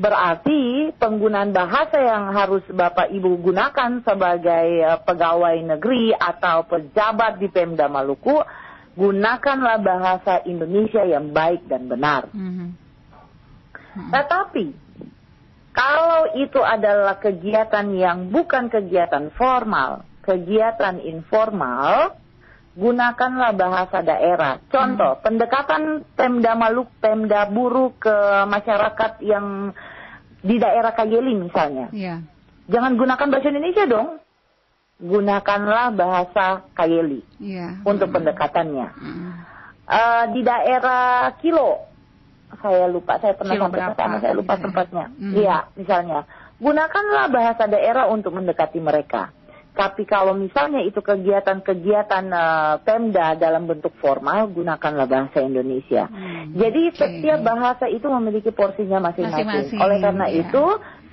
berarti 0.00 0.90
penggunaan 0.96 1.52
bahasa 1.52 2.00
yang 2.00 2.32
harus 2.32 2.64
Bapak 2.72 3.12
Ibu 3.12 3.44
gunakan 3.44 4.00
sebagai 4.00 4.68
eh, 4.80 4.98
pegawai 5.04 5.60
negeri 5.76 6.16
atau 6.16 6.64
pejabat 6.64 7.36
di 7.36 7.52
Pemda 7.52 7.86
Maluku, 7.92 8.40
gunakanlah 8.96 9.78
bahasa 9.84 10.40
Indonesia 10.48 11.04
yang 11.04 11.36
baik 11.36 11.68
dan 11.68 11.86
benar. 11.86 12.32
Mhm. 12.32 12.68
Tetapi 14.08 14.66
kalau 15.76 16.34
itu 16.34 16.58
adalah 16.64 17.20
kegiatan 17.20 17.86
yang 17.92 18.32
bukan 18.32 18.72
kegiatan 18.72 19.30
formal, 19.36 20.02
kegiatan 20.24 20.98
informal, 20.98 22.16
gunakanlah 22.74 23.52
bahasa 23.54 24.02
daerah. 24.02 24.62
Contoh, 24.70 25.18
pendekatan 25.22 26.06
Pemda 26.14 26.54
Maluk, 26.54 26.90
Pemda 27.02 27.46
Buru 27.50 27.94
ke 27.98 28.46
masyarakat 28.46 29.22
yang 29.26 29.74
di 30.40 30.56
daerah 30.56 30.92
Kageli 30.92 31.36
misalnya. 31.36 31.88
Iya. 31.92 32.20
Jangan 32.70 32.96
gunakan 32.96 33.26
bahasa 33.28 33.48
Indonesia 33.50 33.84
dong. 33.84 34.08
Gunakanlah 35.00 35.96
bahasa 35.96 36.46
Kageli 36.76 37.24
Iya. 37.40 37.80
untuk 37.88 38.12
pendekatannya. 38.12 38.88
Eh, 39.90 40.24
di 40.36 40.40
daerah 40.44 41.32
Kilo, 41.40 41.88
saya 42.60 42.84
lupa, 42.86 43.16
saya 43.16 43.32
pernah 43.32 43.56
Kilo 43.56 43.64
sampai 43.66 43.80
ke 43.80 43.94
sana, 43.96 44.16
saya 44.20 44.34
lupa 44.36 44.52
gitu 44.54 44.60
ya? 44.60 44.64
tempatnya. 44.68 45.04
Iya, 45.18 45.56
misalnya. 45.74 46.20
Gunakanlah 46.60 47.32
bahasa 47.32 47.64
daerah 47.64 48.04
untuk 48.12 48.36
mendekati 48.36 48.76
mereka. 48.78 49.32
Tapi 49.70 50.02
kalau 50.04 50.34
misalnya 50.34 50.82
itu 50.82 50.98
kegiatan-kegiatan 50.98 52.24
eh, 52.26 52.74
Pemda 52.82 53.38
dalam 53.38 53.70
bentuk 53.70 53.94
formal, 54.02 54.50
gunakanlah 54.50 55.06
bahasa 55.06 55.40
Indonesia. 55.40 56.10
Jadi 56.50 56.82
setiap 56.92 57.40
bahasa 57.40 57.86
itu 57.86 58.06
memiliki 58.10 58.50
porsinya 58.50 58.98
masing-masing. 58.98 59.78
Oleh 59.78 59.98
karena 60.02 60.26
ya. 60.28 60.44
itu, 60.44 60.64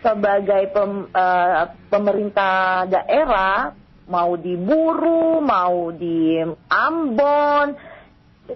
sebagai 0.01 0.63
pem- 0.73 1.09
eh, 1.13 1.63
pemerintah 1.87 2.85
daerah, 2.89 3.71
mau 4.09 4.33
di 4.39 4.57
Buru, 4.57 5.43
mau 5.43 5.93
di 5.93 6.41
Ambon, 6.71 7.75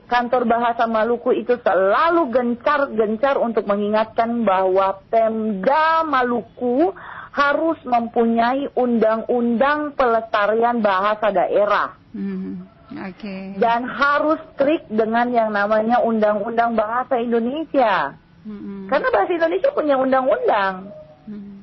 kantor 0.08 0.48
bahasa 0.48 0.88
Maluku 0.88 1.36
itu 1.36 1.60
selalu 1.60 2.32
gencar-gencar 2.32 3.36
untuk 3.36 3.68
mengingatkan 3.68 4.48
bahwa 4.48 5.04
Pemda 5.12 6.08
Maluku 6.08 6.96
harus 7.32 7.80
mempunyai 7.88 8.68
undang-undang 8.76 9.96
pelestarian 9.96 10.84
bahasa 10.84 11.32
daerah 11.32 11.96
Mhm. 12.12 12.68
Oke. 12.92 13.56
dan 13.56 13.88
harus 13.88 14.36
strict 14.52 14.92
dengan 14.92 15.32
yang 15.32 15.56
namanya 15.56 16.04
undang-undang 16.04 16.76
bahasa 16.76 17.16
Indonesia. 17.16 18.20
Mhm. 18.44 18.92
Karena 18.92 19.08
bahasa 19.16 19.32
Indonesia 19.32 19.72
punya 19.72 19.96
undang-undang. 19.96 20.92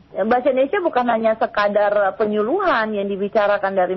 Ya, 0.08 0.24
Bahasa 0.24 0.48
Indonesia 0.50 0.80
bukan 0.80 1.04
hanya 1.12 1.36
sekadar 1.36 1.92
penyuluhan 2.16 2.96
yang 2.96 3.12
dibicarakan 3.12 3.76
dari 3.76 3.92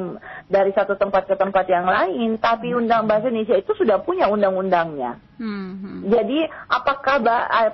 dari 0.51 0.75
satu 0.75 0.99
tempat 0.99 1.23
ke 1.23 1.39
tempat 1.39 1.63
yang 1.71 1.87
lain, 1.87 2.35
tapi 2.35 2.75
undang 2.75 3.07
bahasa 3.07 3.31
Indonesia 3.31 3.55
itu 3.55 3.71
sudah 3.79 4.03
punya 4.03 4.27
undang-undangnya. 4.27 5.15
Mhm. 5.39 6.11
Jadi 6.11 6.43
apakah 6.67 7.23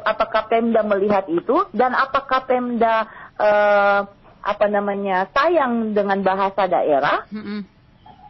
apakah 0.05 0.45
Pemda 0.53 0.85
melihat 0.85 1.25
itu 1.33 1.65
dan 1.73 1.97
apakah 1.97 2.45
Pemda 2.45 3.09
eh, 3.37 3.99
apa 4.47 4.65
namanya 4.71 5.27
sayang 5.33 5.91
dengan 5.91 6.23
bahasa 6.23 6.65
daerah? 6.69 7.27
Mhm. 7.29 7.59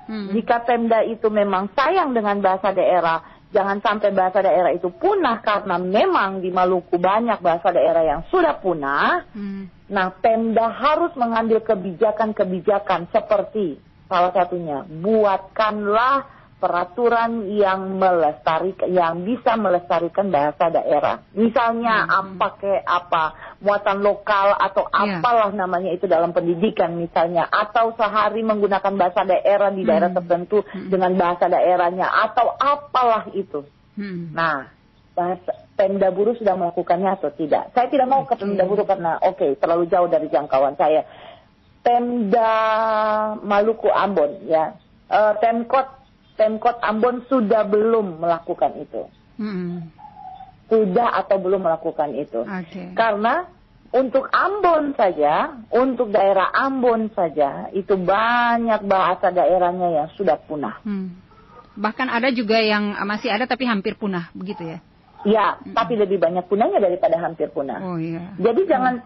Mhm. 0.08 0.28
Jika 0.40 0.64
Pemda 0.64 1.04
itu 1.04 1.28
memang 1.28 1.68
sayang 1.76 2.16
dengan 2.16 2.40
bahasa 2.40 2.72
daerah, 2.72 3.22
jangan 3.52 3.84
sampai 3.84 4.16
bahasa 4.16 4.40
daerah 4.40 4.72
itu 4.72 4.88
punah 4.90 5.44
karena 5.44 5.76
memang 5.78 6.40
di 6.40 6.50
Maluku 6.50 6.96
banyak 6.96 7.44
bahasa 7.44 7.76
daerah 7.76 8.04
yang 8.08 8.22
sudah 8.32 8.56
punah. 8.58 9.28
Mhm. 9.36 9.92
Nah, 9.92 10.12
Pemda 10.20 10.68
harus 10.72 11.12
mengambil 11.16 11.64
kebijakan-kebijakan 11.64 13.12
seperti 13.12 13.80
salah 14.08 14.32
satunya 14.32 14.88
buatkanlah 14.88 16.37
peraturan 16.58 17.46
yang 17.54 18.02
melestarikan 18.02 18.90
yang 18.90 19.22
bisa 19.22 19.54
melestarikan 19.54 20.34
bahasa 20.34 20.74
daerah. 20.74 21.22
Misalnya 21.38 22.10
apa 22.10 22.58
ke 22.58 22.82
apa 22.82 23.56
muatan 23.62 24.02
lokal 24.02 24.58
atau 24.58 24.90
Iya. 24.90 25.22
apalah 25.22 25.54
namanya 25.54 25.94
itu 25.94 26.10
dalam 26.10 26.34
pendidikan 26.34 26.98
misalnya 26.98 27.46
atau 27.46 27.94
sehari 27.94 28.42
menggunakan 28.42 28.90
bahasa 28.98 29.22
daerah 29.22 29.70
di 29.70 29.86
daerah 29.86 30.10
tertentu 30.10 30.66
dengan 30.74 31.14
bahasa 31.14 31.46
daerahnya 31.46 32.10
atau 32.10 32.50
apalah 32.58 33.30
itu. 33.38 33.62
Mhm. 33.94 34.34
Nah, 34.34 34.74
bahasa 35.14 35.70
Pemda 35.78 36.10
Buru 36.10 36.34
sudah 36.34 36.58
melakukannya 36.58 37.22
atau 37.22 37.30
tidak? 37.38 37.70
Saya 37.78 37.86
tidak 37.94 38.10
mau 38.10 38.26
ke 38.26 38.34
Pemda 38.34 38.66
Buru 38.66 38.82
karena 38.82 39.22
oke 39.22 39.62
terlalu 39.62 39.86
jauh 39.94 40.10
dari 40.10 40.26
jangkauan 40.34 40.74
saya. 40.74 41.06
Pemda 41.86 42.52
Maluku 43.46 43.88
Ambon 43.94 44.42
ya, 44.50 44.74
Eh, 45.08 45.34
Pemkot 45.40 45.97
Pemkot 46.38 46.78
Ambon 46.86 47.26
sudah 47.26 47.66
belum 47.66 48.22
melakukan 48.22 48.78
itu. 48.78 49.10
Mhm. 49.42 49.90
Sudah 50.70 51.18
atau 51.18 51.42
belum 51.42 51.66
melakukan 51.66 52.14
itu? 52.14 52.46
Oke. 52.46 52.94
Karena 52.94 53.50
untuk 53.90 54.28
Ambon 54.30 54.94
saja, 54.94 55.64
untuk 55.72 56.12
daerah 56.12 56.52
Ambon 56.54 57.10
saja 57.16 57.72
itu 57.74 57.96
banyak 57.98 58.84
bahasa 58.86 59.34
daerahnya 59.34 60.04
yang 60.04 60.08
sudah 60.14 60.38
punah. 60.38 60.78
Hmm. 60.84 61.18
Bahkan 61.78 62.08
ada 62.10 62.30
juga 62.34 62.60
yang 62.60 62.98
masih 63.06 63.32
ada 63.32 63.48
tapi 63.48 63.64
hampir 63.64 63.96
punah, 63.96 64.30
begitu 64.34 64.66
ya? 64.66 64.80
Ya, 65.26 65.58
tapi 65.74 65.98
lebih 65.98 66.22
banyak 66.22 66.46
punahnya 66.46 66.78
daripada 66.78 67.18
hampir 67.18 67.50
punah. 67.50 67.82
Oh 67.82 67.98
iya. 67.98 68.38
Jadi 68.38 68.70
jangan, 68.70 69.02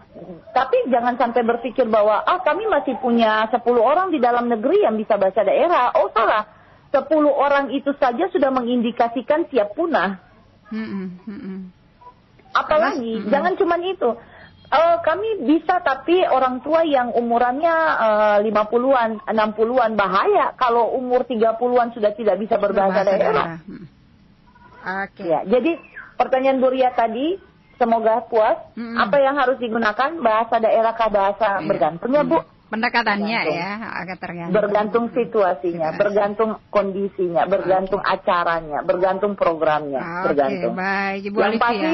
tapi 0.52 0.76
jangan 0.92 1.16
sampai 1.16 1.40
berpikir 1.40 1.88
bahwa 1.88 2.20
ah 2.20 2.40
kami 2.44 2.68
masih 2.68 3.00
punya 3.00 3.48
10 3.48 3.64
orang 3.80 4.12
di 4.12 4.20
dalam 4.20 4.46
negeri 4.46 4.84
yang 4.84 5.00
bisa 5.00 5.16
bahasa 5.16 5.40
daerah. 5.40 5.90
Oh 5.96 6.12
salah, 6.12 6.44
10 6.92 7.08
orang 7.26 7.72
itu 7.72 7.90
saja 7.96 8.28
sudah 8.28 8.52
mengindikasikan 8.52 9.48
siap 9.48 9.72
punah. 9.72 10.20
Apalagi, 12.52 13.26
jangan 13.32 13.56
cuma 13.56 13.80
itu. 13.80 14.12
Eh, 14.72 14.96
kami 15.04 15.44
bisa 15.44 15.84
tapi 15.84 16.24
orang 16.24 16.64
tua 16.64 16.80
yang 16.80 17.12
umurannya 17.12 17.76
eh, 18.40 18.48
50-an, 18.48 19.20
60-an 19.28 19.92
bahaya 20.00 20.56
kalau 20.56 20.96
umur 20.96 21.28
30-an 21.28 21.92
sudah 21.92 22.16
tidak 22.16 22.40
bisa 22.40 22.56
berbahasa 22.56 23.04
Berbahasa 23.04 23.12
daerah. 23.12 23.46
daerah. 23.60 23.68
Hmm. 23.68 23.84
Oke. 25.04 25.28
Ya, 25.28 25.40
jadi 25.44 25.76
pertanyaan 26.16 26.64
Bu 26.64 26.72
Ria 26.72 26.88
tadi 26.96 27.36
semoga 27.76 28.24
puas. 28.24 28.56
Mm-mm. 28.72 28.96
Apa 28.96 29.20
yang 29.20 29.36
harus 29.36 29.60
digunakan 29.60 30.08
bahasa 30.24 30.56
daerah 30.56 30.96
kah 30.96 31.12
bahasa 31.12 31.60
Iya. 31.60 31.68
bergantung 31.68 32.10
ya 32.16 32.24
Bu? 32.24 32.40
Pendekatannya 32.72 33.40
Bergantung. 33.44 33.60
ya 33.60 33.72
agak 34.00 34.16
tergantung. 34.16 34.54
Bergantung 34.56 35.04
situasinya, 35.12 35.88
bergantung 35.92 36.50
kondisinya, 36.72 37.44
bergantung 37.44 38.00
acaranya, 38.00 38.80
bergantung 38.80 39.36
programnya, 39.36 40.00
Oke, 40.00 40.32
bergantung. 40.32 40.72
baik 40.72 41.20
Ibu 41.28 41.36
Yang 41.36 41.52
Alivia. 41.52 41.60
pasti 41.60 41.92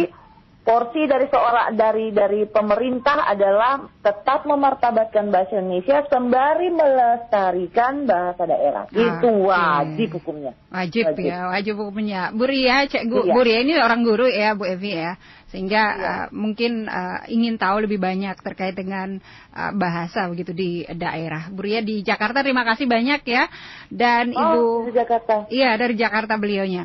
porsi 0.69 1.09
dari 1.09 1.25
seorang 1.33 1.73
dari 1.73 2.13
dari 2.13 2.45
pemerintah 2.45 3.25
adalah 3.25 3.89
tetap 4.05 4.45
memartabatkan 4.45 5.33
bahasa 5.33 5.57
Indonesia 5.65 6.05
sembari 6.13 6.69
melestarikan 6.69 8.05
bahasa 8.05 8.45
daerah. 8.45 8.85
Itu 8.93 9.33
Oke. 9.33 9.49
wajib 9.49 10.09
hukumnya. 10.21 10.53
Wajib, 10.69 11.17
Wajib. 11.17 11.25
ya, 11.25 11.49
wajib 11.49 11.75
hukumnya. 11.81 12.21
Bu 12.37 12.45
Ria, 12.45 12.85
Cek 12.85 13.09
Gu, 13.09 13.19
Iya. 13.25 13.33
Bu 13.33 13.41
Ria 13.41 13.59
ini 13.65 13.81
orang 13.81 14.05
guru 14.05 14.29
ya, 14.29 14.53
Bu 14.53 14.69
Evi 14.69 14.93
ya. 14.93 15.17
Sehingga 15.49 15.83
uh, 15.97 16.27
mungkin 16.37 16.85
uh, 16.85 17.25
ingin 17.33 17.57
tahu 17.57 17.89
lebih 17.89 17.97
banyak 17.97 18.37
terkait 18.45 18.77
dengan 18.77 19.17
uh, 19.57 19.73
bahasa 19.73 20.29
begitu 20.29 20.53
di 20.53 20.85
daerah. 20.85 21.49
Bu 21.49 21.65
Ria 21.65 21.81
di 21.81 22.05
Jakarta, 22.05 22.45
terima 22.45 22.69
kasih 22.69 22.85
banyak 22.85 23.25
ya. 23.25 23.49
Dan 23.89 24.37
Oh, 24.37 24.85
Ibu 24.85 24.93
di 24.93 25.01
Jakarta. 25.01 25.49
Iya, 25.49 25.81
dari 25.81 25.97
Jakarta 25.97 26.37
beliaunya. 26.37 26.85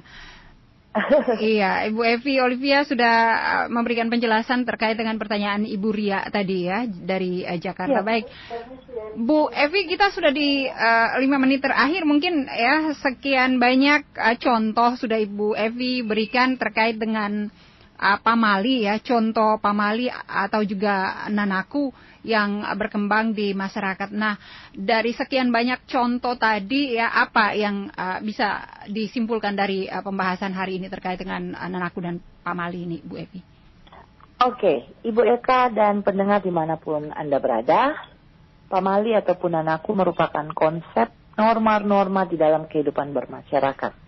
Iya, 1.42 1.90
Ibu 1.90 2.06
Evi 2.06 2.38
Olivia 2.38 2.86
sudah 2.86 3.16
uh, 3.34 3.66
memberikan 3.70 4.14
penjelasan 4.14 4.62
terkait 4.62 4.94
dengan 4.94 5.18
pertanyaan 5.18 5.66
Ibu 5.66 5.90
Ria 5.90 6.22
tadi 6.30 6.70
ya 6.70 6.86
dari 6.86 7.42
uh, 7.42 7.58
Jakarta. 7.58 8.02
Iya. 8.02 8.06
Baik, 8.06 8.26
Bu 9.18 9.50
Evi 9.50 9.90
kita 9.90 10.14
sudah 10.14 10.30
di 10.30 10.70
uh, 10.70 11.18
lima 11.18 11.42
menit 11.42 11.66
terakhir 11.66 12.06
mungkin 12.06 12.46
ya 12.46 12.94
sekian 13.02 13.58
banyak 13.58 14.06
uh, 14.14 14.38
contoh 14.38 14.94
sudah 14.94 15.18
Ibu 15.18 15.58
Evi 15.58 16.06
berikan 16.06 16.62
terkait 16.62 17.02
dengan 17.02 17.50
uh, 17.98 18.18
pamali 18.22 18.86
ya, 18.86 19.02
contoh 19.02 19.58
pamali 19.58 20.14
atau 20.14 20.62
juga 20.62 21.26
nanaku 21.34 21.90
yang 22.24 22.64
berkembang 22.80 23.36
di 23.36 23.52
masyarakat. 23.52 24.10
Nah, 24.16 24.40
dari 24.72 25.12
sekian 25.12 25.52
banyak 25.52 25.84
contoh 25.86 26.40
tadi 26.40 26.96
ya 26.96 27.12
apa 27.12 27.52
yang 27.54 27.92
uh, 27.92 28.24
bisa 28.24 28.64
disimpulkan 28.88 29.54
dari 29.54 29.86
uh, 29.92 30.00
pembahasan 30.00 30.56
hari 30.56 30.80
ini 30.80 30.88
terkait 30.88 31.20
dengan 31.20 31.52
uh, 31.54 31.68
nanaku 31.68 32.00
dan 32.00 32.24
pamali 32.42 32.88
ini, 32.88 32.98
Bu 33.04 33.20
Evi? 33.20 33.40
Oke, 34.44 34.92
Ibu 35.08 35.24
Eka 35.40 35.72
dan 35.72 36.04
pendengar 36.04 36.44
di 36.44 36.52
mana 36.52 36.76
pun 36.76 37.12
Anda 37.16 37.40
berada, 37.40 37.96
pamali 38.68 39.16
ataupun 39.16 39.56
nanaku 39.56 39.96
merupakan 39.96 40.44
konsep 40.52 41.12
norma-norma 41.40 42.28
di 42.28 42.36
dalam 42.36 42.68
kehidupan 42.68 43.16
bermasyarakat. 43.16 44.03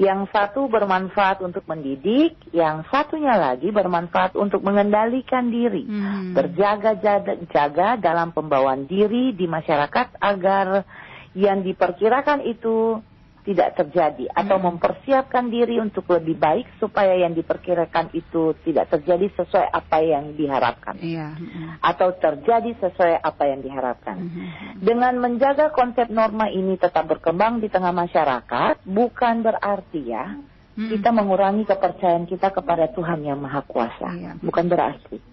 Yang 0.00 0.32
satu 0.32 0.72
bermanfaat 0.72 1.44
untuk 1.44 1.68
mendidik, 1.68 2.40
yang 2.56 2.80
satunya 2.88 3.36
lagi 3.36 3.68
bermanfaat 3.68 4.32
untuk 4.40 4.64
mengendalikan 4.64 5.52
diri, 5.52 5.84
hmm. 5.84 6.32
berjaga-jaga 6.32 8.00
dalam 8.00 8.32
pembawaan 8.32 8.88
diri 8.88 9.36
di 9.36 9.44
masyarakat 9.44 10.16
agar 10.16 10.88
yang 11.36 11.60
diperkirakan 11.60 12.44
itu 12.44 13.04
tidak 13.42 13.74
terjadi 13.74 14.30
atau 14.30 14.54
hmm. 14.58 14.66
mempersiapkan 14.70 15.50
diri 15.50 15.82
untuk 15.82 16.06
lebih 16.14 16.38
baik 16.38 16.66
supaya 16.78 17.18
yang 17.18 17.34
diperkirakan 17.34 18.14
itu 18.14 18.54
tidak 18.62 18.86
terjadi 18.94 19.26
sesuai 19.34 19.66
apa 19.66 19.98
yang 19.98 20.38
diharapkan 20.38 20.94
iya. 21.02 21.34
hmm. 21.34 21.82
atau 21.82 22.14
terjadi 22.14 22.70
sesuai 22.78 23.18
apa 23.18 23.42
yang 23.50 23.60
diharapkan. 23.66 24.16
Hmm. 24.22 24.78
Dengan 24.78 25.18
menjaga 25.18 25.74
konsep 25.74 26.06
norma 26.06 26.46
ini 26.54 26.78
tetap 26.78 27.10
berkembang 27.10 27.58
di 27.58 27.66
tengah 27.66 27.90
masyarakat 27.90 28.86
bukan 28.86 29.34
berarti 29.42 30.00
ya 30.06 30.38
hmm. 30.78 30.88
kita 30.94 31.10
mengurangi 31.10 31.66
kepercayaan 31.66 32.30
kita 32.30 32.54
kepada 32.54 32.94
Tuhan 32.94 33.26
yang 33.26 33.42
Maha 33.42 33.66
Kuasa. 33.66 34.06
Iya. 34.14 34.38
Bukan 34.38 34.70
berarti 34.70 35.31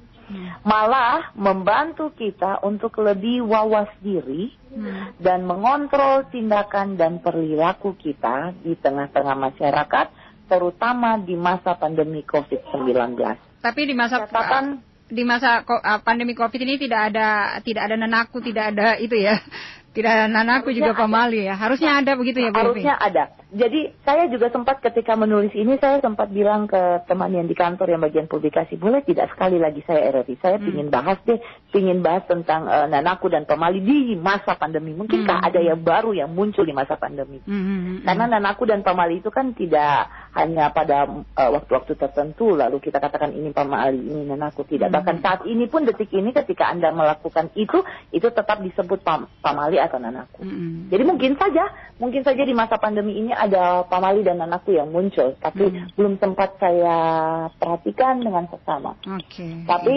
malah 0.64 1.34
membantu 1.36 2.14
kita 2.14 2.62
untuk 2.62 3.02
lebih 3.02 3.46
wawas 3.46 3.90
diri 4.00 4.54
hmm. 4.74 5.20
dan 5.20 5.44
mengontrol 5.46 6.28
tindakan 6.30 6.96
dan 6.96 7.20
perilaku 7.20 7.98
kita 7.98 8.54
di 8.62 8.78
tengah-tengah 8.78 9.36
masyarakat, 9.36 10.08
terutama 10.50 11.18
di 11.22 11.38
masa 11.38 11.78
pandemi 11.78 12.26
COVID-19. 12.26 13.18
Tapi 13.60 13.82
di 13.84 13.94
masa 13.98 14.24
Katakan, 14.24 14.80
di 15.10 15.24
masa 15.26 15.66
pandemi 16.06 16.38
COVID 16.38 16.62
ini 16.62 16.78
tidak 16.78 17.14
ada 17.14 17.58
tidak 17.66 17.90
ada 17.90 17.96
nenaku, 17.98 18.40
tidak 18.46 18.72
ada 18.76 18.96
itu 19.02 19.18
ya. 19.18 19.38
Tidak 19.90 20.06
ada 20.06 20.30
nanaku 20.30 20.70
juga 20.70 20.94
pamali 20.94 21.50
ya. 21.50 21.58
Harusnya 21.58 21.98
ada 21.98 22.14
begitu 22.14 22.46
ya, 22.46 22.54
Bu 22.54 22.62
Harusnya 22.62 22.94
ada. 22.94 23.34
Jadi 23.50 23.90
saya 24.06 24.30
juga 24.30 24.54
sempat 24.54 24.78
ketika 24.78 25.18
menulis 25.18 25.50
ini 25.58 25.82
saya 25.82 25.98
sempat 26.06 26.30
bilang 26.30 26.70
ke 26.70 27.02
teman 27.10 27.34
yang 27.34 27.50
di 27.50 27.58
kantor 27.58 27.90
yang 27.90 28.02
bagian 28.06 28.30
publikasi 28.30 28.78
boleh 28.78 29.02
tidak 29.02 29.34
sekali 29.34 29.58
lagi 29.58 29.82
saya 29.90 30.14
RRI 30.14 30.36
saya 30.38 30.62
hmm. 30.62 30.70
ingin 30.70 30.88
bahas 30.94 31.18
deh 31.26 31.42
ingin 31.74 32.06
bahas 32.06 32.22
tentang 32.30 32.70
uh, 32.70 32.86
nanaku 32.86 33.26
dan 33.34 33.50
pemali 33.50 33.82
di 33.82 34.14
masa 34.14 34.54
pandemi 34.54 34.94
mungkinkah 34.94 35.42
hmm. 35.42 35.48
ada 35.50 35.60
yang 35.66 35.82
baru 35.82 36.14
yang 36.14 36.30
muncul 36.30 36.62
di 36.62 36.78
masa 36.78 36.94
pandemi 37.02 37.42
hmm. 37.42 37.50
hmm, 37.50 37.66
hmm, 37.66 37.82
hmm. 37.82 37.98
karena 38.06 38.26
nanaku 38.38 38.64
dan 38.70 38.86
pemali 38.86 39.18
itu 39.18 39.34
kan 39.34 39.58
tidak 39.58 40.14
hanya 40.38 40.70
pada 40.70 41.10
uh, 41.10 41.50
waktu-waktu 41.50 41.98
tertentu 41.98 42.54
lalu 42.54 42.78
kita 42.78 43.02
katakan 43.02 43.34
ini 43.34 43.50
pemali 43.50 43.98
ini 43.98 44.30
nanaku 44.30 44.62
tidak 44.70 44.94
hmm. 44.94 44.96
bahkan 45.02 45.18
saat 45.26 45.42
ini 45.50 45.66
pun 45.66 45.90
detik 45.90 46.14
ini 46.14 46.30
ketika 46.30 46.70
anda 46.70 46.94
melakukan 46.94 47.50
itu 47.58 47.82
itu 48.14 48.30
tetap 48.30 48.62
disebut 48.62 49.02
pam 49.02 49.26
pamali 49.42 49.82
atau 49.82 49.98
nanaku 49.98 50.46
hmm. 50.46 50.94
jadi 50.94 51.02
mungkin 51.02 51.34
saja 51.34 51.66
mungkin 51.98 52.22
saja 52.22 52.46
di 52.46 52.54
masa 52.54 52.78
pandemi 52.78 53.18
ini 53.18 53.34
ada 53.40 53.88
pamali 53.88 54.22
dan 54.22 54.44
anakku 54.44 54.76
yang 54.76 54.92
muncul, 54.92 55.32
tapi 55.40 55.72
hmm. 55.72 55.96
belum 55.96 56.20
sempat 56.20 56.60
saya 56.60 56.98
perhatikan 57.56 58.20
dengan 58.20 58.52
seksama. 58.52 59.00
Okay. 59.00 59.64
Tapi 59.64 59.96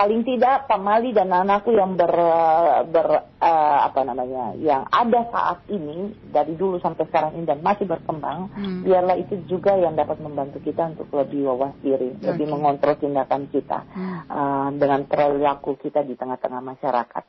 paling 0.00 0.24
tidak 0.24 0.64
pamali 0.64 1.12
dan 1.12 1.28
anakku 1.28 1.76
yang 1.76 1.92
ber, 1.92 2.08
ber 2.88 3.08
uh, 3.36 3.78
apa 3.84 4.00
namanya, 4.00 4.56
yang 4.56 4.88
ada 4.88 5.28
saat 5.28 5.58
ini 5.68 6.16
dari 6.32 6.56
dulu 6.56 6.80
sampai 6.80 7.04
sekarang 7.04 7.36
ini 7.36 7.44
dan 7.44 7.60
masih 7.60 7.84
berkembang, 7.84 8.48
hmm. 8.48 8.88
biarlah 8.88 9.20
itu 9.20 9.44
juga 9.44 9.76
yang 9.76 9.92
dapat 9.92 10.16
membantu 10.24 10.64
kita 10.64 10.96
untuk 10.96 11.12
lebih 11.12 11.52
wawas 11.52 11.76
diri, 11.84 12.16
okay. 12.16 12.32
lebih 12.32 12.48
mengontrol 12.48 12.96
tindakan 12.96 13.52
kita 13.52 13.84
hmm. 13.92 14.18
uh, 14.32 14.68
dengan 14.72 15.04
perilaku 15.04 15.76
kita 15.76 16.00
di 16.00 16.16
tengah-tengah 16.16 16.64
masyarakat. 16.64 17.24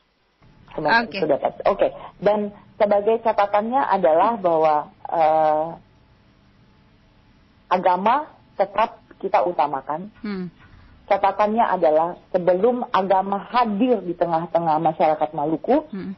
Oke. 0.71 1.19
Okay. 1.19 1.21
Oke. 1.27 1.59
Okay. 1.67 1.91
Dan 2.23 2.55
sebagai 2.79 3.19
catatannya 3.19 3.81
adalah 3.91 4.39
bahwa 4.39 4.95
uh, 5.11 5.75
agama 7.71 8.31
tetap 8.55 8.99
kita 9.21 9.45
utamakan. 9.45 10.09
Hmm. 10.25 10.47
Catatannya 11.07 11.65
adalah 11.67 12.15
sebelum 12.31 12.87
agama 12.87 13.43
hadir 13.51 13.99
di 13.99 14.15
tengah-tengah 14.15 14.79
masyarakat 14.79 15.29
Maluku, 15.35 15.83
hmm. 15.91 16.15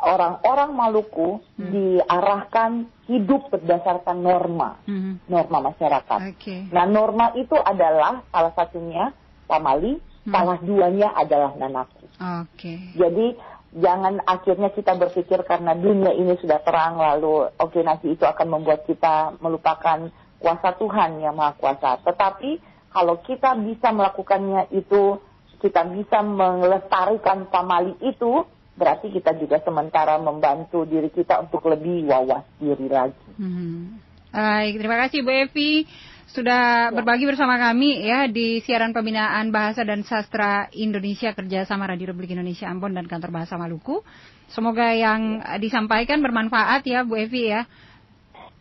orang-orang 0.00 0.70
Maluku 0.72 1.44
hmm. 1.60 1.68
diarahkan 1.68 2.88
hidup 3.04 3.52
berdasarkan 3.52 4.16
norma, 4.24 4.80
hmm. 4.88 5.28
norma 5.28 5.72
masyarakat. 5.72 6.20
Okay. 6.36 6.72
Nah, 6.72 6.88
norma 6.88 7.36
itu 7.36 7.52
adalah 7.52 8.24
salah 8.32 8.52
satunya 8.56 9.12
pamali, 9.44 10.00
hmm. 10.00 10.32
salah 10.32 10.58
duanya 10.64 11.12
adalah 11.12 11.52
nanaku. 11.60 12.08
Okay. 12.56 12.96
Jadi 12.96 13.36
jangan 13.70 14.18
akhirnya 14.26 14.74
kita 14.74 14.98
berpikir 14.98 15.46
karena 15.46 15.78
dunia 15.78 16.10
ini 16.10 16.34
sudah 16.42 16.58
terang 16.66 16.98
lalu 16.98 17.46
oke 17.54 17.78
nanti 17.86 18.10
itu 18.14 18.26
akan 18.26 18.48
membuat 18.50 18.82
kita 18.86 19.38
melupakan 19.38 20.10
kuasa 20.40 20.74
Tuhan 20.80 21.20
yang 21.20 21.36
maha 21.36 21.54
kuasa. 21.54 22.00
Tetapi 22.00 22.50
kalau 22.90 23.20
kita 23.22 23.54
bisa 23.60 23.94
melakukannya 23.94 24.72
itu, 24.74 25.20
kita 25.60 25.86
bisa 25.92 26.24
melestarikan 26.24 27.46
pamali 27.52 27.94
itu, 28.02 28.42
berarti 28.74 29.12
kita 29.12 29.36
juga 29.36 29.60
sementara 29.60 30.16
membantu 30.18 30.88
diri 30.88 31.12
kita 31.12 31.44
untuk 31.44 31.68
lebih 31.68 32.08
wawas 32.08 32.42
diri 32.58 32.88
lagi. 32.88 33.28
Hmm. 33.36 34.00
Baik, 34.30 34.80
terima 34.80 34.96
kasih 35.06 35.20
Bu 35.22 35.30
Evi 35.30 35.84
sudah 36.30 36.90
ya. 36.90 36.94
berbagi 36.94 37.26
bersama 37.26 37.58
kami 37.58 38.06
ya 38.06 38.30
di 38.30 38.62
siaran 38.62 38.94
pembinaan 38.94 39.50
bahasa 39.50 39.82
dan 39.82 40.06
sastra 40.06 40.70
Indonesia 40.70 41.34
kerjasama 41.34 41.90
Radio 41.90 42.14
Republik 42.14 42.30
Indonesia 42.34 42.70
Ambon 42.70 42.94
dan 42.94 43.10
Kantor 43.10 43.34
Bahasa 43.34 43.58
Maluku. 43.58 44.06
Semoga 44.50 44.94
yang 44.94 45.42
ya. 45.42 45.58
disampaikan 45.58 46.22
bermanfaat 46.22 46.86
ya 46.86 47.02
Bu 47.02 47.18
Evi 47.18 47.50
ya. 47.50 47.66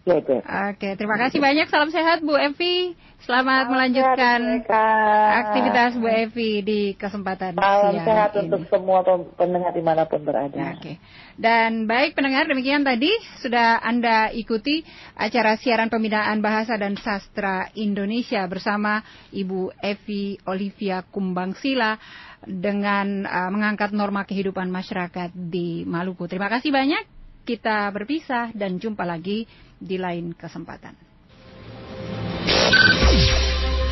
Ya, 0.08 0.16
ya. 0.24 0.40
Oke, 0.72 0.96
terima 0.96 1.20
kasih 1.20 1.44
banyak. 1.44 1.68
Salam 1.68 1.92
sehat 1.92 2.24
Bu 2.24 2.32
Evi. 2.40 2.96
Selamat 3.20 3.68
Salam 3.68 3.72
melanjutkan 3.76 4.40
sehat, 4.64 5.40
aktivitas 5.44 5.92
Bu 6.00 6.08
Evi 6.08 6.64
di 6.64 6.82
kesempatan 6.96 7.60
Salam 7.60 8.00
siang 8.00 8.08
sehat 8.08 8.32
ini. 8.32 8.42
untuk 8.48 8.62
semua 8.72 9.04
pendengar 9.36 9.76
di 9.76 9.84
mana 9.84 10.08
pun 10.08 10.24
berada. 10.24 10.56
Oke. 10.56 11.04
Dan 11.36 11.84
baik 11.84 12.16
pendengar 12.16 12.48
demikian 12.48 12.88
tadi 12.88 13.12
sudah 13.44 13.84
Anda 13.84 14.32
ikuti 14.32 14.88
acara 15.20 15.60
siaran 15.60 15.92
pembinaan 15.92 16.40
bahasa 16.40 16.80
dan 16.80 16.96
sastra 16.96 17.68
Indonesia 17.76 18.48
bersama 18.48 19.04
Ibu 19.36 19.76
Evi 19.84 20.40
Olivia 20.48 21.04
Kumbangsila 21.04 22.00
dengan 22.48 23.28
uh, 23.28 23.52
mengangkat 23.52 23.92
norma 23.92 24.24
kehidupan 24.24 24.72
masyarakat 24.72 25.36
di 25.36 25.84
Maluku. 25.84 26.24
Terima 26.32 26.48
kasih 26.48 26.72
banyak 26.72 27.20
kita 27.44 27.90
berpisah 27.90 28.54
dan 28.54 28.78
jumpa 28.78 29.04
lagi 29.04 29.50
di 29.80 29.96
lain 29.96 30.36
kesempatan. 30.36 30.92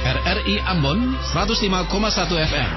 RRI 0.08 0.64
Ambon 0.64 1.20
105,1 1.36 2.32
FM 2.32 2.72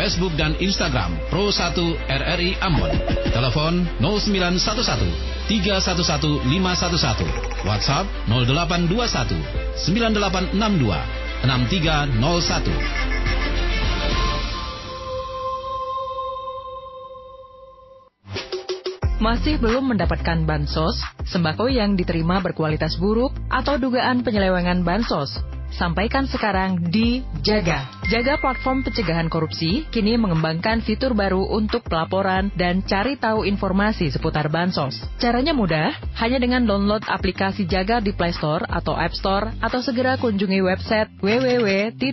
Facebook 0.00 0.32
dan 0.40 0.56
Instagram 0.56 1.12
Pro 1.28 1.52
1 1.52 1.76
RRI 2.08 2.56
Ambon. 2.64 2.88
Telepon 3.32 3.84
0911 4.00 5.12
311 5.48 6.40
511 6.48 7.68
WhatsApp 7.68 8.08
0821 8.28 8.88
9862 9.76 9.76
6301 9.76 10.56
masih 19.20 19.60
belum 19.60 19.94
mendapatkan 19.94 20.48
bansos, 20.48 20.96
sembako 21.28 21.68
yang 21.68 21.94
diterima 21.94 22.40
berkualitas 22.40 22.96
buruk, 22.96 23.36
atau 23.52 23.76
dugaan 23.76 24.24
penyelewengan 24.24 24.82
bansos. 24.82 25.38
Sampaikan 25.70 26.26
sekarang 26.26 26.90
di 26.90 27.22
Jaga. 27.46 27.86
Jaga 28.10 28.42
platform 28.42 28.82
pencegahan 28.82 29.30
korupsi 29.30 29.86
kini 29.94 30.18
mengembangkan 30.18 30.82
fitur 30.82 31.14
baru 31.14 31.46
untuk 31.46 31.86
pelaporan 31.86 32.50
dan 32.58 32.82
cari 32.82 33.14
tahu 33.14 33.46
informasi 33.46 34.10
seputar 34.10 34.50
bansos. 34.50 34.98
Caranya 35.22 35.54
mudah, 35.54 35.94
hanya 36.18 36.42
dengan 36.42 36.66
download 36.66 37.06
aplikasi 37.06 37.70
Jaga 37.70 38.02
di 38.02 38.10
Play 38.10 38.34
Store 38.34 38.66
atau 38.66 38.98
App 38.98 39.14
Store 39.14 39.54
atau 39.62 39.78
segera 39.78 40.18
kunjungi 40.18 40.58
website 40.58 41.06
www.jaga.id. 41.22 42.10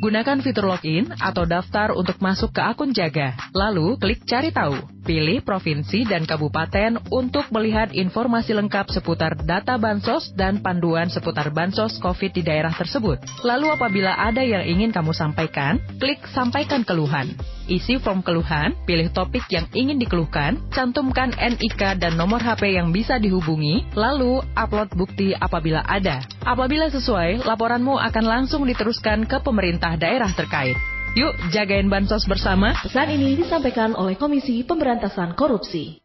Gunakan 0.00 0.40
fitur 0.40 0.64
login 0.64 1.12
atau 1.20 1.44
daftar 1.44 1.92
untuk 1.92 2.16
masuk 2.24 2.56
ke 2.56 2.64
akun 2.64 2.96
Jaga. 2.96 3.36
Lalu 3.52 4.00
klik 4.00 4.24
cari 4.24 4.48
tahu. 4.48 4.99
Pilih 5.10 5.42
provinsi 5.42 6.06
dan 6.06 6.22
kabupaten 6.22 7.02
untuk 7.10 7.50
melihat 7.50 7.90
informasi 7.90 8.54
lengkap 8.54 8.94
seputar 8.94 9.34
data 9.42 9.74
bansos 9.74 10.30
dan 10.38 10.62
panduan 10.62 11.10
seputar 11.10 11.50
bansos 11.50 11.98
COVID 11.98 12.30
di 12.30 12.46
daerah 12.46 12.70
tersebut. 12.70 13.18
Lalu 13.42 13.74
apabila 13.74 14.14
ada 14.14 14.38
yang 14.46 14.62
ingin 14.62 14.94
kamu 14.94 15.10
sampaikan, 15.10 15.82
klik 15.98 16.22
sampaikan 16.30 16.86
keluhan. 16.86 17.34
Isi 17.66 17.98
form 17.98 18.22
keluhan, 18.22 18.78
pilih 18.86 19.10
topik 19.10 19.50
yang 19.50 19.66
ingin 19.74 19.98
dikeluhkan, 19.98 20.62
cantumkan 20.70 21.34
NIK 21.34 21.98
dan 21.98 22.14
nomor 22.14 22.38
HP 22.38 22.78
yang 22.78 22.94
bisa 22.94 23.18
dihubungi, 23.18 23.90
lalu 23.98 24.38
upload 24.54 24.94
bukti 24.94 25.34
apabila 25.34 25.82
ada. 25.90 26.22
Apabila 26.46 26.86
sesuai, 26.86 27.42
laporanmu 27.42 27.98
akan 27.98 28.24
langsung 28.30 28.62
diteruskan 28.62 29.26
ke 29.26 29.42
pemerintah 29.42 29.98
daerah 29.98 30.30
terkait. 30.38 30.78
Yuk, 31.18 31.34
jagain 31.50 31.90
bansos 31.90 32.22
bersama. 32.30 32.70
Pesan 32.86 33.10
ini 33.10 33.34
disampaikan 33.34 33.98
oleh 33.98 34.14
Komisi 34.14 34.62
Pemberantasan 34.62 35.34
Korupsi. 35.34 35.98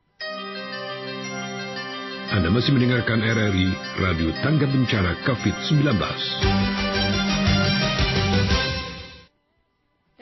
Anda 2.33 2.49
masih 2.49 2.73
mendengarkan 2.73 3.21
RRI 3.21 3.69
Radio 4.01 4.33
Tangga 4.41 4.65
Bencana 4.65 5.13
COVID-19. 5.29 5.93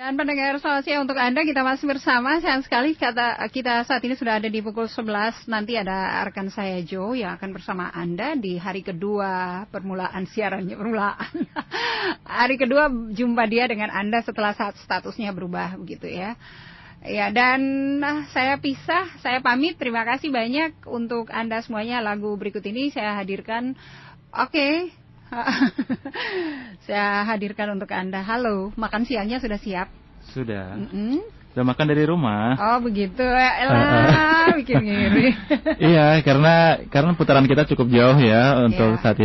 Dan 0.04 0.20
pendengar 0.20 0.60
selamat 0.60 0.84
siang 0.84 1.08
untuk 1.08 1.16
Anda, 1.16 1.48
kita 1.48 1.64
masih 1.64 1.88
bersama. 1.88 2.36
Sayang 2.44 2.60
sekali 2.68 2.92
kata 2.92 3.40
kita 3.48 3.88
saat 3.88 4.04
ini 4.04 4.20
sudah 4.20 4.36
ada 4.36 4.52
di 4.52 4.60
pukul 4.60 4.92
11. 4.92 5.48
Nanti 5.48 5.80
ada 5.80 6.20
rekan 6.28 6.52
saya 6.52 6.84
Joe 6.84 7.16
yang 7.16 7.40
akan 7.40 7.56
bersama 7.56 7.88
Anda 7.88 8.36
di 8.36 8.60
hari 8.60 8.84
kedua 8.84 9.64
permulaan 9.72 10.28
siarannya. 10.28 10.76
Permulaan. 10.76 11.48
hari 12.44 12.60
kedua 12.60 12.92
jumpa 13.16 13.48
dia 13.48 13.64
dengan 13.64 13.96
Anda 13.96 14.20
setelah 14.20 14.52
saat 14.52 14.76
statusnya 14.84 15.32
berubah 15.32 15.80
begitu 15.80 16.12
ya. 16.12 16.36
Ya, 17.00 17.32
dan 17.32 17.64
nah, 18.04 18.28
saya 18.36 18.60
pisah, 18.60 19.08
saya 19.24 19.40
pamit. 19.40 19.80
Terima 19.80 20.04
kasih 20.04 20.36
banyak 20.36 20.84
untuk 20.84 21.32
Anda 21.32 21.64
semuanya. 21.64 22.04
Lagu 22.04 22.36
berikut 22.36 22.68
ini 22.68 22.92
saya 22.92 23.16
hadirkan. 23.16 23.80
Oke, 24.36 24.52
okay. 24.52 24.76
saya 26.86 27.26
hadirkan 27.28 27.74
untuk 27.76 27.90
Anda. 27.92 28.22
Halo, 28.22 28.72
makan 28.78 29.06
siangnya 29.08 29.42
sudah 29.42 29.60
siap? 29.60 29.88
Sudah. 30.34 30.78
Mm 30.78 30.90
-mm. 30.90 31.18
Sudah 31.54 31.66
makan 31.70 31.86
dari 31.86 32.04
rumah. 32.10 32.58
Oh 32.58 32.82
begitu, 32.82 33.22
elah, 33.62 34.50
bikin 34.58 34.82
ngiri. 34.82 35.28
iya, 35.78 36.18
karena 36.26 36.82
karena 36.90 37.14
putaran 37.14 37.46
kita 37.46 37.70
cukup 37.70 37.94
jauh 37.94 38.18
ya 38.18 38.58
untuk 38.66 38.98
yeah. 38.98 39.02
saat 39.06 39.18
ini. 39.18 39.22